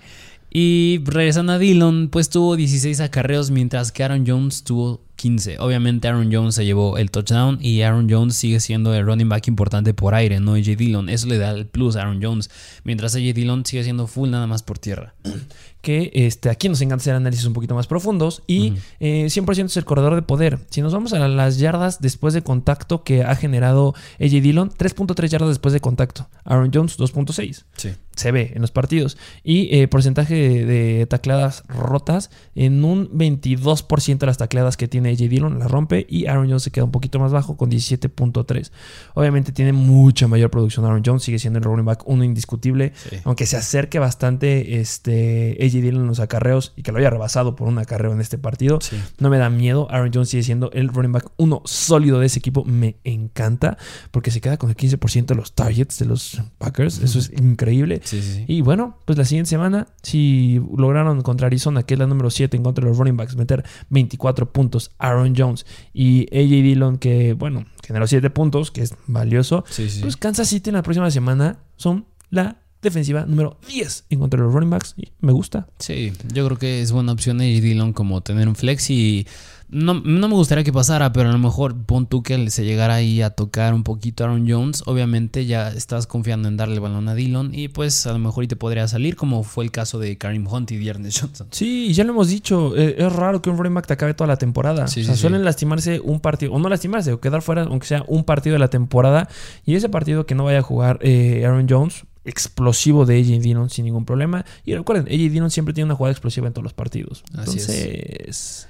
Y 0.55 1.01
regresando 1.05 1.53
a 1.53 1.57
Dillon, 1.57 2.09
pues 2.09 2.29
tuvo 2.29 2.55
16 2.55 2.99
acarreos, 2.99 3.49
mientras 3.51 3.91
que 3.91 4.03
Aaron 4.03 4.23
Jones 4.27 4.63
tuvo 4.63 5.01
15. 5.23 5.57
Obviamente 5.59 6.09
Aaron 6.09 6.29
Jones 6.33 6.53
se 6.55 6.65
llevó 6.65 6.97
el 6.97 7.09
touchdown 7.09 7.57
y 7.61 7.81
Aaron 7.81 8.09
Jones 8.09 8.35
sigue 8.35 8.59
siendo 8.59 8.93
el 8.93 9.05
running 9.05 9.29
back 9.29 9.47
importante 9.47 9.93
por 9.93 10.15
aire, 10.15 10.41
no 10.41 10.55
AJ 10.55 10.75
Dillon. 10.75 11.07
Eso 11.07 11.27
le 11.27 11.37
da 11.37 11.51
el 11.51 11.65
plus 11.65 11.95
a 11.95 12.01
Aaron 12.01 12.19
Jones, 12.21 12.49
mientras 12.83 13.15
AJ 13.15 13.33
Dillon 13.33 13.65
sigue 13.65 13.85
siendo 13.85 14.05
full 14.07 14.29
nada 14.29 14.47
más 14.47 14.63
por 14.63 14.79
tierra. 14.79 15.15
que 15.81 16.11
este, 16.13 16.49
aquí 16.49 16.67
nos 16.69 16.79
encanta 16.81 17.01
hacer 17.03 17.15
análisis 17.15 17.45
un 17.45 17.53
poquito 17.53 17.73
más 17.75 17.87
profundos 17.87 18.41
y 18.47 18.71
Ujú. 18.71 18.79
eh, 19.01 19.25
100% 19.27 19.65
es 19.65 19.77
el 19.77 19.85
corredor 19.85 20.15
de 20.15 20.21
poder. 20.21 20.59
Si 20.69 20.81
nos 20.81 20.93
vamos 20.93 21.13
a 21.13 21.27
las 21.27 21.57
yardas 21.57 22.01
después 22.01 22.33
de 22.33 22.41
contacto 22.41 23.03
que 23.03 23.23
ha 23.23 23.35
generado 23.35 23.93
AJ 24.19 24.29
Dillon, 24.41 24.69
3.3 24.71 25.27
yardas 25.29 25.49
después 25.49 25.73
de 25.73 25.79
contacto. 25.79 26.29
Aaron 26.45 26.71
Jones, 26.73 26.97
2.6 26.99 27.63
Sí. 27.75 27.89
Se 28.15 28.31
ve 28.31 28.51
en 28.55 28.61
los 28.61 28.71
partidos. 28.71 29.17
Y 29.43 29.75
eh, 29.77 29.87
porcentaje 29.87 30.33
de, 30.35 30.65
de 30.65 31.05
tacleadas 31.05 31.63
rotas, 31.67 32.29
en 32.55 32.83
un 32.83 33.09
22% 33.09 34.17
de 34.17 34.25
las 34.25 34.37
tacleadas 34.37 34.77
que 34.77 34.87
tiene 34.87 35.09
AJ 35.09 35.17
Dillon 35.29 35.59
la 35.59 35.67
rompe 35.67 36.05
y 36.09 36.27
Aaron 36.27 36.47
Jones 36.47 36.63
se 36.63 36.71
queda 36.71 36.85
un 36.85 36.91
poquito 36.91 37.19
más 37.19 37.31
bajo 37.31 37.57
con 37.57 37.69
17.3. 37.71 38.71
Obviamente 39.13 39.51
tiene 39.51 39.73
mucha 39.73 40.27
mayor 40.27 40.49
producción 40.51 40.85
Aaron 40.85 41.01
Jones, 41.05 41.23
sigue 41.23 41.39
siendo 41.39 41.59
el 41.59 41.65
running 41.65 41.85
back 41.85 42.03
uno 42.05 42.23
indiscutible, 42.23 42.93
Sí. 42.95 43.17
aunque 43.23 43.45
se 43.45 43.57
acerque 43.57 43.99
bastante 43.99 44.79
este, 44.79 45.57
AJ 45.61 45.71
Dillon 45.81 46.01
en 46.01 46.07
los 46.07 46.19
acarreos 46.19 46.73
y 46.75 46.83
que 46.83 46.91
lo 46.91 46.99
haya 46.99 47.09
rebasado 47.09 47.55
por 47.55 47.67
un 47.67 47.77
acarreo 47.79 48.11
en 48.13 48.21
este 48.21 48.37
partido. 48.37 48.79
Sí. 48.81 48.97
No 49.19 49.29
me 49.29 49.37
da 49.37 49.49
miedo. 49.49 49.87
Aaron 49.91 50.11
Jones 50.13 50.29
sigue 50.29 50.43
siendo 50.43 50.71
el 50.71 50.89
running 50.89 51.11
back 51.11 51.31
uno 51.37 51.61
sólido 51.65 52.19
de 52.19 52.27
ese 52.27 52.39
equipo. 52.39 52.63
Me 52.65 52.97
encanta 53.03 53.77
porque 54.11 54.31
se 54.31 54.41
queda 54.41 54.57
con 54.57 54.69
el 54.69 54.75
15% 54.77 55.25
de 55.25 55.35
los 55.35 55.53
targets 55.53 55.99
de 55.99 56.05
los 56.05 56.41
Packers. 56.57 56.99
Eso 56.99 57.19
es 57.19 57.31
increíble. 57.37 58.01
Sí, 58.03 58.21
sí, 58.21 58.33
sí. 58.33 58.45
Y 58.47 58.61
bueno, 58.61 58.97
pues 59.05 59.17
la 59.17 59.25
siguiente 59.25 59.49
semana, 59.49 59.87
si 60.01 60.61
lograron 60.75 61.21
contra 61.21 61.47
Arizona, 61.47 61.83
que 61.83 61.93
es 61.95 61.99
la 61.99 62.07
número 62.07 62.29
7 62.29 62.55
en 62.57 62.63
contra 62.63 62.83
de 62.83 62.89
los 62.89 62.97
running 62.97 63.17
backs, 63.17 63.35
meter 63.35 63.63
24 63.89 64.51
puntos, 64.51 64.91
Aaron 64.97 65.33
Jones 65.35 65.65
y 65.93 66.23
AJ 66.31 66.49
Dillon, 66.49 66.97
que 66.97 67.33
bueno, 67.33 67.65
generó 67.85 68.07
7 68.07 68.29
puntos, 68.29 68.71
que 68.71 68.81
es 68.81 68.95
valioso, 69.07 69.63
sí. 69.69 69.89
pues 70.01 70.17
Kansas 70.17 70.47
City 70.47 70.69
en 70.69 70.75
la 70.75 70.83
próxima 70.83 71.09
semana 71.11 71.59
son 71.77 72.05
la 72.29 72.62
defensiva 72.83 73.25
número 73.25 73.57
10 73.67 74.05
en 74.09 74.19
contra 74.19 74.37
de 74.37 74.45
los 74.45 74.53
running 74.53 74.69
backs. 74.69 74.93
Y 74.97 75.11
me 75.21 75.31
gusta. 75.31 75.67
Sí, 75.79 76.13
yo 76.33 76.45
creo 76.45 76.57
que 76.57 76.81
es 76.81 76.91
buena 76.91 77.11
opción 77.11 77.39
de 77.39 77.45
Dillon 77.45 77.93
como 77.93 78.21
tener 78.21 78.47
un 78.47 78.55
flex 78.55 78.89
y 78.89 79.25
no, 79.73 79.95
no 79.95 80.27
me 80.27 80.35
gustaría 80.35 80.63
que 80.63 80.71
pasara, 80.71 81.11
pero 81.13 81.29
a 81.29 81.31
lo 81.31 81.39
mejor 81.39 81.75
pon 81.75 82.05
tú 82.05 82.21
que 82.21 82.51
se 82.51 82.63
llegara 82.63 82.93
ahí 82.95 83.23
a 83.23 83.31
tocar 83.31 83.73
un 83.73 83.83
poquito 83.83 84.23
a 84.23 84.27
Aaron 84.27 84.47
Jones. 84.47 84.83
Obviamente 84.85 85.47
ya 85.47 85.69
estás 85.69 86.05
confiando 86.05 86.47
en 86.47 86.57
darle 86.57 86.75
el 86.75 86.79
balón 86.79 87.09
a 87.09 87.15
Dillon 87.15 87.55
y 87.55 87.69
pues 87.69 88.05
a 88.05 88.13
lo 88.13 88.19
mejor 88.19 88.43
y 88.43 88.47
te 88.47 88.55
podría 88.55 88.87
salir 88.87 89.15
como 89.15 89.41
fue 89.43 89.63
el 89.63 89.71
caso 89.71 89.97
de 89.97 90.15
Karim 90.17 90.45
Hunt 90.47 90.71
y 90.71 90.77
Dearness 90.77 91.21
Johnson. 91.21 91.47
Sí, 91.49 91.91
ya 91.93 92.03
lo 92.03 92.11
hemos 92.11 92.27
dicho. 92.27 92.77
eh, 92.77 92.95
es 92.99 93.11
raro 93.11 93.41
que 93.41 93.49
un 93.49 93.57
running 93.57 93.73
back 93.73 93.87
te 93.87 93.93
acabe 93.93 94.13
toda 94.13 94.27
la 94.27 94.37
temporada. 94.37 94.87
Sí, 94.87 95.01
o 95.01 95.05
sea, 95.05 95.13
sí, 95.13 95.17
sí. 95.17 95.21
suelen 95.21 95.43
lastimarse 95.43 95.99
un 95.99 96.19
partido, 96.19 96.53
o 96.53 96.59
no 96.59 96.69
lastimarse, 96.69 97.11
o 97.11 97.19
quedar 97.19 97.41
fuera, 97.41 97.63
aunque 97.63 97.87
sea 97.87 98.03
un 98.07 98.25
partido 98.25 98.53
de 98.53 98.59
la 98.59 98.69
temporada. 98.69 99.27
Y 99.65 99.73
ese 99.73 99.89
partido 99.89 100.27
que 100.27 100.35
no 100.35 100.43
vaya 100.43 100.59
a 100.59 100.63
jugar 100.63 100.99
eh, 101.01 101.43
Aaron 101.45 101.65
Jones, 101.67 102.05
explosivo 102.25 103.05
de 103.05 103.19
AJ 103.19 103.41
Dillon 103.41 103.69
sin 103.69 103.85
ningún 103.85 104.05
problema. 104.05 104.45
Y 104.65 104.73
recuerden, 104.75 105.05
AJ 105.07 105.31
Dillon 105.31 105.51
siempre 105.51 105.73
tiene 105.73 105.85
una 105.85 105.95
jugada 105.95 106.11
explosiva 106.11 106.47
en 106.47 106.53
todos 106.53 106.63
los 106.63 106.73
partidos. 106.73 107.23
Así 107.35 107.57
es. 107.57 107.69
Entonces, 107.69 108.67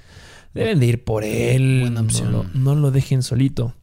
deben 0.54 0.80
de 0.80 0.86
ir 0.86 1.04
por 1.04 1.24
él. 1.24 1.80
Buena 1.82 2.00
opción. 2.00 2.32
No, 2.32 2.42
lo- 2.44 2.50
no 2.54 2.74
lo 2.74 2.90
dejen 2.90 3.22
solito. 3.22 3.74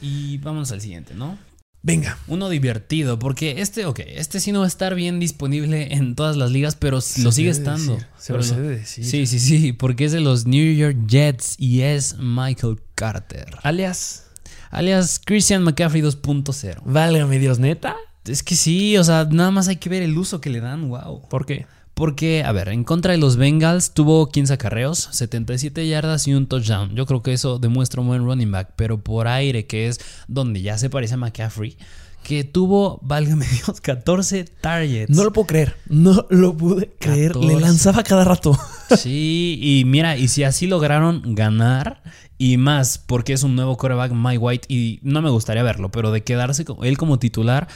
Y 0.00 0.38
vamos 0.38 0.70
al 0.72 0.80
siguiente, 0.80 1.14
¿no? 1.14 1.38
Venga. 1.80 2.18
Uno 2.26 2.48
divertido, 2.48 3.18
porque 3.20 3.60
este, 3.60 3.86
ok, 3.86 4.00
este 4.06 4.40
sí 4.40 4.50
no 4.50 4.58
va 4.60 4.64
a 4.64 4.68
estar 4.68 4.94
bien 4.96 5.20
disponible 5.20 5.94
en 5.94 6.16
todas 6.16 6.36
las 6.36 6.50
ligas, 6.50 6.74
pero 6.74 6.96
lo 6.96 7.32
sigue 7.32 7.50
estando. 7.50 7.98
Lo- 8.28 8.68
decir. 8.68 9.04
Sí, 9.04 9.26
sí, 9.26 9.38
sí, 9.38 9.72
porque 9.72 10.04
es 10.04 10.12
de 10.12 10.20
los 10.20 10.44
New 10.46 10.74
York 10.74 10.96
Jets 11.06 11.54
y 11.58 11.82
es 11.82 12.16
Michael 12.18 12.80
Carter. 12.96 13.46
Alias, 13.62 14.26
Alias 14.70 15.20
Christian 15.24 15.62
McCaffrey 15.62 16.02
2.0. 16.02 16.82
válgame 16.84 17.38
Dios, 17.38 17.58
neta. 17.60 17.96
Es 18.28 18.42
que 18.42 18.56
sí, 18.56 18.96
o 18.96 19.04
sea, 19.04 19.26
nada 19.30 19.50
más 19.50 19.68
hay 19.68 19.76
que 19.76 19.88
ver 19.88 20.02
el 20.02 20.16
uso 20.16 20.40
que 20.40 20.50
le 20.50 20.60
dan, 20.60 20.88
wow. 20.88 21.28
¿Por 21.28 21.46
qué? 21.46 21.66
Porque, 21.94 22.44
a 22.44 22.52
ver, 22.52 22.68
en 22.68 22.84
contra 22.84 23.10
de 23.10 23.18
los 23.18 23.36
Bengals 23.36 23.92
tuvo 23.92 24.28
15 24.28 24.54
acarreos, 24.54 25.08
77 25.10 25.88
yardas 25.88 26.28
y 26.28 26.34
un 26.34 26.46
touchdown. 26.46 26.94
Yo 26.94 27.06
creo 27.06 27.24
que 27.24 27.32
eso 27.32 27.58
demuestra 27.58 28.00
un 28.00 28.06
buen 28.06 28.24
running 28.24 28.52
back, 28.52 28.70
pero 28.76 28.98
por 28.98 29.26
aire, 29.26 29.66
que 29.66 29.88
es 29.88 29.98
donde 30.28 30.62
ya 30.62 30.78
se 30.78 30.90
parece 30.90 31.14
a 31.14 31.16
McCaffrey, 31.16 31.76
que 32.22 32.44
tuvo, 32.44 33.00
válgame 33.02 33.46
Dios, 33.66 33.80
14 33.80 34.44
targets. 34.60 35.10
No 35.10 35.24
lo 35.24 35.32
puedo 35.32 35.46
creer. 35.48 35.76
No 35.88 36.26
lo 36.30 36.56
pude 36.56 36.90
creer. 37.00 37.34
Le 37.34 37.54
14. 37.54 37.60
lanzaba 37.60 38.02
cada 38.02 38.24
rato. 38.24 38.56
Sí, 38.96 39.58
y 39.60 39.84
mira, 39.84 40.16
y 40.16 40.28
si 40.28 40.44
así 40.44 40.66
lograron 40.66 41.34
ganar, 41.34 42.02
y 42.38 42.56
más 42.56 42.96
porque 42.96 43.34
es 43.34 43.42
un 43.42 43.54
nuevo 43.54 43.76
quarterback, 43.76 44.12
Mike 44.12 44.38
White, 44.38 44.66
y 44.72 44.98
no 45.02 45.20
me 45.20 45.28
gustaría 45.28 45.62
verlo, 45.62 45.90
pero 45.90 46.10
de 46.10 46.22
quedarse 46.22 46.64
con 46.64 46.82
él 46.86 46.96
como 46.96 47.18
titular, 47.18 47.68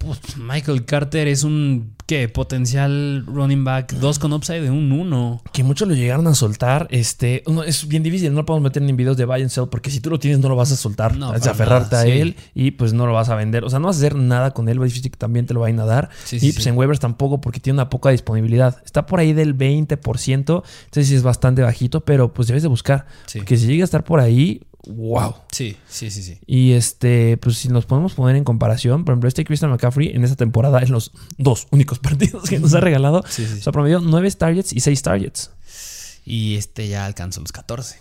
pues 0.00 0.38
Michael 0.38 0.86
Carter 0.86 1.28
es 1.28 1.44
un, 1.44 1.94
¿qué? 2.06 2.26
Potencial 2.28 3.22
running 3.26 3.64
back 3.64 3.92
2 3.92 4.18
con 4.18 4.32
upside 4.32 4.62
de 4.62 4.70
un 4.70 4.90
1. 4.92 5.42
que 5.52 5.62
muchos 5.62 5.86
lo 5.86 5.94
llegaron 5.94 6.26
a 6.26 6.34
soltar. 6.34 6.88
Este, 6.90 7.44
es 7.66 7.86
bien 7.86 8.02
difícil, 8.02 8.30
no 8.32 8.38
lo 8.38 8.46
podemos 8.46 8.64
meter 8.64 8.82
en 8.82 8.96
videos 8.96 9.18
de 9.18 9.26
buy 9.26 9.42
and 9.42 9.50
sell 9.50 9.68
porque 9.70 9.90
si 9.90 10.00
tú 10.00 10.08
lo 10.08 10.18
tienes 10.18 10.40
no 10.40 10.48
lo 10.48 10.56
vas 10.56 10.72
a 10.72 10.76
soltar, 10.76 11.16
No, 11.16 11.34
es 11.34 11.46
aferrarte 11.46 11.96
nada, 11.96 12.02
a 12.02 12.06
sí. 12.06 12.12
él 12.12 12.36
y 12.54 12.70
pues 12.70 12.94
no 12.94 13.06
lo 13.06 13.12
vas 13.12 13.28
a 13.28 13.34
vender. 13.34 13.62
O 13.64 13.68
sea, 13.68 13.78
no 13.78 13.88
vas 13.88 13.96
a 13.96 13.98
hacer 13.98 14.14
nada 14.16 14.52
con 14.52 14.70
él, 14.70 14.80
va 14.80 14.86
difícil 14.86 15.10
que 15.10 15.18
también 15.18 15.44
te 15.44 15.52
lo 15.52 15.60
vayan 15.60 15.80
a 15.80 15.84
dar. 15.84 16.08
Sí, 16.24 16.36
y 16.36 16.40
sí, 16.40 16.52
pues 16.54 16.66
en 16.66 16.78
waivers 16.78 16.98
tampoco 16.98 17.42
porque 17.42 17.60
tiene 17.60 17.74
una 17.74 17.90
poca 17.90 18.08
disponibilidad. 18.08 18.78
Está 18.86 19.04
por 19.04 19.20
ahí 19.20 19.34
del 19.34 19.54
20%, 19.56 20.36
entonces 20.36 21.08
sí 21.08 21.14
es 21.14 21.22
bastante 21.22 21.60
bajito, 21.60 22.00
pero 22.06 22.32
pues 22.32 22.48
debes 22.48 22.62
de 22.62 22.68
buscar. 22.68 23.06
Sí. 23.26 23.42
Que 23.42 23.58
si 23.58 23.66
llega 23.66 23.82
a 23.82 23.84
estar 23.84 24.02
por 24.02 24.20
ahí, 24.20 24.62
wow. 24.90 25.34
Sí, 25.50 25.76
sí, 25.88 26.10
sí, 26.10 26.22
sí. 26.22 26.38
Y 26.46 26.72
este, 26.72 27.36
pues 27.38 27.56
si 27.58 27.68
nos 27.68 27.86
podemos 27.86 28.14
poner 28.14 28.36
en 28.36 28.44
comparación, 28.44 29.04
por 29.04 29.12
ejemplo, 29.14 29.28
este 29.28 29.44
Christian 29.44 29.70
McCaffrey 29.70 30.08
en 30.14 30.24
esta 30.24 30.36
temporada, 30.36 30.80
en 30.80 30.90
los 30.92 31.12
dos 31.38 31.66
únicos 31.70 31.98
partidos 32.00 32.48
que 32.48 32.58
nos 32.58 32.74
ha 32.74 32.80
regalado, 32.80 33.22
Sí, 33.28 33.46
sí. 33.46 33.58
o 33.58 33.62
sea, 33.62 33.72
promedió 33.72 34.00
9 34.00 34.30
targets 34.32 34.72
y 34.72 34.80
6 34.80 35.02
targets. 35.02 35.50
Y 36.24 36.56
este 36.56 36.86
ya 36.88 37.06
alcanzó 37.06 37.40
los 37.40 37.52
14. 37.52 37.96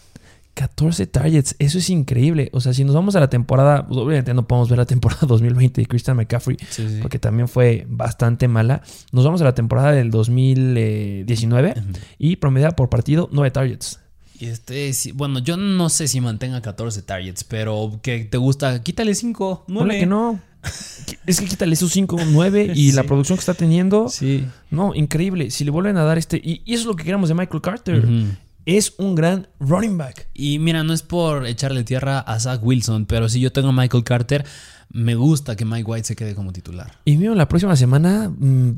14 0.55 1.07
targets, 1.07 1.55
eso 1.59 1.77
es 1.77 1.89
increíble. 1.89 2.49
O 2.51 2.59
sea, 2.59 2.73
si 2.73 2.83
nos 2.83 2.93
vamos 2.93 3.15
a 3.15 3.21
la 3.21 3.29
temporada, 3.29 3.87
pues, 3.87 3.97
obviamente 3.97 4.33
no 4.33 4.45
podemos 4.45 4.67
ver 4.67 4.77
la 4.79 4.85
temporada 4.85 5.21
2020 5.27 5.79
de 5.81 5.87
Christian 5.87 6.17
McCaffrey, 6.17 6.57
Sí, 6.69 6.85
sí. 6.89 6.99
porque 7.01 7.17
también 7.17 7.47
fue 7.47 7.85
bastante 7.87 8.49
mala. 8.49 8.81
Nos 9.13 9.23
vamos 9.23 9.39
a 9.41 9.45
la 9.45 9.55
temporada 9.55 9.93
del 9.93 10.11
2019 10.11 11.73
Ujú. 11.77 11.87
y 12.17 12.35
promedia 12.37 12.71
por 12.71 12.89
partido 12.89 13.29
9 13.31 13.51
targets. 13.51 13.99
Este, 14.39 14.91
bueno, 15.13 15.39
yo 15.39 15.57
no 15.57 15.89
sé 15.89 16.07
si 16.07 16.21
mantenga 16.21 16.61
14 16.61 17.01
targets, 17.01 17.43
pero 17.43 17.99
que 18.01 18.23
te 18.25 18.37
gusta, 18.37 18.81
quítale 18.81 19.15
5, 19.15 19.65
Ponle 19.67 19.83
9. 19.83 19.99
que 19.99 20.05
no. 20.05 20.39
Es 21.25 21.39
que 21.39 21.45
quítale 21.45 21.73
esos 21.73 21.91
5, 21.91 22.17
9 22.31 22.73
y 22.75 22.91
la 22.91 23.03
producción 23.03 23.37
que 23.37 23.41
está 23.41 23.53
teniendo. 23.53 24.09
Sí. 24.09 24.45
No, 24.71 24.93
increíble. 24.95 25.51
Si 25.51 25.63
le 25.63 25.71
vuelven 25.71 25.95
a 25.97 26.03
dar 26.03 26.17
este. 26.17 26.37
Y, 26.37 26.61
y 26.65 26.73
eso 26.73 26.81
es 26.81 26.87
lo 26.87 26.95
que 26.95 27.03
queremos 27.03 27.29
de 27.29 27.35
Michael 27.35 27.61
Carter. 27.61 28.07
Es 28.65 28.93
un 28.97 29.15
gran 29.15 29.47
running 29.59 29.97
back. 29.97 30.27
Y 30.33 30.59
mira, 30.59 30.83
no 30.83 30.93
es 30.93 31.01
por 31.01 31.45
echarle 31.47 31.83
tierra 31.83 32.19
a 32.19 32.39
Zach 32.39 32.59
Wilson, 32.63 33.05
pero 33.05 33.29
si 33.29 33.39
yo 33.39 33.51
tengo 33.51 33.69
a 33.69 33.73
Michael 33.73 34.03
Carter, 34.03 34.45
me 34.91 35.15
gusta 35.15 35.55
que 35.55 35.65
Mike 35.65 35.89
White 35.89 36.07
se 36.07 36.15
quede 36.15 36.35
como 36.35 36.51
titular. 36.51 36.97
Y 37.05 37.17
mío, 37.17 37.35
la 37.35 37.47
próxima 37.47 37.75
semana 37.75 38.29
mm, 38.29 38.75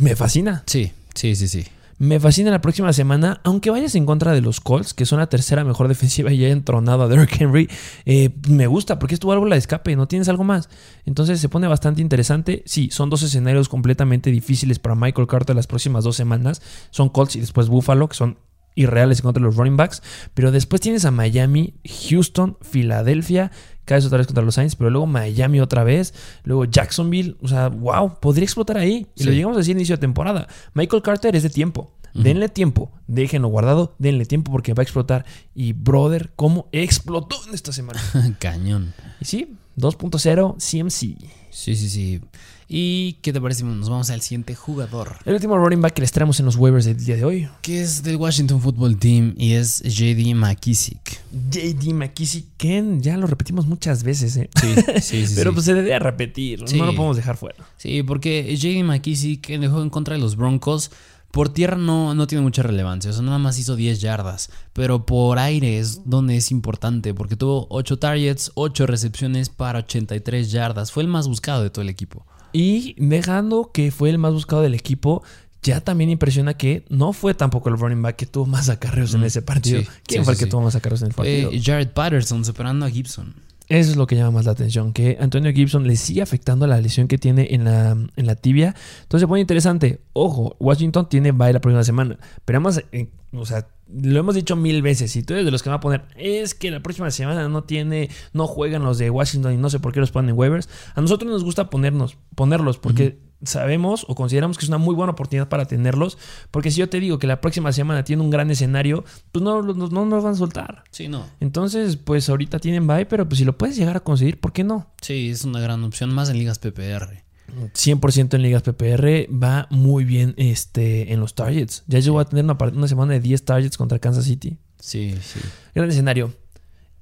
me 0.00 0.16
fascina. 0.16 0.62
Sí, 0.66 0.92
sí, 1.14 1.36
sí, 1.36 1.48
sí. 1.48 1.64
Me 1.98 2.20
fascina 2.20 2.52
la 2.52 2.60
próxima 2.60 2.92
semana, 2.92 3.40
aunque 3.42 3.70
vayas 3.70 3.96
en 3.96 4.06
contra 4.06 4.32
de 4.32 4.40
los 4.40 4.60
Colts, 4.60 4.94
que 4.94 5.04
son 5.04 5.18
la 5.18 5.28
tercera 5.28 5.64
mejor 5.64 5.88
defensiva 5.88 6.32
y 6.32 6.38
ya 6.38 6.48
entronado 6.48 7.02
a 7.02 7.08
Derrick 7.08 7.40
Henry, 7.40 7.68
eh, 8.04 8.30
me 8.48 8.68
gusta 8.68 9.00
porque 9.00 9.14
es 9.14 9.20
tu 9.20 9.26
válvula 9.26 9.56
de 9.56 9.58
escape, 9.58 9.96
no 9.96 10.06
tienes 10.06 10.28
algo 10.28 10.44
más. 10.44 10.68
Entonces 11.06 11.40
se 11.40 11.48
pone 11.48 11.66
bastante 11.66 12.00
interesante. 12.00 12.62
Sí, 12.66 12.88
son 12.92 13.10
dos 13.10 13.22
escenarios 13.22 13.68
completamente 13.68 14.30
difíciles 14.30 14.78
para 14.78 14.94
Michael 14.94 15.26
Carter 15.26 15.56
las 15.56 15.66
próximas 15.66 16.04
dos 16.04 16.14
semanas. 16.14 16.62
Son 16.90 17.08
Colts 17.08 17.34
y 17.34 17.40
después 17.40 17.68
Buffalo, 17.68 18.08
que 18.08 18.14
son 18.14 18.38
irreales 18.80 19.18
en 19.18 19.22
contra 19.24 19.40
de 19.40 19.46
los 19.46 19.56
running 19.56 19.76
backs. 19.76 20.02
Pero 20.34 20.50
después 20.52 20.80
tienes 20.80 21.04
a 21.04 21.10
Miami, 21.10 21.74
Houston, 22.08 22.56
Filadelfia, 22.60 23.50
caes 23.84 24.04
otra 24.04 24.18
vez 24.18 24.26
contra 24.26 24.44
los 24.44 24.54
Saints, 24.54 24.76
pero 24.76 24.90
luego 24.90 25.06
Miami 25.06 25.60
otra 25.60 25.84
vez, 25.84 26.14
luego 26.44 26.64
Jacksonville. 26.64 27.36
O 27.42 27.48
sea, 27.48 27.68
wow, 27.68 28.18
podría 28.20 28.44
explotar 28.44 28.78
ahí. 28.78 29.06
Y 29.14 29.20
Sí. 29.22 29.26
lo 29.26 29.32
llegamos 29.32 29.56
a 29.56 29.60
decir 29.60 29.76
inicio 29.76 29.96
de 29.96 30.00
temporada. 30.00 30.46
Michael 30.74 31.02
Carter 31.02 31.34
es 31.36 31.42
de 31.42 31.50
tiempo. 31.50 31.94
Denle 32.14 32.48
tiempo, 32.48 32.90
déjenlo 33.06 33.46
guardado, 33.48 33.94
denle 33.98 34.24
tiempo 34.26 34.50
porque 34.50 34.74
va 34.74 34.80
a 34.80 34.82
explotar. 34.82 35.24
Y 35.54 35.72
brother, 35.74 36.32
¿cómo 36.34 36.68
explotó 36.72 37.36
en 37.46 37.54
esta 37.54 37.70
semana? 37.72 38.00
Cañón. 38.40 38.92
y 39.20 39.24
sí, 39.26 39.54
2.0 39.76 40.56
CMC. 40.58 41.16
Sí, 41.58 41.74
sí, 41.74 41.90
sí. 41.90 42.20
¿Y 42.68 43.14
qué 43.14 43.32
te 43.32 43.40
parece? 43.40 43.64
Nos 43.64 43.88
vamos 43.88 44.10
al 44.10 44.20
siguiente 44.20 44.54
jugador, 44.54 45.16
El 45.24 45.34
último 45.34 45.58
running 45.58 45.80
back 45.80 45.94
que 45.94 46.02
les 46.02 46.12
traemos 46.12 46.38
en 46.38 46.46
los 46.46 46.54
waivers 46.54 46.84
del 46.84 47.02
día 47.04 47.16
de 47.16 47.24
hoy. 47.24 47.48
que 47.62 47.80
es 47.80 48.04
del 48.04 48.14
Washington 48.16 48.60
Football 48.60 48.96
Team 48.98 49.34
y 49.36 49.54
es 49.54 49.82
JD 49.82 50.34
McKissick. 50.36 51.18
JD 51.50 51.94
McKissick, 51.94 52.44
Ken, 52.58 53.02
ya 53.02 53.16
lo 53.16 53.26
repetimos 53.26 53.66
muchas 53.66 54.04
veces, 54.04 54.36
¿eh? 54.36 54.50
Sí, 54.60 54.74
sí, 55.00 55.26
sí. 55.26 55.32
Pero 55.34 55.50
sí. 55.50 55.54
pues 55.54 55.64
se 55.66 55.74
debe 55.74 55.98
repetir, 55.98 56.62
Sí. 56.66 56.78
no 56.78 56.86
lo 56.86 56.94
podemos 56.94 57.16
dejar 57.16 57.36
fuera. 57.36 57.66
Sí, 57.76 58.04
porque 58.04 58.56
JD 58.56 58.84
McKissick 58.84 59.50
en 59.50 59.64
el 59.64 59.70
juego 59.70 59.82
en 59.82 59.90
contra 59.90 60.14
de 60.14 60.20
los 60.20 60.36
Broncos, 60.36 60.92
por 61.30 61.50
tierra 61.50 61.76
no, 61.76 62.14
no 62.14 62.26
tiene 62.26 62.42
mucha 62.42 62.62
relevancia. 62.62 63.10
O 63.10 63.14
sea, 63.14 63.22
nada 63.22 63.38
más 63.38 63.58
hizo 63.58 63.76
10 63.76 64.00
yardas. 64.00 64.50
Pero 64.72 65.04
por 65.06 65.38
aire 65.38 65.78
es 65.78 66.02
donde 66.08 66.36
es 66.36 66.50
importante, 66.50 67.12
porque 67.14 67.36
tuvo 67.36 67.66
8 67.70 67.98
targets, 67.98 68.50
8 68.54 68.86
recepciones 68.86 69.48
para 69.48 69.80
83 69.80 70.50
yardas. 70.50 70.90
Fue 70.92 71.02
el 71.02 71.08
más 71.08 71.28
buscado 71.28 71.62
de 71.62 71.70
todo 71.70 71.82
el 71.82 71.88
equipo. 71.90 72.26
Y 72.52 72.94
dejando 72.98 73.70
que 73.72 73.90
fue 73.90 74.08
el 74.10 74.18
más 74.18 74.32
buscado 74.32 74.62
del 74.62 74.74
equipo, 74.74 75.22
Ya 75.60 75.80
también 75.80 76.08
impresiona 76.08 76.54
que 76.54 76.84
no 76.88 77.12
fue 77.12 77.34
tampoco 77.34 77.68
el 77.68 77.76
running 77.78 78.00
back 78.00 78.14
que 78.16 78.26
tuvo 78.26 78.46
más 78.46 78.68
acarreos 78.68 79.12
en 79.14 79.24
ese 79.24 79.42
partido. 79.42 79.82
sí, 79.82 79.88
¿Quién 80.06 80.22
sí, 80.22 80.24
fue 80.24 80.34
sí, 80.36 80.44
el 80.44 80.46
que 80.46 80.50
tuvo 80.50 80.62
más 80.62 80.76
acarreos 80.76 81.02
en 81.02 81.08
el 81.08 81.14
partido? 81.14 81.50
Eh, 81.52 81.60
Jared 81.62 81.90
Patterson 81.90 82.44
superando 82.44 82.86
a 82.86 82.90
Gibson. 82.90 83.34
Eso 83.68 83.90
es 83.90 83.96
lo 83.96 84.06
que 84.06 84.16
llama 84.16 84.30
más 84.30 84.46
la 84.46 84.52
atención, 84.52 84.94
que 84.94 85.18
Antonio 85.20 85.52
Gibson 85.52 85.86
le 85.86 85.96
sigue 85.96 86.22
afectando 86.22 86.66
la 86.66 86.80
lesión 86.80 87.06
que 87.06 87.18
tiene 87.18 87.48
en 87.50 87.64
la, 87.64 87.90
en 87.90 88.26
la 88.26 88.34
tibia. 88.34 88.74
Entonces 89.02 89.24
se 89.24 89.28
pone 89.28 89.42
interesante. 89.42 90.00
Ojo, 90.14 90.56
Washington 90.58 91.08
tiene 91.08 91.32
bye 91.32 91.52
la 91.52 91.60
próxima 91.60 91.84
semana. 91.84 92.18
Pero 92.46 92.58
además, 92.58 92.82
eh, 92.92 93.10
o 93.32 93.44
sea, 93.44 93.68
lo 93.92 94.20
hemos 94.20 94.34
dicho 94.34 94.56
mil 94.56 94.80
veces. 94.80 95.12
Si 95.12 95.22
tú 95.22 95.34
eres 95.34 95.44
de 95.44 95.50
los 95.50 95.62
que 95.62 95.68
van 95.68 95.78
a 95.78 95.80
poner, 95.80 96.04
es 96.16 96.54
que 96.54 96.70
la 96.70 96.80
próxima 96.80 97.10
semana 97.10 97.46
no 97.50 97.64
tiene, 97.64 98.08
no 98.32 98.46
juegan 98.46 98.84
los 98.84 98.96
de 98.96 99.10
Washington 99.10 99.52
y 99.52 99.56
no 99.58 99.68
sé 99.68 99.80
por 99.80 99.92
qué 99.92 100.00
los 100.00 100.12
ponen 100.12 100.30
en 100.30 100.38
waivers. 100.38 100.70
A 100.94 101.02
nosotros 101.02 101.30
nos 101.30 101.44
gusta 101.44 101.68
ponernos, 101.68 102.16
ponerlos 102.34 102.78
porque 102.78 103.18
sabemos 103.42 104.04
o 104.08 104.14
consideramos 104.14 104.58
que 104.58 104.64
es 104.64 104.68
una 104.68 104.78
muy 104.78 104.94
buena 104.94 105.12
oportunidad 105.12 105.48
para 105.48 105.66
tenerlos. 105.66 106.18
Porque 106.50 106.70
si 106.70 106.80
yo 106.80 106.88
te 106.88 107.00
digo 107.00 107.18
que 107.18 107.26
la 107.26 107.40
próxima 107.40 107.72
semana 107.72 108.04
tiene 108.04 108.22
un 108.22 108.30
gran 108.30 108.50
escenario, 108.50 109.04
pues 109.32 109.42
no, 109.42 109.62
no, 109.62 109.88
no 109.88 110.04
nos 110.06 110.24
van 110.24 110.32
a 110.34 110.36
soltar. 110.36 110.84
Sí, 110.90 111.08
no. 111.08 111.26
Entonces, 111.40 111.96
pues 111.96 112.28
ahorita 112.28 112.58
tienen 112.58 112.86
bye, 112.86 113.06
pero 113.06 113.28
pues 113.28 113.38
si 113.38 113.44
lo 113.44 113.56
puedes 113.56 113.76
llegar 113.76 113.96
a 113.96 114.00
conseguir, 114.00 114.40
¿por 114.40 114.52
qué 114.52 114.64
no? 114.64 114.90
Sí, 115.00 115.30
es 115.30 115.44
una 115.44 115.60
gran 115.60 115.84
opción, 115.84 116.12
más 116.12 116.30
en 116.30 116.38
ligas 116.38 116.58
PPR. 116.58 117.24
100% 117.48 118.34
en 118.34 118.42
ligas 118.42 118.62
PPR 118.62 119.26
va 119.32 119.66
muy 119.70 120.04
bien 120.04 120.34
este, 120.36 121.12
en 121.12 121.20
los 121.20 121.34
targets. 121.34 121.84
Ya 121.86 121.98
llegó 121.98 122.20
a 122.20 122.26
tener 122.26 122.44
una, 122.44 122.58
una 122.74 122.88
semana 122.88 123.14
de 123.14 123.20
10 123.20 123.44
targets 123.44 123.76
contra 123.76 123.98
Kansas 123.98 124.24
City. 124.24 124.58
Sí, 124.78 125.14
sí. 125.22 125.40
Gran 125.74 125.88
escenario. 125.88 126.32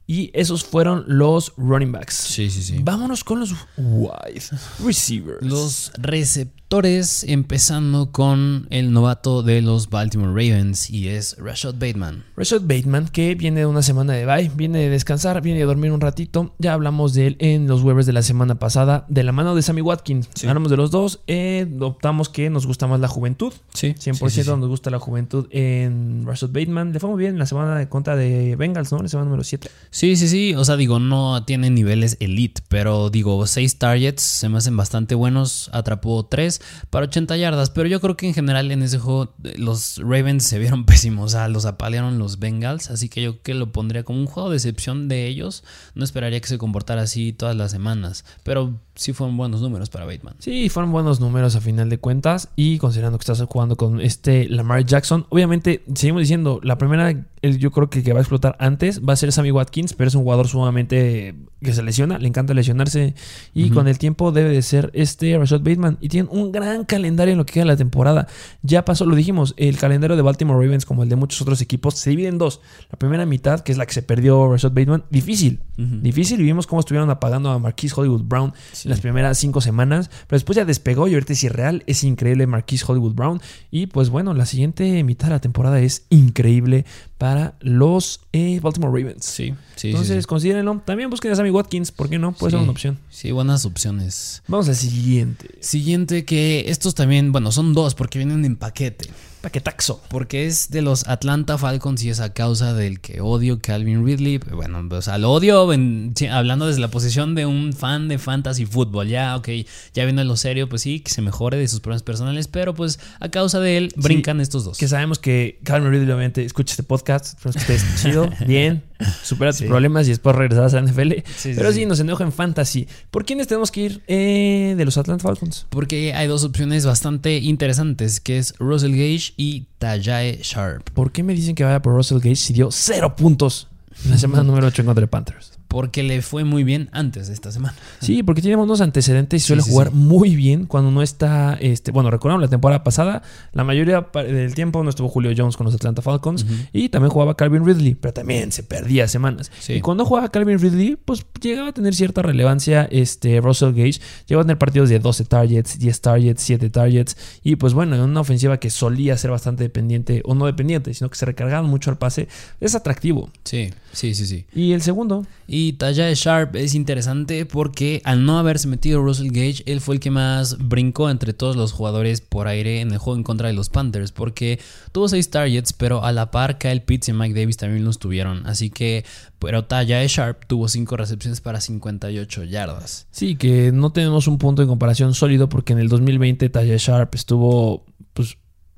Y 0.07 0.31
esos 0.35 0.65
fueron 0.65 1.05
los 1.09 1.53
running 1.57 1.91
backs. 1.93 2.15
Sí, 2.15 2.49
sí, 2.51 2.63
sí. 2.63 2.79
Vámonos 2.83 3.25
con 3.25 3.41
los 3.41 3.53
wide 3.77 4.43
receivers. 4.85 5.43
Los 5.43 5.91
receptores, 5.99 7.25
empezando 7.25 8.13
con 8.13 8.67
el 8.71 8.93
novato 8.93 9.43
de 9.43 9.63
los 9.63 9.91
Baltimore 9.91 10.31
Ravens 10.31 10.91
y 10.91 11.09
es 11.09 11.37
Rashad 11.39 11.75
Bateman. 11.75 12.25
Rashad 12.37 12.61
Bateman, 12.63 13.09
que 13.09 13.35
viene 13.35 13.61
de 13.61 13.67
una 13.67 13.83
semana 13.83 14.13
de 14.13 14.27
bye, 14.27 14.51
viene 14.55 14.79
de 14.79 14.91
descansar, 14.91 15.41
viene 15.43 15.61
de 15.61 15.67
dormir 15.67 15.91
un 15.93 16.01
ratito. 16.01 16.55
Ya 16.59 16.73
hablamos 16.73 17.15
de 17.15 17.29
él 17.29 17.37
en 17.41 17.67
los 17.67 17.83
waivers 17.83 18.07
de 18.07 18.13
la 18.13 18.23
semana 18.23 18.57
pasada, 18.59 19.07
de 19.09 19.23
la 19.25 19.33
mano 19.33 19.55
de 19.55 19.63
Sammy 19.63 19.81
Watkins. 19.81 20.29
Sí. 20.35 20.47
Hablamos 20.47 20.71
de 20.71 20.77
los 20.77 20.91
dos. 20.91 21.21
eh, 21.27 21.67
optamos 21.81 22.29
que 22.29 22.49
nos 22.51 22.67
gusta 22.67 22.87
más 22.87 23.01
la 23.01 23.09
juventud. 23.09 23.53
Sí, 23.75 23.89
100% 23.95 24.59
nos 24.59 24.69
gusta 24.69 24.91
la 24.91 24.99
juventud 24.99 25.47
en 25.51 26.25
Rashad 26.27 26.51
Bateman. 26.51 26.93
Le 26.93 27.01
fue 27.01 27.11
muy 27.11 27.19
bien 27.19 27.33
en 27.33 27.39
la 27.39 27.47
semana 27.47 27.77
de 27.77 27.89
contra 27.89 28.15
de 28.17 28.55
Bengals, 28.57 28.93
¿no? 28.93 28.99
La 29.03 29.09
semana 29.09 29.27
número 29.27 29.45
7. 29.45 29.69
Sí, 29.97 30.15
sí, 30.17 30.29
sí. 30.29 30.55
O 30.55 30.63
sea, 30.63 30.77
digo, 30.77 30.99
no 30.99 31.43
tiene 31.45 31.71
niveles 31.71 32.19
elite, 32.21 32.61
pero 32.69 33.09
digo, 33.09 33.47
seis 33.47 33.79
targets 33.79 34.23
se 34.23 34.51
me 34.51 34.59
hacen 34.59 34.77
bastante 34.77 35.15
buenos. 35.15 35.71
Atrapó 35.73 36.27
tres 36.27 36.61
para 36.91 37.07
80 37.07 37.35
yardas, 37.39 37.71
pero 37.71 37.89
yo 37.89 37.99
creo 38.03 38.15
que 38.15 38.27
en 38.29 38.35
general 38.35 38.71
en 38.71 38.83
ese 38.83 38.99
juego 38.99 39.33
eh, 39.43 39.55
los 39.57 39.97
Ravens 39.97 40.45
se 40.45 40.59
vieron 40.59 40.85
pésimos. 40.85 41.25
O 41.25 41.29
sea, 41.31 41.49
los 41.49 41.65
apalearon 41.65 42.19
los 42.19 42.39
Bengals, 42.39 42.91
así 42.91 43.09
que 43.09 43.23
yo 43.23 43.41
que 43.41 43.55
lo 43.55 43.73
pondría 43.73 44.05
como 44.05 44.21
un 44.21 44.27
juego 44.27 44.51
de 44.51 44.57
excepción 44.57 45.09
de 45.09 45.29
ellos. 45.29 45.65
No 45.95 46.05
esperaría 46.05 46.43
que 46.43 46.49
se 46.49 46.59
comportara 46.59 47.01
así 47.01 47.33
todas 47.33 47.57
las 47.57 47.71
semanas, 47.71 48.27
pero 48.43 48.79
sí 48.97 49.13
fueron 49.13 49.37
buenos 49.37 49.61
números 49.61 49.91
para 49.91 50.05
Bateman. 50.05 50.35
Sí, 50.41 50.69
fueron 50.69 50.91
buenos 50.91 51.21
números 51.21 51.55
a 51.55 51.61
final 51.61 51.89
de 51.89 51.99
cuentas. 51.99 52.49
Y 52.57 52.79
considerando 52.79 53.19
que 53.19 53.23
estás 53.23 53.41
jugando 53.49 53.77
con 53.77 54.01
este 54.01 54.49
Lamar 54.49 54.85
Jackson, 54.85 55.27
obviamente, 55.29 55.85
seguimos 55.95 56.23
diciendo, 56.23 56.61
la 56.63 56.79
primera, 56.79 57.15
yo 57.43 57.71
creo 57.71 57.89
que, 57.89 58.03
que 58.03 58.13
va 58.13 58.21
a 58.21 58.23
explotar 58.23 58.57
antes 58.59 59.01
va 59.07 59.13
a 59.13 59.17
ser 59.17 59.33
Sammy 59.33 59.53
Watkins, 59.53 59.86
pero 59.93 60.09
es 60.09 60.15
un 60.15 60.23
jugador 60.23 60.49
sumamente 60.49 61.35
que 61.63 61.73
se 61.73 61.83
lesiona, 61.83 62.19
le 62.19 62.29
encanta 62.29 62.55
lesionarse. 62.55 63.15
Y 63.55 63.71
con 63.71 63.89
el 63.89 63.99
tiempo 63.99 64.31
debe 64.31 64.51
de 64.51 64.63
ser 64.63 64.91
este 64.95 65.37
Rashad 65.39 65.61
Bateman. 65.61 65.99
Y 66.01 66.09
tienen 66.09 66.29
un 66.31 66.53
gran 66.53 66.85
calendario 66.85 67.33
en 67.33 67.39
lo 67.39 67.47
que 67.47 67.55
queda 67.55 67.65
de 67.65 67.71
la 67.71 67.77
temporada. 67.77 68.29
Ya 68.63 68.85
pasó, 68.85 69.05
lo 69.07 69.17
dijimos, 69.17 69.55
el 69.57 69.77
calendario 69.79 70.17
de 70.17 70.23
Baltimore 70.23 70.63
Ravens, 70.65 70.85
como 70.87 71.03
el 71.03 71.09
de 71.09 71.17
muchos 71.17 71.41
otros 71.41 71.61
equipos, 71.63 71.95
se 71.95 72.11
divide 72.11 72.29
en 72.29 72.39
dos. 72.39 72.61
La 72.91 72.99
primera 72.99 73.27
mitad, 73.27 73.61
que 73.61 73.73
es 73.73 73.79
la 73.79 73.87
que 73.87 73.95
se 73.95 74.03
perdió 74.03 74.51
Rashad 74.53 74.71
Bateman, 74.73 75.05
difícil. 75.11 75.61
Difícil 75.77 76.41
y 76.41 76.45
vimos 76.45 76.67
cómo 76.67 76.81
estuvieron 76.81 77.11
apagando 77.11 77.51
a 77.51 77.59
Marquise 77.59 77.95
Hollywood 77.97 78.23
Brown 78.23 78.53
Sí. 78.73 78.89
en 78.89 78.91
las 78.91 79.01
primeras 79.01 79.37
cinco 79.39 79.61
semanas, 79.61 80.09
pero 80.27 80.37
después 80.37 80.57
ya 80.57 80.65
despegó 80.65 81.07
y 81.09 81.15
ahorita 81.15 81.35
es 81.35 81.45
irreal, 81.45 81.83
es 81.87 82.03
increíble 82.03 82.47
Marquise 82.47 82.85
Hollywood 82.89 83.13
Brown 83.15 83.41
y 83.71 83.87
pues 83.87 84.09
bueno, 84.09 84.33
la 84.33 84.47
siguiente 84.47 85.03
mitad 85.05 85.27
de 85.29 85.35
la 85.35 85.41
temporada 85.41 85.79
es 85.81 86.07
increíble 86.09 86.87
para 87.19 87.55
los 87.61 88.21
eh, 88.33 88.61
Baltimore 88.61 88.93
Ravens. 89.01 89.25
Sí, 89.25 89.55
sí. 89.77 89.89
Entonces, 89.89 90.17
sí, 90.17 90.23
sí. 90.23 90.27
considérenlo. 90.27 90.83
También 90.85 91.09
busquen 91.11 91.33
a 91.33 91.37
Sammy 91.37 91.51
Watkins, 91.51 91.93
¿por 91.93 92.09
qué 92.09 92.19
no? 92.19 92.33
Puede 92.33 92.53
ser 92.53 92.61
una 92.61 92.71
opción. 92.71 92.99
Sí, 93.11 93.31
buenas 93.31 93.65
opciones. 93.65 94.43
Vamos 94.49 94.69
al 94.69 94.77
siguiente. 94.77 95.51
Siguiente 95.61 96.25
que 96.25 96.65
estos 96.69 96.95
también, 96.95 97.33
bueno, 97.33 97.53
son 97.53 97.73
dos 97.75 97.95
porque 97.95 98.19
vienen 98.19 98.45
en 98.45 98.57
paquete. 98.57 99.09
Paquetaxo. 99.47 100.01
Porque 100.09 100.47
es 100.47 100.71
de 100.71 100.83
los 100.83 101.07
Atlanta 101.07 101.57
Falcons 101.57 102.03
y 102.03 102.11
es 102.11 102.19
a 102.19 102.33
causa 102.33 102.75
del 102.75 102.99
que 102.99 103.21
odio 103.21 103.61
Calvin 103.61 104.05
Ridley. 104.05 104.39
Bueno, 104.39 104.83
o 104.91 105.03
sea, 105.03 105.19
lo 105.19 105.31
odio 105.31 105.73
en- 105.73 106.13
hablando 106.33 106.67
desde 106.67 106.81
la 106.81 106.89
posición 106.89 107.37
de 107.37 107.47
un 107.47 107.73
fan 107.73 108.09
de 108.09 108.19
fantasy 108.19 108.67
fútbol. 108.67 109.07
Ya, 109.07 109.37
ok, 109.37 109.49
ya 109.95 110.03
viendo 110.05 110.25
lo 110.25 110.37
serio, 110.37 110.69
pues 110.69 110.83
sí, 110.83 110.99
que 110.99 111.13
se 111.13 111.23
mejore 111.23 111.59
de 111.59 111.69
sus 111.69 111.79
problemas 111.79 112.03
personales. 112.03 112.49
Pero 112.49 112.75
pues 112.75 112.99
a 113.21 113.29
causa 113.29 113.61
de 113.61 113.77
él 113.77 113.93
brincan 113.95 114.41
estos 114.41 114.65
dos. 114.65 114.79
Que 114.79 114.89
sabemos 114.89 115.21
que 115.21 115.61
Calvin 115.63 115.93
Ridley 115.93 116.07
obviamente 116.07 116.45
escucha 116.45 116.73
este 116.73 116.83
podcast, 116.83 117.41
que 117.41 117.51
estés 117.51 117.85
chido, 118.03 118.29
bien, 118.49 118.83
supera 119.23 119.53
tus 119.53 119.61
Sí. 119.61 119.67
problemas 119.67 120.07
y 120.07 120.11
después 120.11 120.35
regresarás 120.35 120.75
a 120.75 120.81
la 120.81 120.89
NFL. 120.91 121.23
Sí, 121.37 121.53
Pero 121.57 121.71
sí, 121.71 121.81
sí. 121.81 121.87
nos 121.87 122.01
enoja 122.01 122.25
en 122.25 122.33
fantasy. 122.33 122.89
¿Por 123.13 123.25
quiénes 123.25 123.47
tenemos 123.47 123.71
que 123.71 123.81
ir 123.83 124.03
eh, 124.09 124.75
de 124.77 124.85
los 124.85 124.99
Atlanta 124.99 125.23
Falcons? 125.23 125.67
Porque 125.71 126.15
hay 126.15 126.27
dos 126.27 126.43
opciones 126.43 126.85
bastante 126.85 127.37
interesantes, 127.39 128.19
que 128.19 128.39
es 128.39 128.55
Russell 128.59 128.91
Gage 128.93 129.35
y 129.37 129.67
Tajae 129.79 130.41
Sharp. 130.43 130.91
¿Por 130.91 131.13
qué 131.13 131.23
me 131.23 131.35
dicen 131.35 131.55
que 131.55 131.65
vaya 131.65 131.83
por 131.83 131.95
Russell 131.95 132.19
Gage 132.19 132.37
si 132.37 132.53
dio 132.53 132.71
cero 132.71 133.15
puntos 133.17 133.69
en 134.05 134.13
la 134.13 134.19
semana 134.19 134.43
número 134.43 134.67
8 134.67 134.83
en 134.83 134.87
contra 134.87 135.01
de 135.01 135.09
Panthers? 135.09 135.53
Porque 135.77 136.03
le 136.03 136.23
fue 136.23 136.43
muy 136.45 136.65
bien 136.65 136.89
antes 136.93 137.29
de 137.29 137.35
esta 137.35 137.53
semana. 137.53 137.75
Sí, 138.01 138.23
porque 138.23 138.41
tiene 138.41 138.57
unos 138.57 138.81
antecedentes 138.81 139.45
y 139.45 139.47
suele 139.47 139.61
sí, 139.61 139.71
jugar 139.71 139.89
sí. 139.89 139.95
muy 139.95 140.35
bien 140.35 140.65
cuando 140.65 140.91
no 140.91 141.03
está. 141.03 141.59
Este, 141.61 141.93
bueno, 141.93 142.11
recordamos 142.11 142.41
la 142.41 142.49
temporada 142.49 142.83
pasada, 142.83 143.21
la 143.53 143.63
mayoría 143.63 144.09
del 144.15 144.55
tiempo 144.55 144.83
no 144.83 144.89
estuvo 144.89 145.11
Julio 145.11 145.33
Jones 145.37 145.55
con 145.55 145.67
los 145.67 145.75
Atlanta 145.75 146.01
Falcons 146.01 146.47
y 146.73 146.89
también 146.89 147.11
jugaba 147.11 147.37
Calvin 147.37 147.67
Ridley, 147.67 147.95
pero 147.95 148.15
también 148.15 148.53
se 148.53 148.63
perdía 148.63 149.07
semanas. 149.07 149.53
Y 149.69 149.83
cuando 149.83 150.07
jugaba 150.07 150.31
Calvin 150.31 150.59
Ridley, 150.59 150.97
pues 150.97 151.27
llegaba 151.43 151.69
a 151.69 151.73
tener 151.73 151.95
cierta 151.95 152.23
relevancia 152.23 152.89
este 152.91 153.43
Russell 153.43 153.75
Gage. 153.75 154.01
Llegó 154.29 154.41
a 154.41 154.45
tener 154.45 154.57
partidos 154.57 154.89
de 154.89 154.99
12 154.99 155.27
targets, 155.27 155.79
10 155.79 156.01
targets, 156.01 156.43
7 156.43 156.71
targets. 156.71 157.19
Y 157.45 157.57
pues 157.57 157.75
bueno, 157.75 157.97
en 157.97 158.01
una 158.01 158.23
ofensiva 158.23 158.59
que 158.59 158.71
solía 158.71 159.19
ser 159.19 159.31
bastante 159.31 159.63
dependiente, 159.63 160.23
o 160.25 160.35
no 160.35 160.47
dependiente, 160.47 160.95
sino 160.95 161.11
que 161.11 161.17
se 161.17 161.27
recargaban 161.27 161.67
mucho 161.67 161.91
al 161.91 161.99
pase, 161.99 162.29
es 162.63 162.75
atractivo. 162.75 163.31
Sí, 163.45 163.69
sí, 163.97 164.15
sí, 164.15 164.27
sí. 164.27 164.47
Y 164.55 164.73
el 164.73 164.83
segundo, 164.83 165.27
Y 165.47 165.75
Tajae 165.75 166.15
Sharp 166.15 166.57
es 166.57 166.75
interesante 166.75 167.47
porque 167.47 168.03
al 168.05 168.25
no 168.25 168.39
haberse 168.39 168.69
metido 168.69 169.03
Russell 169.03 169.31
Gage, 169.31 169.63
él 169.67 169.81
fue 169.81 169.97
el 169.97 170.01
que 170.01 170.11
más 170.11 170.59
brincó 170.59 171.09
entre 171.11 171.33
todos 171.33 171.57
los 171.57 171.73
jugadores 171.73 172.21
por 172.21 172.49
aire 172.49 172.81
en 172.81 172.93
el 172.93 172.99
juego 172.99 173.17
en 173.17 173.23
contra 173.23 173.49
de 173.49 173.55
los 173.55 173.69
Panthers, 173.69 174.13
porque 174.13 174.61
tuvo 174.93 175.09
6 175.09 175.31
targets, 175.31 175.73
pero 175.73 176.05
a 176.05 176.13
la 176.13 176.31
par 176.31 176.59
Kyle 176.59 176.83
Pitts 176.83 177.09
y 177.09 177.13
Mike 177.13 177.39
Davis 177.39 177.57
también 177.57 177.85
los 177.85 177.99
tuvieron. 177.99 178.47
Así 178.47 178.71
que, 178.71 179.05
pero 179.39 179.65
Tajae 179.65 180.09
Sharp 180.09 180.47
tuvo 180.47 180.69
5 180.69 180.97
recepciones 180.97 181.41
para 181.41 181.61
58 181.61 182.45
yardas. 182.45 183.07
Sí, 183.11 183.37
que 183.37 183.73
no 183.73 183.91
tenemos 183.91 184.29
un 184.29 184.39
punto 184.39 184.63
de 184.63 184.69
comparación 184.69 185.15
sólido 185.15 185.49
porque 185.49 185.73
en 185.73 185.79
el 185.79 185.89
2020 185.89 186.49
Taja 186.49 186.77
Sharp 186.77 187.15
estuvo, 187.15 187.85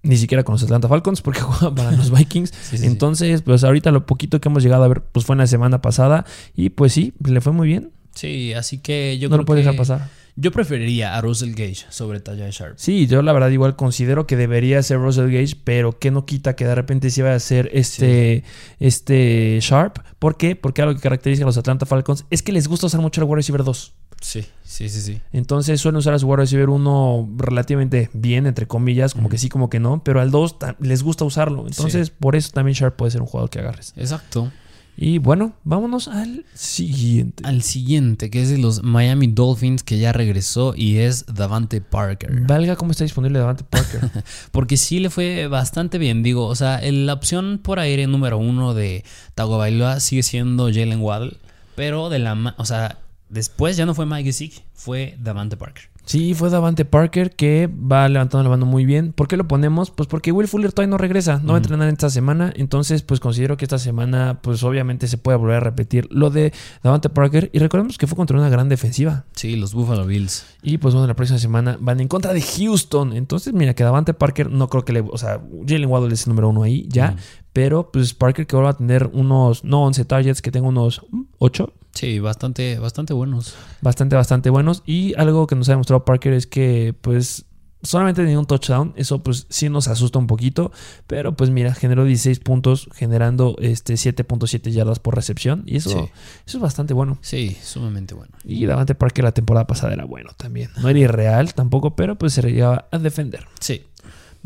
ni 0.03 0.17
siquiera 0.17 0.45
con 0.45 0.55
los 0.55 0.63
Atlanta 0.63 0.89
Falcons 0.89 1.23
porque 1.23 1.41
jugaba 1.43 1.75
para 1.75 1.93
los 1.93 2.11
Vikings. 2.11 2.51
Sí, 2.51 2.59
sí, 2.63 2.79
sí. 2.79 2.87
Entonces, 2.87 3.43
pues 3.43 3.65
ahorita 3.65 3.91
lo 3.91 4.07
poquito 4.07 4.41
que 4.41 4.49
hemos 4.49 4.63
llegado 4.63 4.85
a 4.85 4.89
ver, 4.89 5.03
pues 5.03 5.27
fue 5.27 5.35
en 5.35 5.39
la 5.39 5.47
semana 5.47 5.83
pasada 5.83 6.25
y 6.55 6.71
pues 6.71 6.93
sí, 6.93 7.15
le 7.25 7.41
fue 7.41 7.53
muy 7.53 7.69
bien. 7.69 7.93
Sí, 8.15 8.53
así 8.53 8.79
que 8.79 9.19
yo 9.19 9.29
no 9.29 9.37
creo 9.37 9.43
lo 9.43 9.47
puede 9.47 9.61
que 9.61 9.67
dejar 9.67 9.77
pasar. 9.77 10.09
Yo 10.41 10.53
preferiría 10.53 11.17
a 11.17 11.21
Russell 11.21 11.51
Gage 11.51 11.87
sobre 11.91 12.21
Tajae 12.21 12.53
Sharp. 12.53 12.75
Sí, 12.77 13.09
yo 13.09 13.23
la 13.23 13.33
verdad 13.33 13.51
igual 13.51 13.75
considero 13.75 14.27
que 14.29 14.37
debería 14.37 14.81
ser 14.85 14.99
Russell 14.99 15.33
Gage, 15.33 15.57
pero 15.65 15.99
que 15.99 16.13
no 16.13 16.27
quita 16.27 16.55
que 16.55 16.65
de 16.65 16.77
repente 16.77 17.11
sí 17.11 17.23
vaya 17.23 17.35
a 17.35 17.41
ser 17.41 17.69
este, 17.73 18.45
este 18.79 19.59
Sharp. 19.61 19.99
¿Por 20.21 20.37
qué? 20.37 20.55
Porque 20.55 20.83
algo 20.83 20.95
que 20.95 21.01
caracteriza 21.01 21.43
a 21.43 21.47
los 21.47 21.59
Atlanta 21.59 21.87
Falcons 21.87 22.25
es 22.31 22.43
que 22.43 22.53
les 22.53 22.69
gusta 22.69 22.87
usar 22.87 23.01
mucho 23.01 23.21
el 23.21 23.27
wide 23.27 23.37
receiver 23.37 23.65
2. 23.65 23.93
Sí, 24.21 24.45
sí, 24.63 24.89
sí, 24.89 25.01
sí. 25.01 25.21
Entonces 25.33 25.81
suelen 25.81 25.99
usar 25.99 26.15
a 26.15 26.21
su 26.21 26.29
wide 26.29 26.37
receiver 26.37 26.69
1 26.69 27.35
relativamente 27.37 28.09
bien, 28.13 28.47
entre 28.47 28.67
comillas, 28.67 29.15
como 29.15 29.29
que 29.29 29.39
sí, 29.39 29.49
como 29.49 29.69
que 29.69 29.81
no, 29.81 30.05
pero 30.05 30.21
al 30.21 30.31
2 30.31 30.57
les 30.81 31.03
gusta 31.03 31.25
usarlo. 31.25 31.67
Entonces, 31.67 32.11
por 32.11 32.37
eso 32.37 32.53
también 32.53 32.75
Sharp 32.75 32.95
puede 32.95 33.11
ser 33.11 33.23
un 33.23 33.27
jugador 33.27 33.51
que 33.51 33.59
agarres. 33.59 33.93
Exacto. 33.97 34.53
Y 35.01 35.19
bueno, 35.19 35.53
vámonos 35.63 36.09
al 36.09 36.45
siguiente. 36.55 37.45
Al 37.47 37.63
siguiente, 37.63 38.31
que 38.31 38.43
es 38.43 38.51
de 38.51 38.59
los 38.59 38.83
Miami 38.83 39.29
Dolphins, 39.29 39.85
que 39.85 39.97
ya 40.01 40.13
regresó 40.13 40.75
y 40.77 40.99
es 40.99 41.25
Davante 41.27 41.81
Parker. 41.81 42.41
Valga 42.41 42.75
cómo 42.75 42.91
está 42.91 43.05
disponible 43.05 43.39
Davante 43.39 43.63
Parker. 43.63 44.11
Porque 44.51 44.77
sí 44.77 44.99
le 44.99 45.09
fue 45.09 45.47
bastante 45.47 45.99
bien. 45.99 46.25
Digo, 46.25 46.47
o 46.47 46.55
sea, 46.57 46.81
la 46.83 47.13
opción 47.13 47.61
por 47.63 47.79
aire 47.79 48.09
número 48.09 48.39
uno 48.39 48.75
de 48.75 49.05
Tagovailoa 49.37 50.01
sigue 50.01 50.25
siendo 50.25 50.65
Jalen 50.67 51.01
Waddle. 51.01 51.37
Pero 51.77 52.09
de 52.09 52.19
la... 52.19 52.57
O 52.59 52.65
sea, 52.65 52.99
después 53.29 53.77
ya 53.77 53.87
no 53.87 53.95
fue 53.95 54.05
Mike 54.05 54.25
Gesicki, 54.25 54.63
fue 54.75 55.17
Davante 55.21 55.57
Parker. 55.57 55.91
Sí, 56.09 56.33
fue 56.33 56.49
Davante 56.49 56.87
Parker 56.87 57.33
que 57.33 57.69
va 57.69 58.09
levantando 58.09 58.43
la 58.43 58.49
mano 58.49 58.65
muy 58.65 58.87
bien. 58.87 59.13
¿Por 59.13 59.29
qué 59.29 59.37
lo 59.37 59.47
ponemos? 59.47 59.91
Pues 59.91 60.09
porque 60.09 60.33
Will 60.33 60.49
Fuller 60.49 60.73
todavía 60.73 60.93
no 60.93 60.97
regresa, 60.97 61.39
no 61.45 61.53
va 61.53 61.57
a 61.57 61.59
entrenar 61.59 61.87
esta 61.91 62.09
semana. 62.09 62.51
Entonces, 62.57 63.03
pues 63.03 63.21
considero 63.21 63.59
que 63.59 63.67
esta 63.67 63.79
semana, 63.79 64.39
pues 64.41 64.63
obviamente 64.63 65.07
se 65.07 65.19
puede 65.19 65.37
volver 65.37 65.57
a 65.57 65.61
repetir 65.61 66.09
lo 66.11 66.31
de 66.31 66.55
Davante 66.83 67.11
Parker. 67.11 67.51
Y 67.53 67.59
recordemos 67.59 67.99
que 67.99 68.07
fue 68.07 68.17
contra 68.17 68.39
una 68.39 68.49
gran 68.49 68.71
defensiva. 68.71 69.27
Sí, 69.35 69.55
los 69.57 69.75
Buffalo 69.75 70.07
Bills. 70.07 70.47
Y 70.63 70.79
pues 70.79 70.95
bueno, 70.95 71.07
la 71.07 71.15
próxima 71.15 71.39
semana 71.39 71.77
van 71.79 72.01
en 72.01 72.09
contra 72.09 72.33
de 72.33 72.41
Houston. 72.41 73.13
Entonces, 73.13 73.53
mira, 73.53 73.75
que 73.75 73.85
Davante 73.85 74.15
Parker 74.15 74.51
no 74.51 74.69
creo 74.71 74.87
que 74.87 74.95
le. 74.95 75.01
O 75.01 75.19
sea, 75.19 75.43
Jalen 75.67 75.91
Waddle 75.91 76.15
es 76.15 76.27
el 76.27 76.31
número 76.31 76.49
uno 76.49 76.63
ahí, 76.63 76.89
ya. 76.89 77.17
Pero 77.53 77.91
pues 77.91 78.15
Parker 78.15 78.47
que 78.47 78.57
vuelva 78.57 78.71
a 78.71 78.77
tener 78.77 79.11
unos, 79.13 79.65
no 79.65 79.85
11 79.85 80.05
targets, 80.05 80.43
que 80.43 80.51
tenga 80.51 80.69
unos 80.69 81.03
8. 81.39 81.73
Sí, 81.93 82.21
bastante, 82.21 82.79
bastante 82.79 83.13
buenos. 83.13 83.57
Bastante, 83.81 84.15
bastante 84.15 84.51
buenos. 84.51 84.83
Y 84.87 85.15
algo 85.19 85.47
que 85.47 85.57
nos 85.57 85.69
ha 85.69 85.73
demostrado 85.73 86.05
Parker 86.05 86.33
es 86.33 86.47
que 86.47 86.95
pues 87.01 87.47
solamente 87.83 88.23
tenía 88.23 88.39
un 88.39 88.47
touchdown. 88.47 88.93
Eso 88.97 89.23
pues 89.23 89.47
sí 89.49 89.69
nos 89.69 89.89
asusta 89.89 90.19
un 90.19 90.27
poquito. 90.27 90.71
Pero 91.07 91.35
pues 91.37 91.51
mira, 91.51 91.75
generó 91.75 92.05
16 92.05 92.39
puntos, 92.41 92.89
generando 92.95 93.57
este 93.61 93.95
7.7 93.95 94.71
yardas 94.71 95.01
por 95.01 95.17
recepción. 95.17 95.65
Y 95.67 95.77
eso, 95.77 96.09
eso 96.47 96.59
es 96.59 96.61
bastante 96.61 96.95
bueno. 96.95 97.19
Sí, 97.21 97.57
sumamente 97.63 98.15
bueno. 98.15 98.33
Y 98.45 98.67
Davante 98.67 98.95
Parker 98.95 99.25
la 99.25 99.33
temporada 99.33 99.67
pasada 99.67 99.93
era 99.93 100.05
bueno 100.05 100.31
también. 100.37 100.71
No 100.81 100.89
era 100.89 100.99
irreal 100.99 101.55
tampoco, 101.55 101.97
pero 101.97 102.17
pues 102.17 102.33
se 102.35 102.43
llegaba 102.43 102.87
a 102.93 102.99
defender. 102.99 103.47
Sí. 103.59 103.83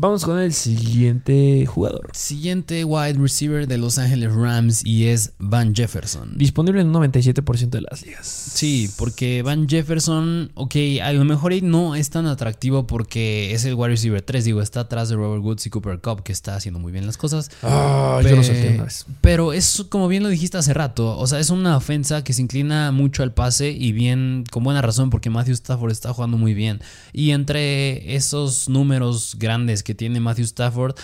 Vamos 0.03 0.25
con 0.25 0.37
el 0.37 0.51
siguiente 0.51 1.65
jugador. 1.65 2.09
Siguiente 2.11 2.83
wide 2.83 3.13
receiver 3.13 3.67
de 3.67 3.77
Los 3.77 3.97
Ángeles 3.97 4.33
Rams 4.33 4.85
y 4.85 5.07
es 5.07 5.31
Van 5.39 5.73
Jefferson. 5.73 6.37
Disponible 6.37 6.81
en 6.81 6.93
un 6.93 6.95
97% 6.95 7.69
de 7.69 7.79
las 7.79 8.05
ligas. 8.05 8.27
Sí, 8.27 8.91
porque 8.97 9.43
Van 9.43 9.69
Jefferson, 9.69 10.51
ok, 10.55 10.75
a 11.01 11.13
lo 11.13 11.23
mejor 11.23 11.53
no 11.63 11.95
es 11.95 12.09
tan 12.09 12.25
atractivo 12.25 12.85
porque 12.85 13.53
es 13.53 13.63
el 13.63 13.75
wide 13.75 13.91
receiver 13.91 14.21
3, 14.21 14.43
digo, 14.43 14.61
está 14.61 14.81
atrás 14.81 15.07
de 15.07 15.15
Robert 15.15 15.41
Woods 15.41 15.67
y 15.67 15.69
Cooper 15.69 16.01
Cup, 16.01 16.23
que 16.23 16.33
está 16.33 16.57
haciendo 16.57 16.81
muy 16.81 16.91
bien 16.91 17.05
las 17.05 17.15
cosas. 17.15 17.49
Ah, 17.61 18.19
yo 18.21 18.35
lo 18.35 18.43
solté 18.43 18.73
una 18.73 18.83
vez. 18.83 19.05
Pero 19.21 19.53
es 19.53 19.85
como 19.87 20.09
bien 20.09 20.23
lo 20.23 20.27
dijiste 20.27 20.57
hace 20.57 20.73
rato, 20.73 21.17
o 21.17 21.27
sea, 21.27 21.39
es 21.39 21.49
una 21.49 21.77
ofensa 21.77 22.25
que 22.25 22.33
se 22.33 22.41
inclina 22.41 22.91
mucho 22.91 23.23
al 23.23 23.33
pase 23.33 23.71
y 23.71 23.93
bien, 23.93 24.43
con 24.51 24.65
buena 24.65 24.81
razón, 24.81 25.09
porque 25.09 25.29
Matthew 25.29 25.53
Stafford 25.53 25.91
está 25.93 26.13
jugando 26.13 26.37
muy 26.37 26.53
bien. 26.53 26.81
Y 27.13 27.31
entre 27.31 28.15
esos 28.15 28.67
números 28.67 29.37
grandes 29.39 29.81
que 29.81 29.92
tiene 29.93 30.19
Matthew 30.19 30.45
Stafford, 30.45 30.95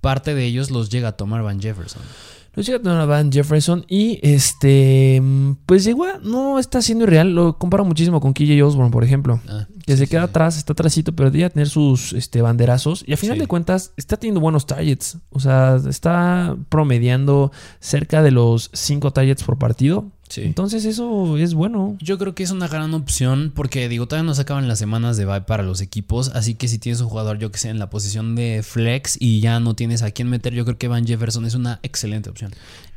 parte 0.00 0.34
de 0.34 0.44
ellos 0.44 0.70
los 0.70 0.90
llega 0.90 1.08
a 1.08 1.12
tomar 1.12 1.42
Van 1.42 1.60
Jefferson. 1.60 2.02
Los 2.54 2.66
llega 2.66 2.78
a 2.80 2.82
tomar 2.82 3.06
Van 3.06 3.32
Jefferson 3.32 3.86
y 3.88 4.18
este, 4.22 5.22
pues 5.64 5.86
igual 5.86 6.20
no 6.22 6.58
está 6.58 6.82
siendo 6.82 7.04
irreal. 7.04 7.34
Lo 7.34 7.56
comparo 7.56 7.82
muchísimo 7.86 8.20
con 8.20 8.34
KJ 8.34 8.62
Osborne, 8.62 8.90
por 8.90 9.04
ejemplo. 9.04 9.40
Ah, 9.48 9.66
que 9.86 9.92
sí, 9.92 10.00
se 10.00 10.06
queda 10.06 10.22
sí. 10.24 10.28
atrás, 10.28 10.58
está 10.58 10.74
atrásito, 10.74 11.12
pero 11.14 11.30
debería 11.30 11.48
tener 11.48 11.68
sus 11.70 12.12
este, 12.12 12.42
banderazos. 12.42 13.04
Y 13.06 13.14
a 13.14 13.16
final 13.16 13.36
Sí. 13.36 13.40
de 13.40 13.46
cuentas, 13.46 13.92
está 13.96 14.18
teniendo 14.18 14.40
buenos 14.40 14.66
targets. 14.66 15.16
O 15.30 15.40
sea, 15.40 15.80
está 15.88 16.56
promediando 16.68 17.52
cerca 17.80 18.22
de 18.22 18.32
los 18.32 18.70
5 18.74 19.12
targets 19.12 19.44
por 19.44 19.56
partido. 19.58 20.10
Sí. 20.32 20.40
Entonces, 20.44 20.86
eso 20.86 21.36
es 21.36 21.52
bueno. 21.52 21.96
Yo 22.00 22.16
creo 22.16 22.34
que 22.34 22.42
es 22.42 22.50
una 22.50 22.66
gran 22.68 22.94
opción 22.94 23.52
porque 23.54 23.88
digo, 23.90 24.06
todavía 24.08 24.26
no 24.26 24.34
se 24.34 24.40
acaban 24.42 24.66
las 24.66 24.78
semanas 24.78 25.18
de 25.18 25.26
bye 25.26 25.42
para 25.42 25.62
los 25.62 25.82
equipos, 25.82 26.30
así 26.34 26.54
que 26.54 26.68
si 26.68 26.78
tienes 26.78 27.02
un 27.02 27.08
jugador 27.08 27.38
yo 27.38 27.50
que 27.52 27.58
sé 27.58 27.68
en 27.68 27.78
la 27.78 27.90
posición 27.90 28.34
de 28.34 28.62
flex 28.62 29.18
y 29.20 29.40
ya 29.40 29.60
no 29.60 29.74
tienes 29.74 30.02
a 30.02 30.10
quién 30.10 30.30
meter, 30.30 30.54
yo 30.54 30.64
creo 30.64 30.78
que 30.78 30.88
Van 30.88 31.06
Jefferson 31.06 31.44
es 31.44 31.54
una 31.54 31.80
excelente 31.82 32.30
opción. 32.30 32.52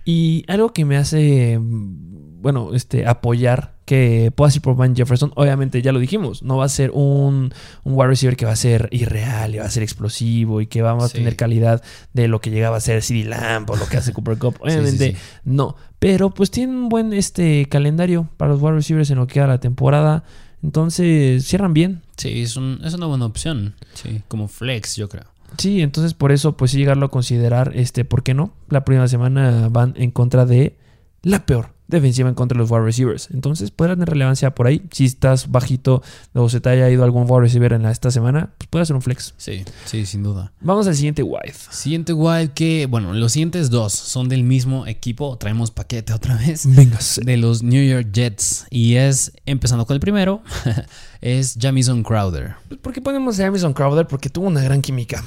Y 0.06 0.46
algo 0.48 0.72
que 0.72 0.86
me 0.86 0.96
hace, 0.98 1.58
bueno, 1.60 2.74
este, 2.76 3.08
apoyar 3.08 3.74
que 3.86 4.32
puedas 4.36 4.56
ir 4.56 4.62
por 4.62 4.76
Van 4.76 4.96
Jefferson, 4.96 5.32
obviamente 5.36 5.82
ya 5.82 5.92
lo 5.92 6.00
dijimos, 6.00 6.42
no 6.44 6.58
va 6.58 6.66
a 6.66 6.70
ser 6.70 6.92
un, 6.92 7.52
un 7.84 7.94
wide 7.94 8.08
receiver 8.08 8.36
que 8.38 8.46
va 8.46 8.52
a 8.52 8.56
ser 8.56 8.88
irreal 8.92 9.56
y 9.56 9.58
va 9.60 9.66
a 9.66 9.70
ser 9.70 9.84
explosivo 9.84 10.62
y 10.62 10.68
que 10.68 10.82
va 10.82 10.92
a 10.92 11.08
Sí. 11.10 11.18
tener 11.18 11.36
calidad 11.36 11.84
de 12.14 12.28
lo 12.28 12.40
que 12.42 12.50
llegaba 12.52 12.78
a 12.78 12.82
ser 12.82 13.02
CD 13.02 13.26
Lamb 13.26 13.70
o 13.70 13.76
lo 13.76 13.88
que 13.88 13.98
hace 13.98 14.14
Cooper 14.14 14.38
Cup. 14.38 14.56
Sí, 14.58 14.62
Obviamente 14.64 15.12
sí. 15.14 15.18
no, 15.44 15.76
pero 16.08 16.30
pues 16.30 16.52
tiene 16.52 16.72
un 16.72 16.88
buen 16.88 17.14
este, 17.14 17.66
calendario 17.68 18.30
para 18.38 18.52
los 18.52 18.62
wide 18.62 18.76
receivers 18.76 19.10
en 19.10 19.18
lo 19.18 19.26
que 19.26 19.34
queda 19.36 19.48
la 19.48 19.60
temporada. 19.60 20.24
Entonces 20.62 21.44
cierran 21.46 21.74
bien. 21.74 22.04
Sí, 22.16 22.42
es, 22.44 22.58
un- 22.58 22.80
es 22.84 22.94
una 22.94 23.08
buena 23.08 23.26
opción. 23.26 23.74
Sí, 23.96 24.22
como 24.28 24.48
flex, 24.48 24.98
yo 24.98 25.10
creo. 25.10 25.24
Sí, 25.58 25.82
entonces 25.82 26.14
por 26.14 26.32
eso, 26.32 26.58
pues 26.58 26.70
sí 26.70 26.78
llegarlo 26.78 27.08
a 27.08 27.10
considerar, 27.10 27.72
este, 27.76 28.06
¿por 28.06 28.22
qué 28.22 28.36
no? 28.36 28.54
La 28.70 28.86
primera 28.86 29.08
semana 29.08 29.68
van 29.70 29.96
en 29.98 30.12
contra 30.12 30.46
de 30.46 30.76
la 31.24 31.46
peor 31.48 31.70
defensiva 31.88 32.28
en 32.30 32.36
contra 32.36 32.56
de 32.58 32.62
los 32.64 32.72
wide 32.72 32.84
receivers. 32.84 33.30
Entonces 33.32 33.72
puede 33.72 33.94
tener 33.94 34.10
relevancia 34.10 34.56
por 34.56 34.68
ahí. 34.68 34.82
Si 34.92 35.06
estás 35.06 35.52
bajito 35.52 36.02
o 36.34 36.50
se 36.50 36.60
te 36.62 36.70
haya 36.70 36.90
ido 36.90 37.04
algún 37.04 37.26
wide 37.30 37.42
receiver 37.42 37.74
en 37.74 37.84
la- 37.84 37.92
esta 37.92 38.12
semana, 38.12 38.50
pues 38.58 38.68
puede 38.70 38.86
ser 38.86 38.96
un 38.96 39.02
flex. 39.02 39.34
Sí, 39.38 39.64
sí, 39.86 40.06
sin 40.06 40.24
duda. 40.24 40.52
Vamos 40.62 40.88
al 40.88 40.96
siguiente 40.96 41.22
wide. 41.24 41.54
Siguiente 41.70 42.14
wild 42.14 42.52
que, 42.54 42.88
bueno, 42.88 43.14
los 43.14 43.32
siguientes 43.34 43.70
dos 43.70 43.94
son 43.94 44.30
del 44.30 44.44
mismo 44.44 44.88
equipo. 44.88 45.38
Traemos 45.38 45.72
paquete 45.72 46.14
otra 46.14 46.36
vez. 46.36 46.64
Venga. 46.66 47.00
De 47.24 47.38
los 47.38 47.62
New 47.64 47.84
York 47.88 48.10
Jets. 48.12 48.66
Y 48.70 48.96
es, 48.96 49.32
empezando 49.46 49.86
con 49.86 49.94
el 49.94 50.00
primero, 50.00 50.42
es 51.22 51.58
Jamison 51.60 52.04
Crowder. 52.04 52.56
¿Por 52.82 52.94
qué 52.94 53.02
ponemos 53.02 53.40
a 53.40 53.44
Jamison 53.44 53.74
Crowder? 53.74 54.08
Porque 54.08 54.30
tuvo 54.30 54.48
una 54.48 54.62
gran 54.62 54.82
química. 54.82 55.24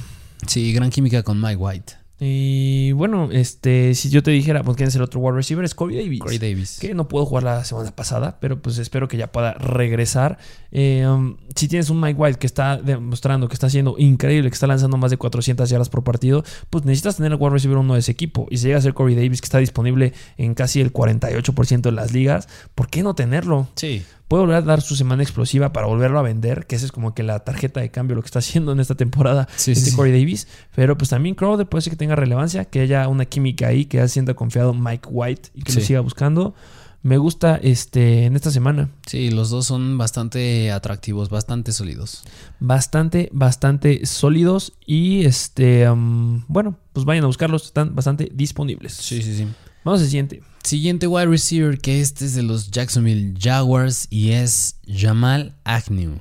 Sí, 0.46 0.72
gran 0.72 0.90
química 0.90 1.22
con 1.22 1.40
Mike 1.40 1.56
White. 1.56 1.92
Y 2.20 2.92
bueno, 2.92 3.28
este, 3.30 3.94
si 3.94 4.10
yo 4.10 4.22
te 4.22 4.32
dijera, 4.32 4.64
pues 4.64 4.76
quién 4.76 4.88
es 4.88 4.96
el 4.96 5.02
otro 5.02 5.20
wide 5.20 5.36
receiver, 5.36 5.64
es 5.64 5.74
Corey 5.74 5.96
Davis. 5.96 6.20
Corey 6.20 6.38
Davis. 6.38 6.78
que 6.80 6.92
no 6.94 7.06
pudo 7.06 7.24
jugar 7.24 7.44
la 7.44 7.64
semana 7.64 7.94
pasada, 7.94 8.38
pero 8.40 8.60
pues 8.60 8.78
espero 8.78 9.06
que 9.06 9.16
ya 9.16 9.30
pueda 9.30 9.54
regresar. 9.54 10.38
Eh, 10.72 11.06
um, 11.06 11.36
si 11.54 11.68
tienes 11.68 11.90
un 11.90 12.00
Mike 12.00 12.18
White 12.18 12.38
que 12.38 12.46
está 12.46 12.76
demostrando 12.76 13.48
que 13.48 13.54
está 13.54 13.70
siendo 13.70 13.94
increíble, 13.98 14.50
que 14.50 14.54
está 14.54 14.66
lanzando 14.66 14.96
más 14.96 15.12
de 15.12 15.16
400 15.16 15.70
yardas 15.70 15.88
por 15.88 16.02
partido, 16.02 16.44
pues 16.70 16.84
necesitas 16.84 17.16
tener 17.16 17.32
el 17.32 17.38
wide 17.38 17.50
receiver 17.50 17.78
uno 17.78 17.94
de 17.94 18.00
ese 18.00 18.10
equipo. 18.10 18.48
Y 18.50 18.58
si 18.58 18.66
llega 18.66 18.78
a 18.78 18.82
ser 18.82 18.94
Corey 18.94 19.14
Davis, 19.14 19.40
que 19.40 19.46
está 19.46 19.58
disponible 19.58 20.12
en 20.36 20.54
casi 20.54 20.80
el 20.80 20.92
48% 20.92 21.82
de 21.82 21.92
las 21.92 22.12
ligas, 22.12 22.48
¿por 22.74 22.88
qué 22.88 23.04
no 23.04 23.14
tenerlo? 23.14 23.68
Sí, 23.76 24.02
Puede 24.28 24.42
volver 24.42 24.56
a 24.56 24.62
dar 24.62 24.82
su 24.82 24.94
semana 24.94 25.22
explosiva 25.22 25.72
para 25.72 25.86
volverlo 25.86 26.18
a 26.18 26.22
vender, 26.22 26.66
que 26.66 26.76
esa 26.76 26.84
es 26.84 26.92
como 26.92 27.14
que 27.14 27.22
la 27.22 27.40
tarjeta 27.40 27.80
de 27.80 27.90
cambio, 27.90 28.14
lo 28.14 28.22
que 28.22 28.26
está 28.26 28.38
haciendo 28.40 28.72
en 28.72 28.80
esta 28.80 28.94
temporada 28.94 29.48
Sí, 29.56 29.72
este 29.72 29.90
sí. 29.90 29.96
Corey 29.96 30.12
Davis. 30.12 30.46
Pero 30.74 30.98
pues 30.98 31.10
también 31.10 31.34
Crowder 31.34 31.66
puede 31.66 31.82
ser 31.82 31.92
que 31.92 31.96
tenga 31.96 32.14
relevancia, 32.14 32.66
que 32.66 32.80
haya 32.80 33.08
una 33.08 33.24
química 33.24 33.68
ahí, 33.68 33.86
que 33.86 33.96
ya 33.96 34.06
sienta 34.08 34.34
confiado 34.34 34.74
Mike 34.74 35.08
White 35.10 35.48
y 35.54 35.62
que 35.62 35.72
lo 35.72 35.80
siga 35.80 36.00
buscando. 36.00 36.54
Me 37.00 37.16
gusta 37.16 37.58
este 37.62 38.24
en 38.24 38.34
esta 38.34 38.50
semana. 38.50 38.90
sí, 39.06 39.30
los 39.30 39.50
dos 39.50 39.66
son 39.66 39.96
bastante 39.98 40.72
atractivos, 40.72 41.30
bastante 41.30 41.72
sólidos. 41.72 42.24
Bastante, 42.58 43.30
bastante 43.32 44.04
sólidos. 44.04 44.72
Y 44.84 45.24
este, 45.24 45.88
um, 45.88 46.42
bueno, 46.48 46.76
pues 46.92 47.06
vayan 47.06 47.24
a 47.24 47.28
buscarlos, 47.28 47.66
están 47.66 47.94
bastante 47.94 48.28
disponibles. 48.34 48.94
Sí, 48.94 49.22
sí, 49.22 49.34
sí. 49.36 49.46
Vamos 49.84 50.00
al 50.00 50.06
siguiente. 50.08 50.42
Siguiente 50.68 51.06
wide 51.06 51.28
receiver 51.28 51.78
que 51.78 52.02
este 52.02 52.26
es 52.26 52.34
de 52.34 52.42
los 52.42 52.70
Jacksonville 52.70 53.32
Jaguars 53.40 54.06
y 54.10 54.32
es 54.32 54.76
Jamal 54.86 55.56
Agnew. 55.64 56.20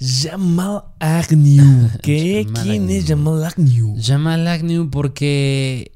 Jamal 0.00 0.86
Agnew. 0.98 1.88
¿Qué? 2.02 2.42
Jamal 2.48 2.62
¿Quién 2.64 2.82
Agnew. 2.82 2.98
es 2.98 3.06
Jamal 3.06 3.44
Agnew? 3.44 3.96
Jamal 4.02 4.48
Agnew 4.48 4.90
porque 4.90 5.92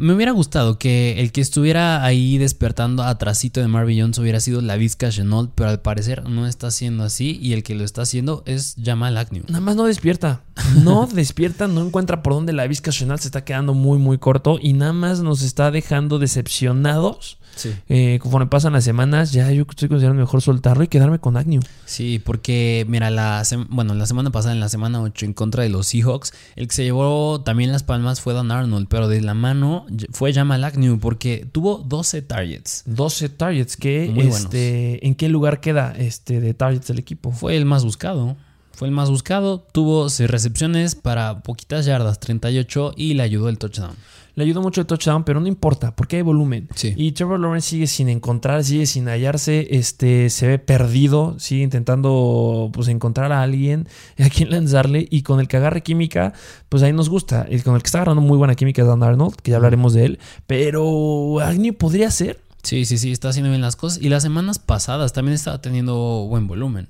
me 0.00 0.14
hubiera 0.14 0.32
gustado 0.32 0.78
que 0.78 1.20
el 1.20 1.30
que 1.30 1.42
estuviera 1.42 2.02
ahí 2.02 2.38
despertando 2.38 3.02
atrasito 3.02 3.60
de 3.60 3.68
Marvin 3.68 4.00
Jones 4.00 4.18
hubiera 4.18 4.40
sido 4.40 4.62
la 4.62 4.76
Vizca 4.76 5.10
Chenault, 5.10 5.52
pero 5.54 5.68
al 5.68 5.80
parecer 5.80 6.26
no 6.26 6.46
está 6.46 6.70
siendo 6.70 7.04
así 7.04 7.38
y 7.42 7.52
el 7.52 7.62
que 7.62 7.74
lo 7.74 7.84
está 7.84 8.00
haciendo 8.02 8.42
es 8.46 8.76
Jamal 8.82 9.18
Agnew. 9.18 9.44
Nada 9.48 9.60
más 9.60 9.76
no 9.76 9.84
despierta. 9.84 10.40
No 10.82 11.06
despierta, 11.12 11.68
no 11.68 11.84
encuentra 11.84 12.22
por 12.22 12.32
dónde 12.32 12.54
la 12.54 12.66
Vizca 12.66 12.88
Nacional 12.88 13.20
se 13.20 13.28
está 13.28 13.44
quedando 13.44 13.74
muy, 13.74 13.98
muy 13.98 14.16
corto 14.16 14.58
y 14.60 14.72
nada 14.72 14.94
más 14.94 15.20
nos 15.20 15.42
está 15.42 15.70
dejando 15.70 16.18
decepcionados. 16.18 17.38
Sí. 17.60 17.74
Eh, 17.88 18.18
conforme 18.22 18.46
pasan 18.46 18.72
las 18.72 18.84
semanas, 18.84 19.32
ya 19.32 19.50
yo 19.50 19.66
estoy 19.68 19.88
considerando 19.88 20.20
mejor 20.20 20.40
soltarlo 20.40 20.82
y 20.82 20.88
quedarme 20.88 21.18
con 21.18 21.36
Agnew. 21.36 21.60
Sí, 21.84 22.18
porque 22.18 22.86
mira, 22.88 23.10
la 23.10 23.42
bueno, 23.68 23.94
la 23.94 24.06
semana 24.06 24.30
pasada, 24.30 24.54
en 24.54 24.60
la 24.60 24.70
semana 24.70 25.02
8, 25.02 25.26
en 25.26 25.34
contra 25.34 25.62
de 25.62 25.68
los 25.68 25.88
Seahawks, 25.88 26.32
el 26.56 26.68
que 26.68 26.74
se 26.74 26.84
llevó 26.84 27.42
también 27.42 27.70
las 27.70 27.82
palmas 27.82 28.22
fue 28.22 28.32
Don 28.32 28.50
Arnold, 28.50 28.86
pero 28.88 29.08
de 29.08 29.20
la 29.20 29.34
mano 29.34 29.84
fue 30.10 30.32
Jamal 30.32 30.64
Agnew 30.64 30.98
porque 30.98 31.46
tuvo 31.52 31.78
12 31.78 32.22
targets. 32.22 32.82
12 32.86 33.28
targets. 33.28 33.76
¿qué, 33.76 34.06
Muy 34.06 34.24
buenos. 34.24 34.40
este, 34.40 35.06
¿En 35.06 35.14
qué 35.14 35.28
lugar 35.28 35.60
queda 35.60 35.94
este, 35.98 36.40
de 36.40 36.54
targets 36.54 36.86
del 36.88 36.98
equipo? 36.98 37.32
Fue 37.32 37.56
el 37.56 37.66
más 37.66 37.84
buscado. 37.84 38.36
Fue 38.72 38.88
el 38.88 38.94
más 38.94 39.10
buscado, 39.10 39.60
tuvo 39.60 40.08
6 40.08 40.30
recepciones 40.30 40.94
para 40.94 41.42
poquitas 41.42 41.84
yardas, 41.84 42.18
38, 42.18 42.94
y 42.96 43.12
le 43.12 43.22
ayudó 43.22 43.50
el 43.50 43.58
touchdown. 43.58 43.94
Le 44.34 44.44
ayudó 44.44 44.62
mucho 44.62 44.80
el 44.80 44.86
touchdown, 44.86 45.24
pero 45.24 45.40
no 45.40 45.46
importa, 45.46 45.94
porque 45.94 46.16
hay 46.16 46.22
volumen. 46.22 46.68
Sí. 46.74 46.94
Y 46.96 47.12
Trevor 47.12 47.40
Lawrence 47.40 47.68
sigue 47.68 47.86
sin 47.86 48.08
encontrar, 48.08 48.64
sigue 48.64 48.86
sin 48.86 49.08
hallarse, 49.08 49.68
este, 49.70 50.30
se 50.30 50.46
ve 50.46 50.58
perdido, 50.58 51.38
sigue 51.38 51.62
intentando 51.62 52.70
pues 52.72 52.88
encontrar 52.88 53.32
a 53.32 53.42
alguien 53.42 53.88
a 54.18 54.28
quien 54.28 54.50
lanzarle 54.50 55.06
y 55.10 55.22
con 55.22 55.40
el 55.40 55.48
que 55.48 55.56
agarre 55.56 55.82
química, 55.82 56.32
pues 56.68 56.82
ahí 56.82 56.92
nos 56.92 57.08
gusta. 57.08 57.46
Y 57.50 57.60
con 57.60 57.74
el 57.74 57.82
que 57.82 57.88
está 57.88 57.98
agarrando 57.98 58.22
muy 58.22 58.38
buena 58.38 58.54
química 58.54 58.82
es 58.82 58.88
Dan 58.88 59.02
Arnold, 59.02 59.36
que 59.36 59.50
ya 59.50 59.56
hablaremos 59.56 59.92
de 59.94 60.06
él, 60.06 60.18
pero 60.46 61.40
Agnew 61.40 61.74
podría 61.74 62.10
ser. 62.10 62.40
Sí, 62.62 62.84
sí, 62.84 62.98
sí, 62.98 63.10
está 63.10 63.30
haciendo 63.30 63.50
bien 63.50 63.62
las 63.62 63.76
cosas. 63.76 64.02
Y 64.02 64.10
las 64.10 64.22
semanas 64.22 64.58
pasadas 64.58 65.12
también 65.12 65.34
estaba 65.34 65.62
teniendo 65.62 66.26
buen 66.28 66.46
volumen. 66.46 66.88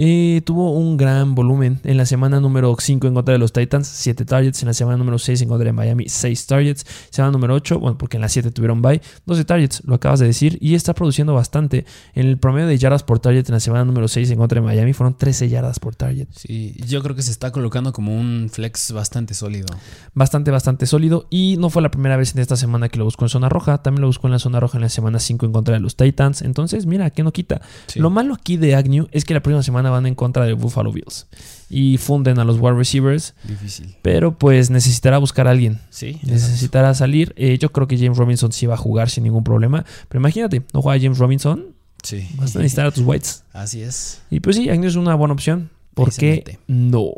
Eh, 0.00 0.42
tuvo 0.44 0.70
un 0.70 0.96
gran 0.96 1.34
volumen 1.34 1.80
en 1.82 1.96
la 1.96 2.06
semana 2.06 2.38
número 2.38 2.76
5 2.78 3.08
en 3.08 3.14
contra 3.14 3.32
de 3.32 3.38
los 3.38 3.52
Titans, 3.52 3.88
7 3.88 4.24
targets. 4.24 4.62
En 4.62 4.68
la 4.68 4.72
semana 4.72 4.96
número 4.96 5.18
6 5.18 5.42
en 5.42 5.48
contra 5.48 5.64
de 5.64 5.72
Miami, 5.72 6.08
6 6.08 6.46
targets. 6.46 6.86
Semana 7.10 7.32
número 7.32 7.54
8, 7.54 7.80
bueno, 7.80 7.98
porque 7.98 8.16
en 8.16 8.20
la 8.20 8.28
7 8.28 8.52
tuvieron 8.52 8.80
bye, 8.80 9.02
12 9.26 9.44
targets, 9.44 9.82
lo 9.84 9.96
acabas 9.96 10.20
de 10.20 10.26
decir. 10.26 10.56
Y 10.60 10.76
está 10.76 10.94
produciendo 10.94 11.34
bastante. 11.34 11.84
En 12.14 12.28
el 12.28 12.38
promedio 12.38 12.68
de 12.68 12.78
yardas 12.78 13.02
por 13.02 13.18
target 13.18 13.48
en 13.48 13.54
la 13.54 13.60
semana 13.60 13.84
número 13.84 14.06
6 14.06 14.30
en 14.30 14.38
contra 14.38 14.60
de 14.60 14.66
Miami 14.66 14.92
fueron 14.92 15.18
13 15.18 15.48
yardas 15.48 15.80
por 15.80 15.96
target. 15.96 16.28
Sí, 16.30 16.76
yo 16.86 17.02
creo 17.02 17.16
que 17.16 17.22
se 17.22 17.32
está 17.32 17.50
colocando 17.50 17.92
como 17.92 18.16
un 18.16 18.50
flex 18.52 18.92
bastante 18.92 19.34
sólido. 19.34 19.66
Bastante, 20.14 20.52
bastante 20.52 20.86
sólido. 20.86 21.26
Y 21.28 21.56
no 21.58 21.70
fue 21.70 21.82
la 21.82 21.90
primera 21.90 22.16
vez 22.16 22.36
en 22.36 22.40
esta 22.40 22.54
semana 22.54 22.88
que 22.88 23.00
lo 23.00 23.04
buscó 23.04 23.24
en 23.24 23.30
zona 23.30 23.48
roja. 23.48 23.78
También 23.78 24.02
lo 24.02 24.06
buscó 24.06 24.28
en 24.28 24.34
la 24.34 24.38
zona 24.38 24.60
roja 24.60 24.78
en 24.78 24.82
la 24.82 24.90
semana 24.90 25.18
5 25.18 25.44
en 25.44 25.52
contra 25.52 25.74
de 25.74 25.80
los 25.80 25.96
Titans. 25.96 26.42
Entonces, 26.42 26.86
mira, 26.86 27.10
que 27.10 27.24
no 27.24 27.32
quita. 27.32 27.60
Sí. 27.88 27.98
Lo 27.98 28.10
malo 28.10 28.34
aquí 28.34 28.56
de 28.56 28.76
Agnew 28.76 29.08
es 29.10 29.24
que 29.24 29.34
la 29.34 29.40
próxima 29.40 29.64
semana 29.64 29.87
van 29.90 30.06
en 30.06 30.14
contra 30.14 30.44
de 30.44 30.52
Buffalo 30.54 30.92
Bills. 30.92 31.26
Y 31.70 31.98
funden 31.98 32.38
a 32.38 32.44
los 32.44 32.58
wide 32.58 32.76
receivers. 32.76 33.34
Difícil. 33.44 33.96
Pero 34.02 34.36
pues 34.38 34.70
necesitará 34.70 35.18
buscar 35.18 35.46
a 35.48 35.50
alguien. 35.50 35.80
Sí. 35.90 36.18
Necesitará 36.22 36.94
salir. 36.94 37.34
Eh, 37.36 37.58
yo 37.58 37.70
creo 37.72 37.86
que 37.86 37.98
James 37.98 38.16
Robinson 38.16 38.52
sí 38.52 38.66
va 38.66 38.74
a 38.74 38.78
jugar 38.78 39.10
sin 39.10 39.24
ningún 39.24 39.44
problema. 39.44 39.84
Pero 40.08 40.20
imagínate, 40.20 40.62
no 40.72 40.80
juega 40.82 41.00
James 41.02 41.18
Robinson. 41.18 41.74
Sí. 42.02 42.26
Vas 42.36 42.54
a 42.56 42.60
necesitar 42.60 42.86
a 42.86 42.90
tus 42.90 43.04
whites. 43.04 43.44
Así 43.52 43.82
es. 43.82 44.22
Y 44.30 44.40
pues 44.40 44.56
sí, 44.56 44.70
Agnew 44.70 44.88
es 44.88 44.96
una 44.96 45.14
buena 45.14 45.34
opción. 45.34 45.70
¿Por 45.94 46.12
qué 46.14 46.42
mete. 46.46 46.58
no? 46.68 47.10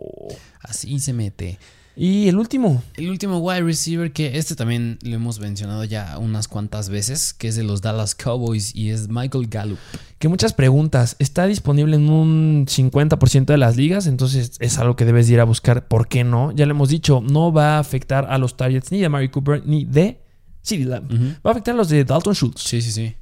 Así 0.62 0.98
se 1.00 1.12
mete. 1.12 1.58
Y 2.02 2.28
el 2.28 2.38
último. 2.38 2.82
El 2.94 3.10
último 3.10 3.40
wide 3.40 3.60
receiver 3.60 4.10
que 4.10 4.38
este 4.38 4.56
también 4.56 4.98
lo 5.02 5.16
hemos 5.16 5.38
mencionado 5.38 5.84
ya 5.84 6.16
unas 6.16 6.48
cuantas 6.48 6.88
veces, 6.88 7.34
que 7.34 7.48
es 7.48 7.56
de 7.56 7.62
los 7.62 7.82
Dallas 7.82 8.14
Cowboys 8.14 8.74
y 8.74 8.88
es 8.88 9.10
Michael 9.10 9.48
Gallup. 9.48 9.78
Que 10.18 10.28
muchas 10.28 10.54
preguntas. 10.54 11.14
Está 11.18 11.44
disponible 11.44 11.96
en 11.96 12.08
un 12.08 12.64
50% 12.66 13.44
de 13.44 13.58
las 13.58 13.76
ligas, 13.76 14.06
entonces 14.06 14.52
es 14.60 14.78
algo 14.78 14.96
que 14.96 15.04
debes 15.04 15.28
ir 15.28 15.40
a 15.40 15.44
buscar. 15.44 15.88
¿Por 15.88 16.08
qué 16.08 16.24
no? 16.24 16.52
Ya 16.52 16.64
le 16.64 16.70
hemos 16.70 16.88
dicho, 16.88 17.20
no 17.20 17.52
va 17.52 17.76
a 17.76 17.80
afectar 17.80 18.28
a 18.30 18.38
los 18.38 18.56
targets 18.56 18.90
ni 18.90 19.00
de 19.00 19.10
Mary 19.10 19.28
Cooper 19.28 19.62
ni 19.66 19.84
de 19.84 20.22
Lamb. 20.70 21.12
Ujú. 21.12 21.24
Va 21.44 21.50
a 21.50 21.50
afectar 21.50 21.74
a 21.74 21.76
los 21.76 21.90
de 21.90 22.02
Dalton 22.06 22.34
Schultz. 22.34 22.62
Sí, 22.62 22.80
sí, 22.80 22.92
sí. 22.92 23.14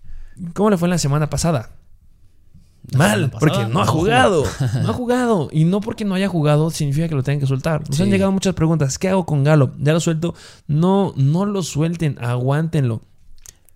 ¿Cómo 0.54 0.70
le 0.70 0.76
fue 0.76 0.86
en 0.86 0.90
la 0.90 0.98
semana 0.98 1.28
pasada? 1.28 1.77
Mal, 2.96 3.30
porque 3.38 3.66
no 3.66 3.80
ha 3.80 3.86
jugado. 3.86 4.44
No 4.82 4.90
ha 4.90 4.92
jugado. 4.92 5.48
Y 5.52 5.64
no 5.64 5.80
porque 5.80 6.04
no 6.04 6.14
haya 6.14 6.28
jugado 6.28 6.70
significa 6.70 7.08
que 7.08 7.14
lo 7.14 7.22
tengan 7.22 7.40
que 7.40 7.46
soltar. 7.46 7.82
Nos 7.88 7.96
Sí. 7.96 8.02
han 8.02 8.10
llegado 8.10 8.32
muchas 8.32 8.54
preguntas. 8.54 8.98
¿Qué 8.98 9.08
hago 9.08 9.26
con 9.26 9.44
Galo? 9.44 9.72
Ya 9.78 9.92
lo 9.92 10.00
suelto. 10.00 10.34
No, 10.66 11.12
no 11.16 11.44
lo 11.46 11.62
suelten. 11.62 12.16
Aguántenlo. 12.20 13.02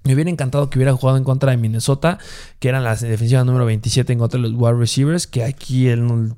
Me 0.04 0.14
hubiera 0.14 0.30
encantado 0.30 0.68
que 0.68 0.78
hubiera 0.78 0.92
jugado 0.94 1.16
en 1.18 1.24
contra 1.24 1.52
de 1.52 1.58
Minnesota, 1.58 2.18
que 2.58 2.68
eran 2.68 2.82
la 2.82 2.96
defensiva 2.96 3.44
número 3.44 3.64
27 3.66 4.12
en 4.12 4.18
contra 4.18 4.40
de 4.40 4.48
los 4.48 4.60
wide 4.60 4.74
receivers, 4.78 5.26
que 5.28 5.44
aquí 5.44 5.86
el 5.88 6.34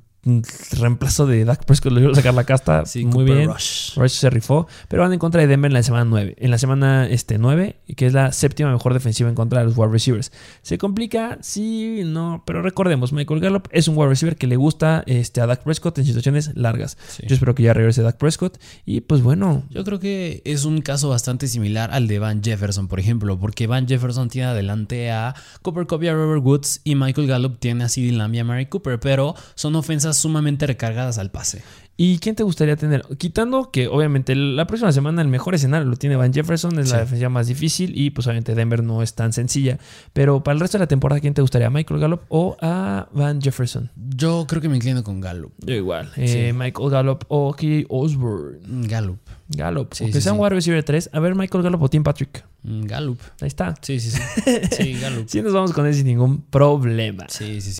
reemplazo 0.72 1.26
de 1.26 1.44
Dak 1.44 1.64
Prescott 1.64 1.92
lo 1.92 2.00
iba 2.00 2.12
a 2.12 2.14
sacar 2.14 2.34
la 2.34 2.44
casta 2.44 2.86
Sí, 2.86 3.04
muy 3.04 3.24
Cooper 3.24 3.34
bien. 3.36 3.50
Rush. 3.50 3.94
Rush 3.96 4.12
se 4.12 4.30
rifó, 4.30 4.66
pero 4.88 5.02
van 5.02 5.12
en 5.12 5.18
contra 5.18 5.40
de 5.40 5.46
Denver 5.46 5.70
en 5.70 5.74
la 5.74 5.82
semana 5.82 6.04
9. 6.04 6.36
En 6.38 6.50
la 6.50 6.58
semana 6.58 7.06
este, 7.08 7.38
9, 7.38 7.76
que 7.96 8.06
es 8.06 8.12
la 8.12 8.32
séptima 8.32 8.72
mejor 8.72 8.94
defensiva 8.94 9.28
en 9.28 9.34
contra 9.34 9.60
de 9.60 9.66
los 9.66 9.76
wide 9.76 9.92
receivers. 9.92 10.32
¿Se 10.62 10.78
complica? 10.78 11.38
Sí, 11.42 12.02
no, 12.04 12.42
pero 12.46 12.62
recordemos, 12.62 13.12
Michael 13.12 13.40
Gallup 13.40 13.68
es 13.70 13.88
un 13.88 13.96
wide 13.96 14.08
receiver 14.08 14.36
que 14.36 14.46
le 14.46 14.56
gusta 14.56 15.02
este, 15.06 15.40
a 15.40 15.46
Dak 15.46 15.62
Prescott 15.62 15.98
en 15.98 16.04
situaciones 16.06 16.52
largas. 16.54 16.96
Sí. 17.08 17.24
Yo 17.26 17.34
espero 17.34 17.54
que 17.54 17.62
ya 17.62 17.74
regrese 17.74 18.02
Dak 18.02 18.16
Prescott. 18.16 18.58
Y 18.86 19.02
pues 19.02 19.22
bueno, 19.22 19.64
Yo 19.70 19.84
creo 19.84 19.98
que 19.98 20.42
es 20.44 20.64
un 20.64 20.80
caso 20.80 21.08
bastante 21.08 21.48
similar 21.48 21.90
al 21.92 22.06
de 22.08 22.18
Van 22.18 22.42
Jefferson, 22.42 22.88
por 22.88 23.00
ejemplo, 23.00 23.38
porque 23.38 23.66
Van 23.66 23.86
Jefferson 23.86 24.28
tiene 24.28 24.48
adelante 24.48 25.10
a 25.10 25.34
Cooper 25.62 25.86
Cup 25.86 26.02
y 26.02 26.08
a 26.08 26.14
Robert 26.14 26.42
Woods 26.44 26.80
y 26.84 26.94
Michael 26.94 27.26
Gallup 27.26 27.58
tiene 27.58 27.84
a 27.84 27.88
CeeDee 27.88 28.12
Lamb 28.12 28.34
y 28.34 28.38
a 28.38 28.44
Mary 28.44 28.66
Cooper, 28.66 28.98
pero 29.00 29.34
son 29.54 29.76
ofensas 29.76 30.13
sumamente 30.16 30.66
recargadas 30.66 31.18
al 31.18 31.30
pase. 31.30 31.62
¿y 31.96 32.18
quién 32.18 32.34
te 32.34 32.42
gustaría 32.42 32.74
tener? 32.74 33.04
Quitando 33.18 33.70
que 33.70 33.86
obviamente 33.86 34.34
la 34.34 34.66
próxima 34.66 34.90
semana 34.90 35.22
el 35.22 35.28
mejor 35.28 35.54
escenario 35.54 35.86
lo 35.88 35.94
tiene 35.96 36.16
Van 36.16 36.34
Jefferson, 36.34 36.76
es 36.80 36.90
la 36.90 36.96
Sí. 36.96 37.00
defensiva 37.02 37.28
más 37.28 37.46
difícil 37.46 37.92
y 37.96 38.10
pues 38.10 38.26
obviamente 38.26 38.56
Denver 38.56 38.82
no 38.82 39.00
es 39.00 39.14
tan 39.14 39.32
sencilla. 39.32 39.78
Pero 40.12 40.42
para 40.42 40.54
el 40.54 40.60
resto 40.60 40.76
de 40.76 40.82
la 40.82 40.88
temporada, 40.88 41.20
¿quién 41.20 41.34
te 41.34 41.40
gustaría? 41.40 41.70
¿Michael 41.70 42.00
Gallup 42.00 42.22
o 42.30 42.56
a 42.60 43.06
Van 43.12 43.40
Jefferson? 43.40 43.92
Yo 44.16 44.44
creo 44.48 44.60
que 44.60 44.68
me 44.68 44.74
inclino 44.74 45.04
con 45.04 45.20
Gallup. 45.20 45.52
Yo 45.64 45.72
igual. 45.76 46.10
Eh, 46.16 46.52
Michael 46.52 46.90
Gallup 46.90 47.26
o 47.28 47.52
KJ 47.54 47.86
Osborne. 47.88 48.58
Mm, 48.66 48.86
Gallup. 48.86 49.18
Gallup. 49.50 49.92
Sí, 49.94 50.02
Aunque 50.04 50.18
sí, 50.18 50.22
sea 50.24 50.32
un 50.32 50.38
sí. 50.38 50.42
wide 50.42 50.54
receiver 50.56 50.82
3. 50.82 51.10
A 51.12 51.20
ver, 51.20 51.36
Michael 51.36 51.62
Gallup 51.62 51.80
o 51.82 51.88
Tim 51.88 52.02
Patrick. 52.02 52.44
Mm, 52.64 52.86
Gallup. 52.86 53.20
Ahí 53.40 53.46
está. 53.46 53.72
Sí, 53.80 54.00
sí, 54.00 54.10
sí. 54.10 54.20
Sí, 54.76 54.94
Gallup. 54.94 55.28
Sí, 55.28 55.42
nos 55.42 55.52
vamos 55.52 55.72
con 55.72 55.86
él 55.86 55.94
sin 55.94 56.06
ningún 56.06 56.42
problema. 56.42 57.26
Sí, 57.28 57.60
sí, 57.60 57.72
sí. 57.74 57.78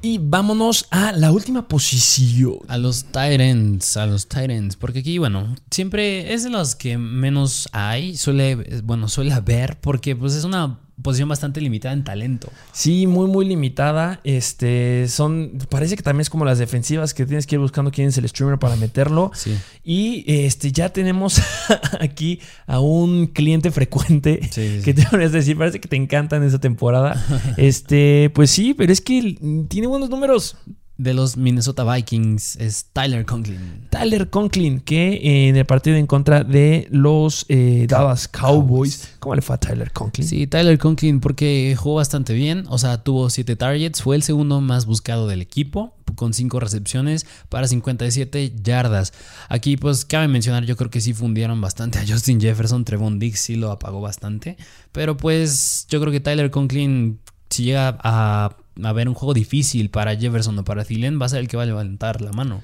Y 0.00 0.18
vámonos 0.18 0.86
a 0.90 1.10
la 1.12 1.32
última 1.32 1.66
posición. 1.66 2.58
A 2.68 2.78
los 2.78 3.04
Titans, 3.04 3.96
a 3.96 4.06
los 4.06 4.28
Titans, 4.28 4.76
porque 4.76 5.00
aquí, 5.00 5.18
bueno, 5.18 5.56
siempre 5.70 6.32
es 6.32 6.44
de 6.44 6.50
los 6.50 6.76
que 6.76 6.98
menos 6.98 7.68
hay, 7.72 8.16
suele, 8.16 8.54
bueno, 8.84 9.08
suele 9.08 9.32
haber, 9.32 9.80
porque 9.80 10.14
pues 10.14 10.34
es 10.34 10.44
una 10.44 10.78
posición 11.02 11.28
bastante 11.28 11.60
limitada 11.60 11.94
en 11.94 12.04
talento. 12.04 12.50
Sí, 12.72 13.06
muy, 13.06 13.26
muy 13.26 13.46
limitada. 13.46 14.20
Este, 14.24 15.06
son, 15.08 15.58
parece 15.68 15.96
que 15.96 16.02
también 16.02 16.22
es 16.22 16.30
como 16.30 16.44
las 16.44 16.58
defensivas 16.58 17.14
que 17.14 17.26
tienes 17.26 17.46
que 17.46 17.56
ir 17.56 17.60
buscando 17.60 17.90
quién 17.90 18.08
es 18.08 18.18
el 18.18 18.28
streamer 18.28 18.58
para 18.58 18.76
meterlo. 18.76 19.30
Sí. 19.34 19.56
Y 19.84 20.24
este, 20.26 20.72
ya 20.72 20.88
tenemos 20.90 21.40
aquí 22.00 22.40
a 22.66 22.80
un 22.80 23.28
cliente 23.28 23.70
frecuente 23.70 24.40
Sí, 24.42 24.48
sí, 24.50 24.78
sí. 24.78 24.84
que 24.84 24.94
te 24.94 25.06
a 25.14 25.28
decir, 25.28 25.56
parece 25.56 25.80
que 25.80 25.88
te 25.88 25.96
encanta 25.96 26.36
en 26.36 26.42
esta 26.42 26.58
temporada. 26.58 27.24
Este, 27.56 28.30
pues 28.34 28.50
sí, 28.50 28.74
pero 28.74 28.92
es 28.92 29.00
que 29.00 29.36
tiene 29.68 29.86
buenos 29.86 30.10
números. 30.10 30.56
De 30.98 31.14
los 31.14 31.36
Minnesota 31.36 31.84
Vikings 31.84 32.56
es 32.56 32.86
Tyler 32.92 33.24
Conklin. 33.24 33.86
Tyler 33.88 34.28
Conklin, 34.30 34.80
que 34.80 35.48
en 35.48 35.56
el 35.56 35.64
partido 35.64 35.96
en 35.96 36.08
contra 36.08 36.42
de 36.42 36.88
los 36.90 37.46
eh, 37.48 37.86
Dallas 37.88 38.26
Cowboys. 38.26 39.14
¿Cómo 39.20 39.36
le 39.36 39.42
fue 39.42 39.54
a 39.54 39.60
Tyler 39.60 39.92
Conklin? 39.92 40.26
Sí, 40.26 40.48
Tyler 40.48 40.76
Conklin 40.76 41.20
porque 41.20 41.76
jugó 41.78 41.94
bastante 41.96 42.34
bien, 42.34 42.64
o 42.68 42.78
sea, 42.78 43.02
tuvo 43.04 43.30
7 43.30 43.54
targets, 43.54 44.02
fue 44.02 44.16
el 44.16 44.24
segundo 44.24 44.60
más 44.60 44.86
buscado 44.86 45.28
del 45.28 45.40
equipo, 45.40 45.94
con 46.16 46.34
5 46.34 46.58
recepciones 46.58 47.26
para 47.48 47.68
57 47.68 48.54
yardas. 48.60 49.12
Aquí 49.48 49.76
pues 49.76 50.04
cabe 50.04 50.26
mencionar, 50.26 50.64
yo 50.64 50.76
creo 50.76 50.90
que 50.90 51.00
sí 51.00 51.14
fundieron 51.14 51.60
bastante 51.60 52.00
a 52.00 52.04
Justin 52.06 52.40
Jefferson, 52.40 52.84
Trevon 52.84 53.20
Diggs 53.20 53.38
sí 53.38 53.54
lo 53.54 53.70
apagó 53.70 54.00
bastante, 54.00 54.56
pero 54.90 55.16
pues 55.16 55.86
yo 55.88 56.00
creo 56.00 56.12
que 56.12 56.18
Tyler 56.18 56.50
Conklin 56.50 57.20
si 57.50 57.64
llega 57.64 57.98
a, 58.02 58.56
a 58.82 58.92
ver 58.92 59.08
un 59.08 59.14
juego 59.14 59.34
difícil 59.34 59.90
para 59.90 60.14
Jefferson 60.16 60.58
o 60.58 60.64
para 60.64 60.84
Thielen, 60.84 61.20
va 61.20 61.26
a 61.26 61.28
ser 61.28 61.40
el 61.40 61.48
que 61.48 61.56
va 61.56 61.62
a 61.64 61.66
levantar 61.66 62.20
la 62.20 62.32
mano. 62.32 62.56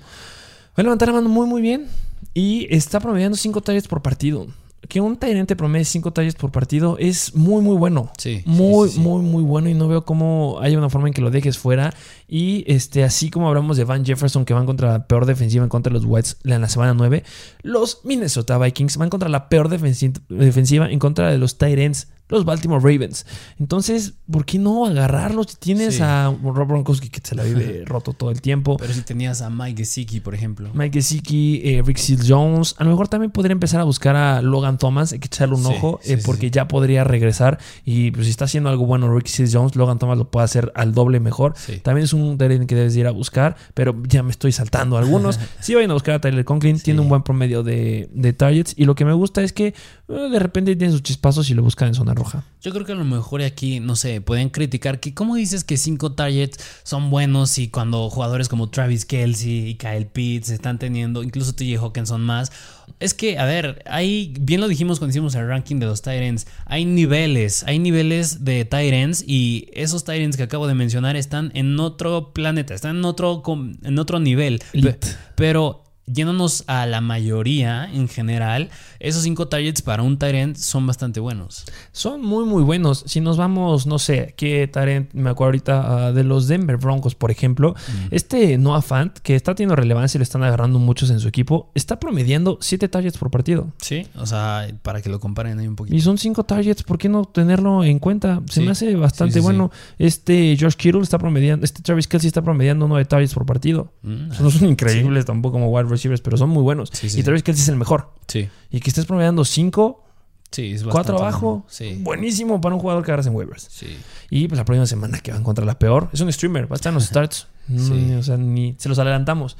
Va 0.77 0.81
a 0.81 0.83
levantar 0.83 1.09
la 1.09 1.15
mano 1.15 1.29
muy, 1.29 1.47
muy 1.47 1.63
bien. 1.63 1.87
Y 2.33 2.67
está 2.75 3.01
promediando 3.01 3.37
5 3.37 3.61
targets 3.61 3.87
por 3.89 4.03
partido. 4.03 4.47
Que 4.89 5.01
un 5.01 5.17
Tyrant 5.17 5.49
te 5.49 5.57
promedie 5.57 5.85
5 5.87 6.13
targets 6.13 6.37
por 6.37 6.51
partido 6.53 6.99
es 6.99 7.35
muy, 7.35 7.63
muy 7.63 7.75
bueno. 7.77 8.11
Sí, 8.19 8.43
Muy, 8.45 8.89
sí, 8.89 8.97
sí, 8.97 9.01
sí. 9.01 9.09
muy, 9.09 9.23
muy 9.23 9.43
bueno. 9.43 9.69
Y 9.71 9.75
no 9.75 9.89
veo 9.89 10.05
cómo 10.05 10.59
hay 10.61 10.77
una 10.77 10.91
forma 10.91 11.09
en 11.09 11.15
que 11.15 11.23
lo 11.23 11.31
dejes 11.31 11.57
fuera. 11.57 11.95
Y 12.29 12.65
este, 12.67 13.03
así 13.03 13.31
como 13.31 13.49
hablamos 13.49 13.77
de 13.79 13.85
Van 13.85 14.05
Jefferson, 14.05 14.45
que 14.45 14.53
van 14.53 14.67
contra 14.67 14.91
la 14.93 15.07
peor 15.07 15.25
defensiva 15.27 15.63
en 15.65 15.71
contra 15.71 15.91
de 15.91 15.99
los 16.01 16.05
Whites 16.07 16.37
en 16.45 16.61
la 16.61 16.69
semana 16.69 16.93
9, 16.93 17.23
los 17.63 18.01
Minnesota 18.05 18.59
Vikings 18.59 18.97
van 18.99 19.09
contra 19.11 19.29
la 19.31 19.49
peor 19.49 19.69
defensi- 19.71 20.21
defensiva 20.29 20.91
en 20.91 20.99
contra 20.99 21.31
de 21.31 21.39
los 21.39 21.57
Tyrants, 21.57 22.09
los 22.35 22.45
Baltimore 22.45 22.81
Ravens. 22.83 23.27
Entonces, 23.59 24.15
¿por 24.31 24.45
qué 24.45 24.59
no 24.59 24.87
agarrarlos? 24.87 25.47
Si 25.53 25.57
Tienes 25.57 25.97
Sí. 25.97 26.03
a 26.03 26.35
Rob 26.43 26.69
Gronkowski 26.69 27.09
que 27.09 27.21
se 27.23 27.35
la 27.35 27.43
vive 27.45 27.85
roto 27.87 28.13
todo 28.13 28.31
el 28.31 28.41
tiempo. 28.41 28.77
Pero 28.77 28.93
si 28.93 29.03
tenías 29.03 29.41
a 29.43 29.51
Mike 29.51 29.79
Gesicki, 29.83 30.21
por 30.21 30.35
ejemplo. 30.35 30.71
Mike 30.75 30.99
Gesicki, 30.99 31.61
eh, 31.65 31.83
Rick 31.85 31.99
Seals 31.99 32.27
Jones. 32.29 32.75
A 32.79 32.85
lo 32.85 32.91
mejor 32.91 33.09
también 33.09 33.31
podría 33.31 33.53
empezar 33.53 33.81
a 33.81 33.85
buscar 33.85 34.17
a 34.17 34.43
Logan 34.43 34.79
Thomas. 34.79 35.13
Hay 35.13 35.19
que 35.21 35.27
echarle 35.27 35.55
un 35.55 35.63
Sí, 35.65 35.73
ojo 35.77 36.01
sí, 36.03 36.13
eh, 36.15 36.19
porque 36.25 36.51
ya 36.51 36.69
podría 36.69 37.05
regresar. 37.05 37.59
Y 37.85 38.11
pues 38.11 38.27
si 38.27 38.31
está 38.31 38.45
haciendo 38.47 38.69
algo 38.71 38.87
bueno 38.87 39.15
Rick 39.15 39.27
Seals 39.29 39.55
Jones, 39.55 39.77
Logan 39.77 39.99
Thomas 39.99 40.19
lo 40.19 40.31
puede 40.31 40.45
hacer 40.45 40.73
al 40.75 40.93
doble 40.95 41.21
mejor. 41.21 41.55
También 41.83 42.05
es 42.05 42.13
un 42.13 42.37
Tyrant 42.39 42.67
que 42.69 42.75
debes 42.75 42.97
ir 42.97 43.07
a 43.07 43.11
buscar, 43.11 43.57
pero 43.75 43.95
ya 44.09 44.23
me 44.23 44.31
estoy 44.31 44.53
saltando 44.53 44.97
algunos. 44.99 45.39
sí, 45.61 45.75
vayan 45.75 45.91
a 45.91 45.95
buscar 45.95 46.15
a 46.17 46.21
Tyler 46.21 46.45
Conklin. 46.45 46.79
Tiene 46.81 47.01
un 47.01 47.09
buen 47.09 47.23
promedio 47.23 47.63
de, 47.63 48.09
de 48.13 48.33
targets. 48.33 48.75
Y 48.77 48.85
lo 48.85 48.95
que 48.95 49.05
me 49.05 49.13
gusta 49.13 49.43
es 49.43 49.53
que 49.53 49.69
eh, 49.69 50.29
de 50.31 50.39
repente 50.39 50.75
tiene 50.77 50.93
sus 50.93 51.03
chispazos 51.03 51.49
y 51.51 51.55
lo 51.55 51.63
buscan 51.63 51.89
en 51.89 51.95
zona 51.95 52.15
roja. 52.15 52.24
Yo 52.61 52.73
creo 52.73 52.87
que 52.87 52.93
a 52.93 52.95
lo 52.95 53.05
mejor 53.05 53.43
aquí, 53.43 53.81
no 53.81 53.95
sé, 53.97 54.21
pueden 54.21 54.49
criticar 54.49 55.01
que 55.01 55.13
cómo 55.13 55.37
dices 55.37 55.65
que 55.65 55.77
cinco 55.77 56.13
targets 56.13 56.59
son 56.83 57.11
buenos 57.11 57.59
y 57.59 57.69
cuando 57.69 58.09
jugadores 58.11 58.49
como 58.49 58.71
Travis 58.71 59.05
Kelsey 59.05 59.69
y 59.69 59.75
Kyle 59.75 60.07
Pitts 60.07 60.51
están 60.51 60.79
teniendo, 60.79 61.23
incluso 61.23 61.55
TJ 61.55 61.79
Hawkinson 61.79 62.23
más. 62.23 62.53
Es 63.01 63.13
que, 63.13 63.39
a 63.39 63.45
ver, 63.45 63.83
hay, 63.87 64.35
bien 64.41 64.61
lo 64.61 64.69
dijimos 64.69 64.99
cuando 64.99 65.11
hicimos 65.11 65.35
el 65.35 65.47
ranking 65.47 65.77
de 65.77 65.87
los 65.87 66.03
Tyrants, 66.03 66.47
hay 66.65 66.85
niveles, 66.85 67.65
hay 67.65 67.79
niveles 67.79 68.45
de 68.45 68.65
Tyrants 68.65 69.25
y 69.27 69.69
esos 69.73 70.05
Tyrants 70.05 70.37
que 70.37 70.45
acabo 70.45 70.67
de 70.67 70.75
mencionar 70.75 71.17
están 71.17 71.51
en 71.55 71.79
otro 71.81 72.33
planeta, 72.33 72.75
están 72.75 72.97
en 72.97 73.05
otro, 73.05 73.43
en 73.83 73.99
otro 73.99 74.21
nivel. 74.21 74.63
Elite. 74.73 75.09
Pero 75.35 75.85
yéndonos 76.07 76.65
a 76.67 76.87
la 76.87 77.01
mayoría 77.01 77.89
en 77.93 78.09
general, 78.09 78.71
esos 79.09 79.23
cinco 79.23 79.49
targets 79.49 79.83
para 79.83 80.03
un 80.03 80.19
Tyrant 80.19 80.57
son 80.57 80.87
bastante 80.87 81.21
buenos. 81.21 81.65
Son 81.93 82.21
muy, 82.23 82.45
muy 82.45 82.63
buenos. 82.63 83.05
Si 83.07 83.21
nos 83.21 83.37
vamos, 83.37 83.87
no 83.87 83.99
sé, 83.99 84.35
qué 84.37 84.67
Tyrant, 84.69 85.13
me 85.13 85.31
acuerdo 85.31 85.49
ahorita 85.49 86.07
ah, 86.07 86.13
de 86.13 86.25
los 86.25 86.49
Denver 86.49 86.77
Broncos, 86.77 87.15
por 87.15 87.31
ejemplo. 87.31 87.75
Este 88.11 88.59
Noah 88.59 88.83
Fant, 88.83 89.19
que 89.19 89.35
está 89.37 89.55
teniendo 89.55 89.77
relevancia 89.77 90.17
y 90.17 90.21
lo 90.21 90.23
están 90.25 90.43
agarrando 90.43 90.79
muchos 90.79 91.11
en 91.11 91.21
su 91.21 91.29
equipo, 91.29 91.71
está 91.75 91.99
promediando 92.01 92.59
7 92.61 92.89
targets 92.89 93.19
por 93.19 93.31
partido. 93.31 93.69
Sí, 93.81 94.07
o 94.17 94.27
sea, 94.27 94.67
para 94.83 95.03
que 95.03 95.09
lo 95.09 95.21
comparen 95.21 95.59
ahí 95.59 95.67
un 95.69 95.77
poquito. 95.77 95.97
Y 95.97 96.01
son 96.01 96.19
5 96.19 96.45
targets, 96.45 96.83
¿por 96.83 96.99
qué 96.99 97.09
no 97.09 97.25
tenerlo 97.25 97.85
en 97.85 97.99
cuenta? 97.99 98.41
Se 98.49 98.61
Sí. 98.61 98.61
me 98.67 98.71
hace 98.73 98.95
bastante 98.97 99.35
Sí, 99.35 99.39
sí, 99.39 99.41
sí. 99.41 99.45
bueno. 99.45 99.71
Este 99.99 100.57
Josh 100.61 100.75
Kittle 100.75 101.03
está 101.03 101.19
promediando, 101.19 101.65
este 101.65 101.83
Travis 101.83 102.07
Kelsey 102.09 102.29
está 102.29 102.43
promediando 102.43 102.87
9 102.89 103.05
targets 103.05 103.35
por 103.35 103.47
partido. 103.47 103.93
Mm, 104.03 104.29
No 104.41 104.51
son 104.51 104.69
increíbles 104.69 105.25
tampoco 105.25 105.55
como 105.55 105.69
wide 105.71 105.89
receivers, 105.89 106.21
pero 106.21 106.37
son 106.37 106.51
muy 106.51 106.63
buenos. 106.63 106.91
Y. 107.03 107.23
Travis 107.23 107.43
Kelsey 107.43 107.63
es 107.63 107.69
el 107.69 107.77
mejor. 107.77 108.13
Sí, 108.27 108.49
Y 108.71 108.81
que 108.81 108.89
estés 109.01 109.07
promediando 109.07 109.45
5, 109.45 110.05
sí, 110.51 110.73
es 110.73 110.83
4 110.83 110.93
bastante 110.95 111.23
abajo. 111.23 111.65
Sí, 111.69 111.99
Buenísimo 112.01 112.61
para 112.61 112.75
un 112.75 112.81
jugador 112.81 113.05
que 113.05 113.11
agarras 113.11 113.27
en 113.27 113.35
waivers. 113.35 113.69
sí. 113.71 113.97
Y 114.31 114.49
pues 114.49 114.57
la 114.59 114.65
próxima 114.65 114.87
semana 114.87 115.21
que 115.21 115.31
va 115.31 115.37
en 115.37 115.45
contra 115.45 115.65
la 115.65 115.79
peor. 115.79 116.09
Es 116.13 116.21
un 116.21 116.33
streamer, 116.33 116.65
va 116.71 116.75
a 116.75 116.77
estar 116.77 116.91
en 116.91 116.95
los 116.95 117.05
starts. 117.11 117.47
Sí. 117.69 117.75
Mm, 117.93 118.19
o 118.19 118.23
sea, 118.23 118.37
ni 118.37 118.75
se 118.79 118.89
los 118.89 118.99
adelantamos. 118.99 119.57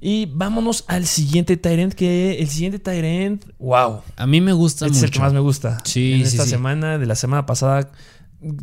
Y 0.00 0.26
vámonos 0.26 0.84
al 0.88 1.06
siguiente 1.06 1.56
Tyrant, 1.56 1.94
que 1.94 2.38
el 2.38 2.48
siguiente 2.48 2.78
Tyrant, 2.78 3.46
wow. 3.58 4.02
A 4.16 4.26
mí 4.26 4.40
me 4.42 4.52
gusta 4.52 4.84
Este 4.84 4.98
es 4.98 5.04
el 5.04 5.10
que 5.10 5.18
más 5.20 5.32
me 5.32 5.40
gusta. 5.40 5.78
Sí, 5.84 6.12
en 6.14 6.18
sí, 6.26 6.32
esta 6.36 6.44
sí. 6.44 6.50
semana, 6.50 6.98
de 6.98 7.06
la 7.06 7.14
semana 7.14 7.46
pasada, 7.46 7.90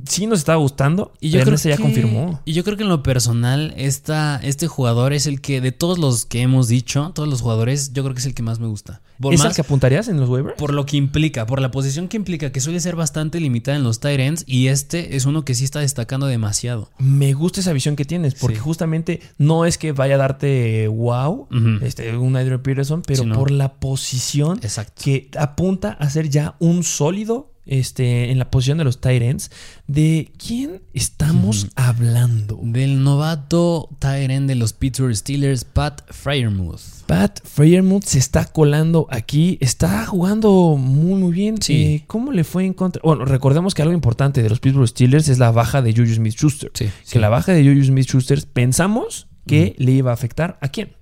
sí 0.07 0.27
nos 0.27 0.39
estaba 0.39 0.57
gustando. 0.57 1.13
Y 1.19 1.29
yo 1.29 1.39
pero 1.39 1.45
creo 1.45 1.55
este 1.55 1.69
ya 1.69 1.77
que, 1.77 1.83
confirmó. 1.83 2.41
Y 2.45 2.53
yo 2.53 2.63
creo 2.63 2.77
que 2.77 2.83
en 2.83 2.89
lo 2.89 3.03
personal, 3.03 3.73
esta, 3.77 4.39
este 4.43 4.67
jugador 4.67 5.13
es 5.13 5.27
el 5.27 5.41
que, 5.41 5.61
de 5.61 5.71
todos 5.71 5.97
los 5.97 6.25
que 6.25 6.41
hemos 6.41 6.67
dicho, 6.67 7.11
todos 7.15 7.27
los 7.29 7.41
jugadores, 7.41 7.93
yo 7.93 8.03
creo 8.03 8.13
que 8.13 8.19
es 8.19 8.25
el 8.25 8.33
que 8.33 8.43
más 8.43 8.59
me 8.59 8.67
gusta. 8.67 9.01
Por, 9.19 9.33
¿Es 9.33 9.39
más- 9.39 9.49
el 9.49 9.55
que 9.55 9.61
apuntarías 9.61 10.07
en 10.07 10.19
los 10.19 10.29
waivers? 10.29 10.57
por 10.57 10.73
lo 10.73 10.85
que 10.85 10.97
implica, 10.97 11.45
por 11.45 11.61
la 11.61 11.69
posición 11.71 12.07
que 12.07 12.17
implica, 12.17 12.51
que 12.51 12.59
suele 12.59 12.79
ser 12.79 12.95
bastante 12.95 13.39
limitada 13.39 13.77
en 13.77 13.83
los 13.83 13.99
tight 13.99 14.19
ends, 14.19 14.43
y 14.47 14.67
este 14.67 15.15
es 15.15 15.25
uno 15.25 15.45
que 15.45 15.53
sí 15.53 15.63
está 15.63 15.79
destacando 15.79 16.25
demasiado. 16.25 16.89
Me 16.97 17.33
gusta 17.33 17.59
esa 17.59 17.71
visión 17.73 17.95
que 17.95 18.05
tienes, 18.05 18.33
porque 18.35 18.55
Sí. 18.55 18.61
justamente 18.61 19.21
no 19.37 19.65
es 19.65 19.77
que 19.77 19.91
vaya 19.91 20.15
a 20.15 20.17
darte 20.17 20.87
wow, 20.87 21.47
este, 21.81 22.17
un 22.17 22.35
Adrian 22.35 22.61
Peterson, 22.63 23.03
pero 23.05 23.23
no. 23.25 23.35
por 23.35 23.51
la 23.51 23.73
posición 23.75 24.57
Exacto. 24.63 25.01
que 25.03 25.29
apunta 25.37 25.91
a 25.99 26.09
ser 26.09 26.29
ya 26.29 26.55
un 26.59 26.83
sólido 26.83 27.50
este, 27.71 28.31
en 28.31 28.37
la 28.37 28.51
posición 28.51 28.77
de 28.77 28.83
los 28.83 28.99
ends. 29.01 29.49
¿De 29.87 30.31
quién 30.37 30.81
estamos 30.93 31.69
hablando? 31.75 32.59
Del 32.61 33.01
novato 33.01 33.89
end 34.01 34.49
de 34.49 34.55
los 34.55 34.73
Pittsburgh 34.73 35.15
Steelers, 35.15 35.63
Pat 35.63 36.01
Fryermuth. 36.11 36.81
Pat 37.07 37.39
Freyermuth 37.43 38.03
se 38.03 38.19
está 38.19 38.45
colando 38.45 39.07
aquí, 39.09 39.57
está 39.61 40.05
jugando 40.05 40.75
muy 40.77 41.19
muy 41.19 41.31
bien. 41.31 41.61
Sí. 41.61 41.73
Eh, 41.73 42.03
¿Cómo 42.07 42.33
le 42.33 42.43
fue 42.43 42.65
en 42.65 42.73
contra? 42.73 43.01
Bueno, 43.05 43.23
recordemos 43.23 43.73
que 43.73 43.81
algo 43.81 43.93
importante 43.93 44.43
de 44.43 44.49
los 44.49 44.59
Pittsburgh 44.59 44.89
Steelers 44.89 45.29
es 45.29 45.39
la 45.39 45.51
baja 45.51 45.81
de 45.81 45.93
Juju 45.93 46.15
Smith-Schuster. 46.15 46.71
Sí, 46.73 46.89
Que 47.09 47.19
la 47.19 47.29
baja 47.29 47.53
de 47.53 47.63
Juju 47.63 47.85
Smith-Schuster 47.85 48.45
pensamos 48.51 49.27
que 49.47 49.75
le 49.77 49.93
iba 49.93 50.11
a 50.11 50.13
afectar 50.13 50.57
a 50.61 50.67
quién. 50.67 51.00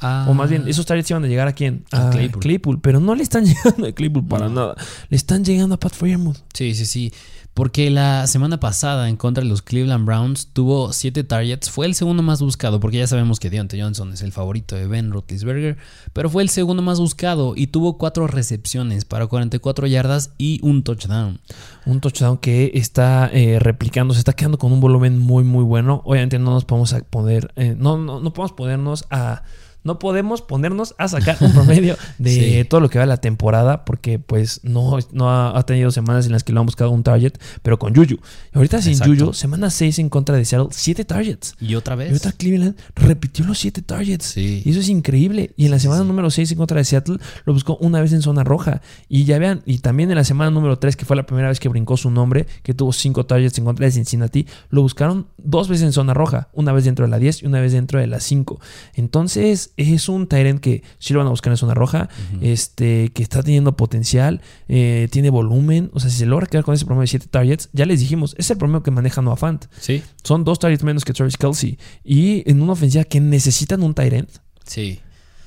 Ah, 0.00 0.26
O 0.28 0.34
más 0.34 0.50
bien, 0.50 0.68
esos 0.68 0.86
targets 0.86 1.10
iban 1.10 1.24
a 1.24 1.28
llegar 1.28 1.48
a 1.48 1.52
quién? 1.52 1.84
A 1.92 2.10
Claypool. 2.10 2.80
pero 2.80 3.00
no 3.00 3.14
le 3.14 3.22
están 3.22 3.44
llegando 3.46 3.86
a 3.86 3.92
Claypool 3.92 4.26
para 4.26 4.48
nada. 4.48 4.74
Le 5.08 5.16
están 5.16 5.44
llegando 5.44 5.74
a 5.74 5.80
Pat 5.80 5.94
Freyermuth. 5.94 6.38
Sí, 6.52 6.74
sí, 6.74 6.86
sí. 6.86 7.12
Porque 7.54 7.88
la 7.88 8.26
semana 8.26 8.60
pasada 8.60 9.08
en 9.08 9.16
contra 9.16 9.42
de 9.42 9.48
los 9.48 9.62
Cleveland 9.62 10.04
Browns 10.04 10.48
tuvo 10.52 10.92
7 10.92 11.24
targets. 11.24 11.70
Fue 11.70 11.86
el 11.86 11.94
segundo 11.94 12.22
más 12.22 12.42
buscado, 12.42 12.80
porque 12.80 12.98
ya 12.98 13.06
sabemos 13.06 13.40
que 13.40 13.48
Deontay 13.48 13.80
Johnson 13.80 14.12
es 14.12 14.20
el 14.20 14.30
favorito 14.30 14.76
de 14.76 14.86
Ben 14.86 15.10
Roethlisberger. 15.10 15.78
Pero 16.12 16.28
fue 16.28 16.42
el 16.42 16.50
segundo 16.50 16.82
más 16.82 17.00
buscado 17.00 17.54
y 17.56 17.68
tuvo 17.68 17.96
4 17.96 18.26
recepciones 18.26 19.06
para 19.06 19.26
44 19.26 19.86
yardas 19.86 20.32
y 20.36 20.60
un 20.62 20.82
touchdown. 20.82 21.40
Un 21.86 22.02
touchdown 22.02 22.36
que 22.36 22.72
está 22.74 23.30
eh, 23.32 23.58
replicando, 23.58 24.12
se 24.12 24.20
está 24.20 24.34
quedando 24.34 24.58
con 24.58 24.70
un 24.70 24.80
volumen 24.80 25.18
muy, 25.18 25.42
muy 25.42 25.64
bueno. 25.64 26.02
Obviamente 26.04 26.38
no 26.38 26.50
nos 26.50 26.66
podemos 26.66 26.92
a 26.92 27.00
poner, 27.00 27.54
eh, 27.56 27.74
no, 27.78 27.96
no, 27.96 28.20
no 28.20 28.34
podemos 28.34 28.52
ponernos 28.52 29.06
a. 29.08 29.44
No 29.86 29.98
podemos 29.98 30.42
ponernos 30.42 30.94
a 30.98 31.08
sacar 31.08 31.36
un 31.40 31.52
promedio 31.52 31.96
de 32.18 32.30
Sí. 32.62 32.64
todo 32.68 32.80
lo 32.80 32.90
que 32.90 32.98
va 32.98 33.06
la 33.06 33.16
temporada, 33.18 33.84
porque 33.84 34.18
pues 34.18 34.60
no, 34.64 34.98
no 35.12 35.30
ha, 35.30 35.56
ha 35.58 35.62
tenido 35.64 35.90
semanas 35.90 36.26
en 36.26 36.32
las 36.32 36.44
que 36.44 36.52
lo 36.52 36.60
han 36.60 36.66
buscado 36.66 36.90
un 36.90 37.02
target, 37.02 37.34
pero 37.62 37.78
con 37.78 37.94
Juju. 37.94 38.16
Y 38.16 38.20
ahorita 38.56 38.82
sin 38.82 38.92
Exacto. 38.92 39.14
Juju, 39.26 39.32
semana 39.34 39.70
6 39.70 39.98
en 40.00 40.08
contra 40.10 40.36
de 40.36 40.44
Seattle, 40.44 40.68
7 40.72 41.04
targets. 41.04 41.54
Y 41.60 41.74
otra 41.76 41.94
Y 41.94 41.98
vez. 41.98 42.08
ahorita 42.08 42.32
Cleveland 42.32 42.76
repitió 42.94 43.44
los 43.46 43.58
7 43.58 43.80
targets. 43.82 44.26
Sí. 44.26 44.62
Y 44.64 44.70
eso 44.70 44.80
es 44.80 44.88
increíble. 44.88 45.52
Y 45.56 45.66
en 45.66 45.70
la 45.70 45.78
semana 45.78 46.02
sí. 46.02 46.08
número 46.08 46.30
6 46.30 46.50
en 46.52 46.58
contra 46.58 46.78
de 46.78 46.84
Seattle 46.84 47.18
lo 47.44 47.52
buscó 47.52 47.76
una 47.76 48.00
vez 48.00 48.12
en 48.12 48.22
zona 48.22 48.42
roja. 48.44 48.82
Y 49.08 49.24
ya 49.24 49.38
vean, 49.38 49.62
y 49.66 49.78
también 49.78 50.10
en 50.10 50.16
la 50.16 50.24
semana 50.24 50.50
número 50.50 50.78
3, 50.78 50.96
que 50.96 51.04
fue 51.04 51.14
la 51.16 51.26
primera 51.26 51.48
vez 51.48 51.60
que 51.60 51.68
brincó 51.68 51.96
su 51.96 52.10
nombre, 52.10 52.46
que 52.64 52.74
tuvo 52.74 52.92
5 52.92 53.24
targets 53.26 53.56
en 53.58 53.64
contra 53.64 53.86
de 53.86 53.92
Cincinnati, 53.92 54.46
lo 54.70 54.82
buscaron 54.82 55.28
dos 55.38 55.68
veces 55.68 55.84
en 55.86 55.92
zona 55.92 56.12
roja. 56.12 56.48
Una 56.52 56.72
vez 56.72 56.84
dentro 56.84 57.04
de 57.04 57.10
la 57.10 57.18
10 57.18 57.42
y 57.42 57.46
una 57.46 57.60
vez 57.60 57.72
dentro 57.72 58.00
de 58.00 58.06
la 58.08 58.18
5. 58.20 58.58
Entonces 58.94 59.70
es 59.76 60.08
un 60.08 60.26
Tyrant 60.26 60.60
que 60.60 60.82
sí 60.98 61.12
lo 61.12 61.20
van 61.20 61.26
a 61.26 61.30
buscar 61.30 61.52
en 61.52 61.56
zona 61.56 61.74
roja, 61.74 62.08
este, 62.40 63.10
que 63.12 63.22
está 63.22 63.42
teniendo 63.42 63.76
potencial, 63.76 64.40
eh, 64.68 65.08
tiene 65.10 65.30
volumen. 65.30 65.90
O 65.92 66.00
sea, 66.00 66.10
si 66.10 66.18
se 66.18 66.26
logra 66.26 66.46
quedar 66.46 66.64
con 66.64 66.74
ese 66.74 66.84
promedio 66.84 67.02
de 67.02 67.08
7 67.08 67.26
targets, 67.30 67.68
ya 67.72 67.86
les 67.86 68.00
dijimos, 68.00 68.34
es 68.38 68.50
el 68.50 68.58
promedio 68.58 68.82
que 68.82 68.90
maneja 68.90 69.22
Noah 69.22 69.36
Fant. 69.36 69.66
Sí. 69.78 70.02
Son 70.22 70.44
dos 70.44 70.58
targets 70.58 70.82
menos 70.82 71.04
que 71.04 71.12
Travis 71.12 71.36
Kelsey. 71.36 71.78
Y 72.04 72.48
en 72.50 72.62
una 72.62 72.72
ofensiva 72.72 73.04
que 73.04 73.20
necesitan 73.20 73.82
un 73.82 73.94
Tyrant. 73.94 74.30
Sí. 74.64 75.00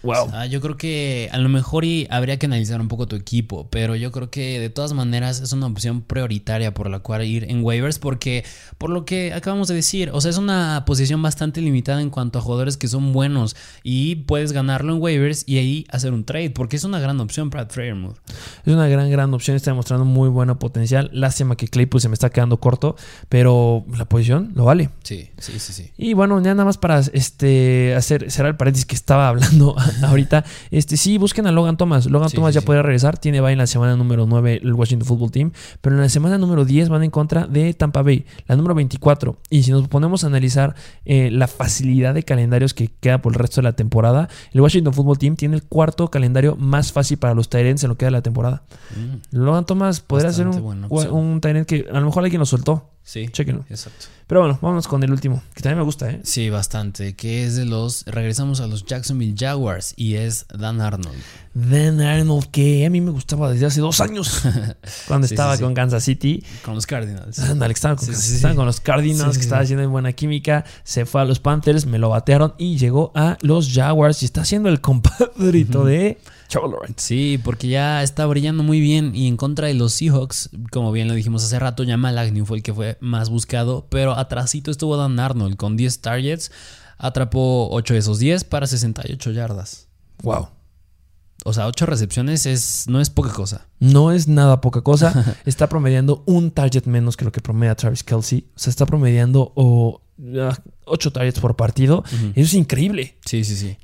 Wow. 0.03 0.29
Ah, 0.33 0.45
yo 0.45 0.61
creo 0.61 0.77
que 0.77 1.29
a 1.31 1.37
lo 1.37 1.49
mejor 1.49 1.85
y 1.85 2.07
habría 2.09 2.37
que 2.37 2.45
analizar 2.45 2.79
un 2.79 2.87
poco 2.87 3.07
tu 3.07 3.15
equipo, 3.15 3.67
pero 3.69 3.95
yo 3.95 4.11
creo 4.11 4.29
que 4.29 4.59
de 4.59 4.69
todas 4.69 4.93
maneras 4.93 5.41
es 5.41 5.51
una 5.51 5.67
opción 5.67 6.01
prioritaria 6.01 6.73
por 6.73 6.89
la 6.89 6.99
cual 6.99 7.25
ir 7.25 7.45
en 7.49 7.63
waivers, 7.63 7.99
porque 7.99 8.45
por 8.77 8.89
lo 8.89 9.05
que 9.05 9.33
acabamos 9.33 9.67
de 9.67 9.75
decir, 9.75 10.09
o 10.13 10.21
sea, 10.21 10.31
es 10.31 10.37
una 10.37 10.83
posición 10.85 11.21
bastante 11.21 11.61
limitada 11.61 12.01
en 12.01 12.09
cuanto 12.09 12.39
a 12.39 12.41
jugadores 12.41 12.77
que 12.77 12.87
son 12.87 13.11
buenos 13.11 13.55
y 13.83 14.15
puedes 14.15 14.51
ganarlo 14.51 14.93
en 14.93 15.01
waivers 15.01 15.43
y 15.47 15.57
ahí 15.57 15.85
hacer 15.91 16.13
un 16.13 16.23
trade, 16.23 16.51
porque 16.51 16.77
es 16.77 16.83
una 16.83 16.99
gran 16.99 17.19
opción 17.19 17.49
para 17.49 17.65
Freyermuth. 17.65 18.17
Es 18.65 18.73
una 18.73 18.87
gran, 18.87 19.09
gran 19.09 19.33
opción. 19.33 19.55
Está 19.55 19.71
demostrando 19.71 20.05
muy 20.05 20.29
buen 20.29 20.49
potencial. 20.55 21.09
Lástima 21.13 21.55
que 21.55 21.67
Claypool 21.67 22.01
se 22.01 22.09
me 22.09 22.13
está 22.13 22.29
quedando 22.29 22.59
corto, 22.59 22.95
pero 23.27 23.85
la 23.97 24.05
posición 24.05 24.51
lo 24.55 24.65
vale. 24.65 24.89
Sí, 25.03 25.29
sí, 25.37 25.59
sí, 25.59 25.73
sí. 25.73 25.91
Y 25.97 26.13
bueno, 26.13 26.41
ya 26.41 26.53
nada 26.53 26.65
más 26.65 26.77
para 26.77 26.99
este 26.99 27.95
hacer 27.95 28.31
cerrar 28.31 28.51
el 28.51 28.57
paréntesis 28.57 28.85
que 28.85 28.95
estaba 28.95 29.27
hablando 29.27 29.75
ahorita. 30.03 30.43
Este 30.71 30.97
sí, 30.97 31.17
busquen 31.17 31.47
a 31.47 31.51
Logan 31.51 31.77
Thomas. 31.77 32.05
Logan 32.05 32.29
Sí, 32.29 32.35
Thomas 32.35 32.53
sí, 32.53 32.55
ya 32.55 32.61
sí. 32.61 32.67
podrá 32.67 32.81
regresar. 32.81 33.17
Tiene 33.17 33.41
bye 33.41 33.51
en 33.51 33.57
la 33.57 33.67
semana 33.67 33.95
número 33.95 34.25
9 34.25 34.61
el 34.63 34.73
Washington 34.73 35.07
Football 35.07 35.31
Team. 35.31 35.51
Pero 35.81 35.95
en 35.95 36.01
la 36.01 36.09
semana 36.09 36.37
número 36.37 36.65
10 36.65 36.89
van 36.89 37.03
en 37.03 37.11
contra 37.11 37.47
de 37.47 37.73
Tampa 37.73 38.01
Bay, 38.01 38.25
la 38.47 38.55
número 38.55 38.75
24. 38.75 39.37
Y 39.49 39.63
si 39.63 39.71
nos 39.71 39.87
ponemos 39.87 40.23
a 40.23 40.27
analizar 40.27 40.75
eh, 41.05 41.29
la 41.31 41.47
facilidad 41.47 42.13
de 42.13 42.23
calendarios 42.23 42.73
que 42.73 42.89
queda 42.99 43.21
por 43.21 43.33
el 43.33 43.39
resto 43.39 43.61
de 43.61 43.63
la 43.63 43.73
temporada, 43.73 44.29
el 44.51 44.61
Washington 44.61 44.93
Football 44.93 45.17
Team 45.17 45.35
tiene 45.35 45.55
el 45.55 45.63
cuarto 45.63 46.09
calendario 46.09 46.55
más 46.55 46.91
fácil 46.91 47.17
para 47.17 47.33
los 47.33 47.49
Tyrants 47.49 47.83
en 47.83 47.89
lo 47.89 47.95
que 47.95 47.99
queda 47.99 48.07
de 48.07 48.11
la 48.17 48.21
temporada. 48.21 48.63
Mm, 48.95 49.37
Logan 49.37 49.65
Thomas 49.65 49.99
podría 49.99 50.31
ser 50.31 50.47
un, 50.47 50.87
un 50.89 51.41
Tyrant 51.41 51.67
que 51.67 51.85
a 51.91 51.99
lo 51.99 52.05
mejor 52.05 52.23
alguien 52.23 52.39
lo 52.39 52.45
soltó. 52.45 52.89
Sí, 53.03 53.27
Chéquenlo. 53.29 53.65
exacto. 53.69 54.05
Pero 54.27 54.41
bueno, 54.41 54.59
vámonos 54.61 54.87
con 54.87 55.01
el 55.01 55.11
último, 55.11 55.41
que 55.55 55.63
también 55.63 55.79
me 55.79 55.83
gusta, 55.83 56.07
¿eh? 56.11 56.21
Sí, 56.23 56.51
bastante, 56.51 57.15
que 57.15 57.45
es 57.45 57.55
de 57.55 57.65
los, 57.65 58.05
regresamos 58.05 58.59
a 58.61 58.67
los 58.67 58.85
Jacksonville 58.85 59.33
Jaguars 59.35 59.93
y 59.95 60.15
es 60.15 60.45
Dan 60.55 60.81
Arnold. 60.81 61.17
Dan 61.55 61.99
Arnold, 61.99 62.45
que 62.51 62.85
a 62.85 62.91
mí 62.91 63.01
me 63.01 63.09
gustaba 63.09 63.51
desde 63.51 63.65
hace 63.65 63.81
dos 63.81 63.99
años, 64.01 64.41
cuando 65.07 65.27
Sí, 65.27 65.33
estaba 65.33 65.53
sí, 65.53 65.57
sí. 65.57 65.63
con 65.63 65.73
Kansas 65.73 66.03
City. 66.03 66.43
Con 66.63 66.75
los 66.75 66.85
Cardinals. 66.85 67.39
Ándale, 67.39 67.73
que 67.73 67.77
estaba 67.77 67.95
con, 67.95 68.55
con 68.55 68.65
los 68.67 68.79
Cardinals, 68.81 69.37
que 69.37 69.43
estaba 69.43 69.61
haciendo 69.61 69.89
buena 69.89 70.13
química. 70.13 70.63
Se 70.83 71.07
fue 71.07 71.21
a 71.21 71.25
los 71.25 71.39
Panthers, 71.39 71.87
me 71.87 71.97
lo 71.97 72.09
batearon 72.09 72.53
y 72.59 72.77
llegó 72.77 73.11
a 73.15 73.37
los 73.41 73.73
Jaguars 73.73 74.21
y 74.21 74.25
está 74.25 74.41
haciendo 74.41 74.69
el 74.69 74.79
compadrito 74.79 75.83
de 75.85 76.19
Trevor 76.49 76.71
Lawrence. 76.71 76.95
Sí, 76.97 77.39
porque 77.43 77.67
ya 77.67 78.01
está 78.03 78.25
brillando 78.25 78.63
muy 78.63 78.79
bien 78.79 79.15
y 79.15 79.27
en 79.27 79.37
contra 79.37 79.67
de 79.67 79.75
los 79.75 79.93
Seahawks, 79.93 80.49
como 80.71 80.91
bien 80.91 81.07
lo 81.07 81.13
dijimos 81.13 81.43
hace 81.43 81.59
rato, 81.59 81.83
Jamal 81.85 82.17
Agnew 82.17 82.45
fue 82.45 82.57
el 82.57 82.63
que 82.63 82.73
fue 82.73 82.97
más 82.99 83.29
buscado, 83.29 83.87
pero 83.89 84.17
atrasito 84.17 84.71
estuvo 84.71 84.97
Dan 84.97 85.19
Arnold 85.19 85.55
con 85.57 85.77
10 85.77 86.01
targets, 86.01 86.51
atrapó 86.97 87.69
8 87.71 87.93
de 87.93 87.99
esos 87.99 88.19
10 88.19 88.43
para 88.45 88.65
68 88.65 89.31
yardas. 89.31 89.87
Wow. 90.23 90.49
O 91.45 91.53
sea, 91.53 91.67
8 91.67 91.85
recepciones 91.85 92.45
es 92.45 92.85
no 92.87 92.99
es 92.99 93.11
poca 93.11 93.31
cosa. 93.31 93.67
No 93.79 94.11
es 94.11 94.27
nada 94.27 94.59
poca 94.59 94.81
cosa. 94.81 95.37
Está 95.45 95.69
promediando 95.69 96.23
un 96.25 96.51
target 96.51 96.85
menos 96.85 97.15
que 97.15 97.25
lo 97.25 97.31
que 97.31 97.41
promedia 97.41 97.75
Travis 97.75 98.03
Kelsey. 98.03 98.47
O 98.55 98.59
sea, 98.59 98.71
está 98.71 98.85
promediando 98.85 99.53
8 99.55 101.11
targets 101.13 101.39
por 101.39 101.55
partido. 101.55 102.03
Eso 102.11 102.31
es 102.35 102.53
increíble. 102.55 103.17
Sí, 103.23 103.43
sí, 103.45 103.55
sí. 103.55 103.77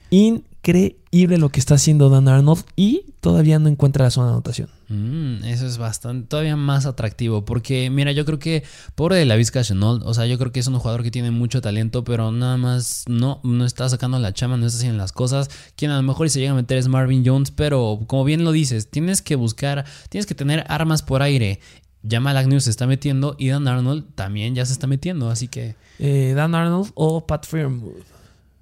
Increíble 0.65 1.37
lo 1.37 1.49
que 1.49 1.59
está 1.59 1.75
haciendo 1.75 2.09
Dan 2.09 2.27
Arnold 2.27 2.63
y 2.75 3.13
todavía 3.19 3.59
no 3.59 3.69
encuentra 3.69 4.05
la 4.05 4.09
zona 4.09 4.27
de 4.27 4.33
anotación. 4.33 4.69
Mm, 4.89 5.43
eso 5.45 5.67
es 5.67 5.77
bastante, 5.77 6.27
todavía 6.27 6.55
más 6.55 6.87
atractivo. 6.87 7.45
Porque, 7.45 7.89
mira, 7.91 8.11
yo 8.11 8.25
creo 8.25 8.39
que, 8.39 8.63
pobre 8.95 9.17
de 9.17 9.25
la 9.25 9.35
Vizca 9.35 9.63
Chenault, 9.63 10.03
o 10.03 10.13
sea, 10.13 10.25
yo 10.25 10.37
creo 10.39 10.51
que 10.51 10.59
es 10.59 10.67
un 10.67 10.77
jugador 10.79 11.03
que 11.03 11.11
tiene 11.11 11.29
mucho 11.29 11.61
talento, 11.61 12.03
pero 12.03 12.31
nada 12.31 12.57
más 12.57 13.05
no, 13.07 13.39
no 13.43 13.65
está 13.65 13.87
sacando 13.89 14.17
la 14.17 14.33
chama, 14.33 14.57
no 14.57 14.65
está 14.65 14.77
haciendo 14.77 14.97
las 14.97 15.11
cosas. 15.11 15.49
Quien 15.75 15.91
a 15.91 15.97
lo 15.97 16.03
mejor 16.03 16.29
se 16.29 16.39
llega 16.39 16.51
a 16.51 16.55
meter 16.55 16.77
es 16.77 16.87
Marvin 16.87 17.23
Jones, 17.25 17.51
pero 17.51 17.99
como 18.07 18.23
bien 18.23 18.43
lo 18.43 18.51
dices, 18.51 18.89
tienes 18.89 19.21
que 19.21 19.35
buscar, 19.35 19.85
tienes 20.09 20.25
que 20.25 20.35
tener 20.35 20.65
armas 20.67 21.03
por 21.03 21.21
aire. 21.21 21.59
Jamal 22.07 22.37
Agnew 22.37 22.59
se 22.59 22.69
está 22.69 22.85
metiendo 22.85 23.35
y 23.39 23.49
Dan 23.49 23.67
Arnold 23.67 24.13
también 24.13 24.53
ya 24.53 24.65
se 24.65 24.73
está 24.73 24.87
metiendo, 24.87 25.29
así 25.29 25.47
que... 25.47 25.75
Eh, 25.97 26.33
Dan 26.35 26.53
Arnold 26.53 26.91
o 26.93 27.25
Pat 27.25 27.45
Freermuth. 27.45 28.14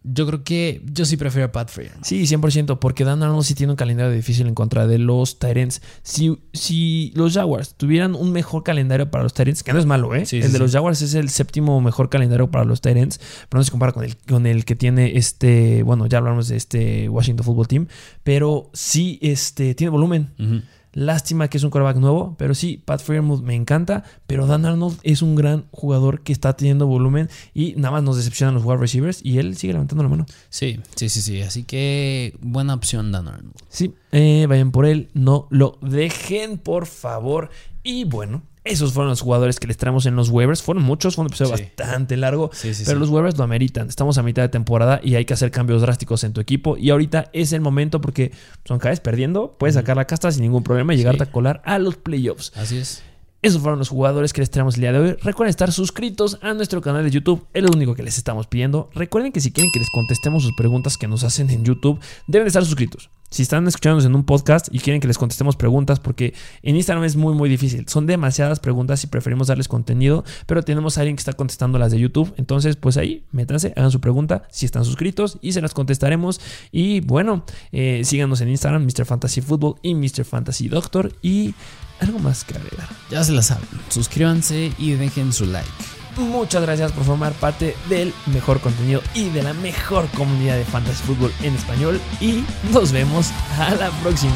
Yo 0.04 0.28
creo 0.28 0.44
que 0.44 0.82
yo 0.92 1.06
sí 1.06 1.16
prefiero 1.16 1.46
a 1.46 1.52
Pat 1.52 1.70
Freer. 1.70 1.94
Sí, 2.02 2.24
100%, 2.24 2.78
porque 2.80 3.06
Dan 3.06 3.24
Arnold 3.24 3.44
sí 3.46 3.56
tiene 3.56 3.72
un 3.72 3.78
calendario 3.78 4.12
difícil 4.12 4.48
en 4.48 4.54
contra 4.54 4.86
de 4.86 4.98
los 4.98 5.40
Tyrants. 5.40 5.82
Si, 6.02 6.38
si 6.52 7.14
los 7.16 7.34
Jaguars 7.34 7.76
tuvieran 7.76 8.14
un 8.16 8.32
mejor 8.34 8.64
calendario 8.64 9.10
para 9.10 9.24
los 9.24 9.34
Tyrants, 9.34 9.64
que 9.64 9.72
no 9.72 9.80
es 9.80 9.86
malo, 9.86 10.14
¿eh? 10.14 10.26
Sí, 10.26 10.38
el 10.38 10.44
sí, 10.44 10.52
de 10.52 10.60
los. 10.60 10.74
Jaguars 10.74 11.02
es 11.02 11.14
el 11.14 11.30
séptimo 11.30 11.80
mejor 11.80 12.10
calendario 12.10 12.52
para 12.52 12.66
los 12.66 12.82
Tyrants, 12.82 13.20
pero 13.48 13.60
no 13.60 13.64
se 13.64 13.72
compara 13.72 13.94
con 13.94 14.04
el, 14.04 14.18
con 14.18 14.46
el 14.46 14.66
que 14.66 14.76
tiene 14.76 15.18
este, 15.18 15.84
bueno, 15.84 16.08
ya 16.08 16.18
hablamos 16.18 16.50
de 16.50 16.58
este 16.58 17.08
Washington 17.08 17.46
Football 17.46 17.68
Team, 17.68 17.88
pero 18.24 18.70
sí 18.74 19.20
este, 19.22 19.74
tiene 19.76 19.92
volumen. 19.92 20.34
Ujú. 20.38 20.62
Lástima 20.94 21.48
que 21.48 21.58
es 21.58 21.64
un 21.64 21.72
quarterback 21.72 21.98
nuevo, 21.98 22.36
pero 22.38 22.54
sí, 22.54 22.82
Pat 22.84 23.02
Freermuth 23.02 23.42
me 23.42 23.56
encanta, 23.56 24.04
pero 24.28 24.46
Dan 24.46 24.66
Arnold 24.66 25.00
es 25.04 25.22
un 25.22 25.36
gran 25.36 25.66
jugador 25.72 26.22
que 26.22 26.32
está 26.32 26.54
teniendo 26.54 26.86
volumen 26.86 27.30
y 27.54 27.74
nada 27.78 27.92
más 27.92 28.04
nos 28.04 28.18
decepcionan 28.18 28.54
los 28.54 28.64
wide 28.64 28.78
receivers 28.78 29.20
y 29.24 29.40
él 29.40 29.58
sigue 29.58 29.74
levantando 29.74 30.04
la 30.04 30.10
mano. 30.10 30.26
Sí, 30.50 30.80
sí, 30.96 31.10
sí, 31.10 31.22
sí. 31.22 31.42
Así 31.42 31.64
que 31.64 32.38
buena 32.42 32.76
opción, 32.76 33.12
Dan 33.12 33.28
Arnold. 33.28 33.56
Sí, 33.70 33.94
eh, 34.12 34.46
vayan 34.48 34.72
por 34.72 34.86
él, 34.86 35.10
no 35.14 35.48
lo 35.50 35.80
dejen, 35.82 36.60
por 36.60 36.86
favor. 36.86 37.50
Y 37.82 38.06
bueno, 38.06 38.44
esos 38.64 38.94
fueron 38.94 39.10
los 39.10 39.22
jugadores 39.22 39.60
que 39.60 39.68
les 39.68 39.78
traemos 39.78 40.06
en 40.06 40.16
los 40.16 40.30
waivers. 40.30 40.62
Fueron 40.62 40.84
muchos, 40.84 41.16
fue 41.16 41.24
un 41.26 41.28
episodio 41.28 41.58
Sí. 41.58 41.64
bastante 41.78 42.18
largo. 42.18 42.50
Sí, 42.54 42.74
sí, 42.74 42.84
pero 42.86 43.00
los 43.00 43.10
waivers 43.10 43.38
lo 43.38 43.44
ameritan. 43.44 43.88
Estamos 43.90 44.18
a 44.18 44.24
mitad 44.24 44.42
de 44.42 44.50
temporada 44.50 45.00
y 45.04 45.16
hay 45.16 45.26
que 45.26 45.34
hacer 45.34 45.52
cambios 45.52 45.82
drásticos 45.82 46.24
en 46.24 46.34
tu 46.34 46.42
equipo. 46.42 46.78
Y 46.78 46.90
ahorita 46.90 47.30
es 47.34 47.52
el 47.54 47.62
momento 47.62 48.00
porque 48.02 48.32
son 48.66 48.80
cada 48.80 48.92
vez 48.92 49.00
perdiendo. 49.00 49.56
Puedes 49.60 49.76
sacar 49.76 49.98
la 49.98 50.06
casta 50.06 50.32
sin 50.32 50.44
ningún 50.44 50.64
problema 50.64 50.94
y 50.94 50.98
llegarte 50.98 51.24
a 51.24 51.32
colar 51.32 51.62
a 51.66 51.78
los 51.80 51.96
playoffs. 51.98 52.52
Así 52.56 52.78
es. 52.78 53.04
Esos 53.44 53.62
fueron 53.62 53.78
los 53.78 53.90
jugadores 53.90 54.32
que 54.32 54.40
les 54.40 54.50
traemos 54.50 54.76
el 54.76 54.82
día 54.82 54.94
de 54.94 55.00
hoy. 55.00 55.18
Recuerden 55.22 55.50
estar 55.50 55.70
suscritos 55.74 56.40
a 56.42 56.54
nuestro 56.54 56.80
canal 56.80 57.04
de 57.04 57.12
YouTube. 57.12 57.46
Es 57.54 57.62
lo 57.62 57.72
único 57.76 57.94
que 57.94 58.02
les 58.02 58.18
estamos 58.18 58.48
pidiendo. 58.48 58.90
Recuerden 58.96 59.34
que 59.34 59.42
si 59.42 59.52
quieren 59.52 59.70
que 59.74 59.80
les 59.80 59.90
contestemos 59.90 60.44
sus 60.44 60.54
preguntas 60.56 60.98
que 60.98 61.10
nos 61.10 61.26
hacen 61.26 61.50
en 61.50 61.66
YouTube, 61.66 62.00
deben 62.26 62.46
de 62.46 62.48
estar 62.48 62.64
suscritos. 62.64 63.10
Si 63.30 63.42
están 63.42 63.68
escuchándonos 63.68 64.06
en 64.06 64.16
un 64.16 64.24
podcast 64.24 64.70
y 64.72 64.80
quieren 64.80 65.02
que 65.02 65.08
les 65.08 65.18
contestemos 65.18 65.58
preguntas, 65.58 66.00
porque 66.00 66.34
en 66.62 66.78
Instagram 66.78 67.04
es 67.04 67.18
muy 67.18 67.34
muy 67.34 67.50
difícil. 67.50 67.86
Son 67.90 68.06
demasiadas 68.06 68.62
preguntas 68.62 69.04
y 69.04 69.08
preferimos 69.08 69.48
darles 69.48 69.68
contenido, 69.68 70.24
pero 70.46 70.64
tenemos 70.64 70.98
a 70.98 71.02
alguien 71.02 71.18
que 71.18 71.22
está 71.22 71.34
contestando 71.34 71.78
las 71.78 71.92
de 71.92 72.00
YouTube. 72.00 72.34
Entonces, 72.38 72.78
pues 72.78 72.96
ahí, 72.96 73.26
métanse, 73.34 73.74
hagan 73.76 73.92
su 73.92 74.00
pregunta 74.00 74.44
si 74.52 74.66
están 74.66 74.86
suscritos 74.86 75.38
y 75.42 75.52
se 75.52 75.60
las 75.60 75.74
contestaremos. 75.74 76.40
Y 76.72 77.02
bueno, 77.02 77.44
eh, 77.74 78.04
síganos 78.06 78.40
en 78.40 78.48
Instagram, 78.48 78.86
Mr. 78.86 79.04
Fantasy 79.04 79.42
Football 79.42 79.76
y 79.82 79.96
Mr. 79.96 80.24
Fantasy 80.24 80.70
Doctor. 80.70 81.12
Y 81.22 81.56
algo 82.00 82.20
más 82.20 82.44
que 82.44 82.56
agregar. 82.56 82.90
Ya 83.10 83.24
se 83.24 83.32
la 83.32 83.42
saben. 83.42 83.68
Suscríbanse 83.90 84.72
y 84.78 84.92
dejen 84.92 85.34
su 85.34 85.46
like. 85.46 85.70
Muchas 86.18 86.62
gracias 86.62 86.92
por 86.92 87.04
formar 87.06 87.34
parte 87.34 87.76
del 87.90 88.14
mejor 88.28 88.60
contenido 88.60 89.02
y 89.16 89.30
de 89.30 89.42
la 89.42 89.54
mejor 89.54 90.08
comunidad 90.10 90.58
de 90.58 90.66
Fantasy 90.66 91.04
Football 91.04 91.34
en 91.42 91.56
español. 91.56 92.00
Y 92.22 92.44
nos 92.72 92.92
vemos 92.92 93.32
a 93.58 93.74
la 93.76 93.90
próxima. 94.02 94.34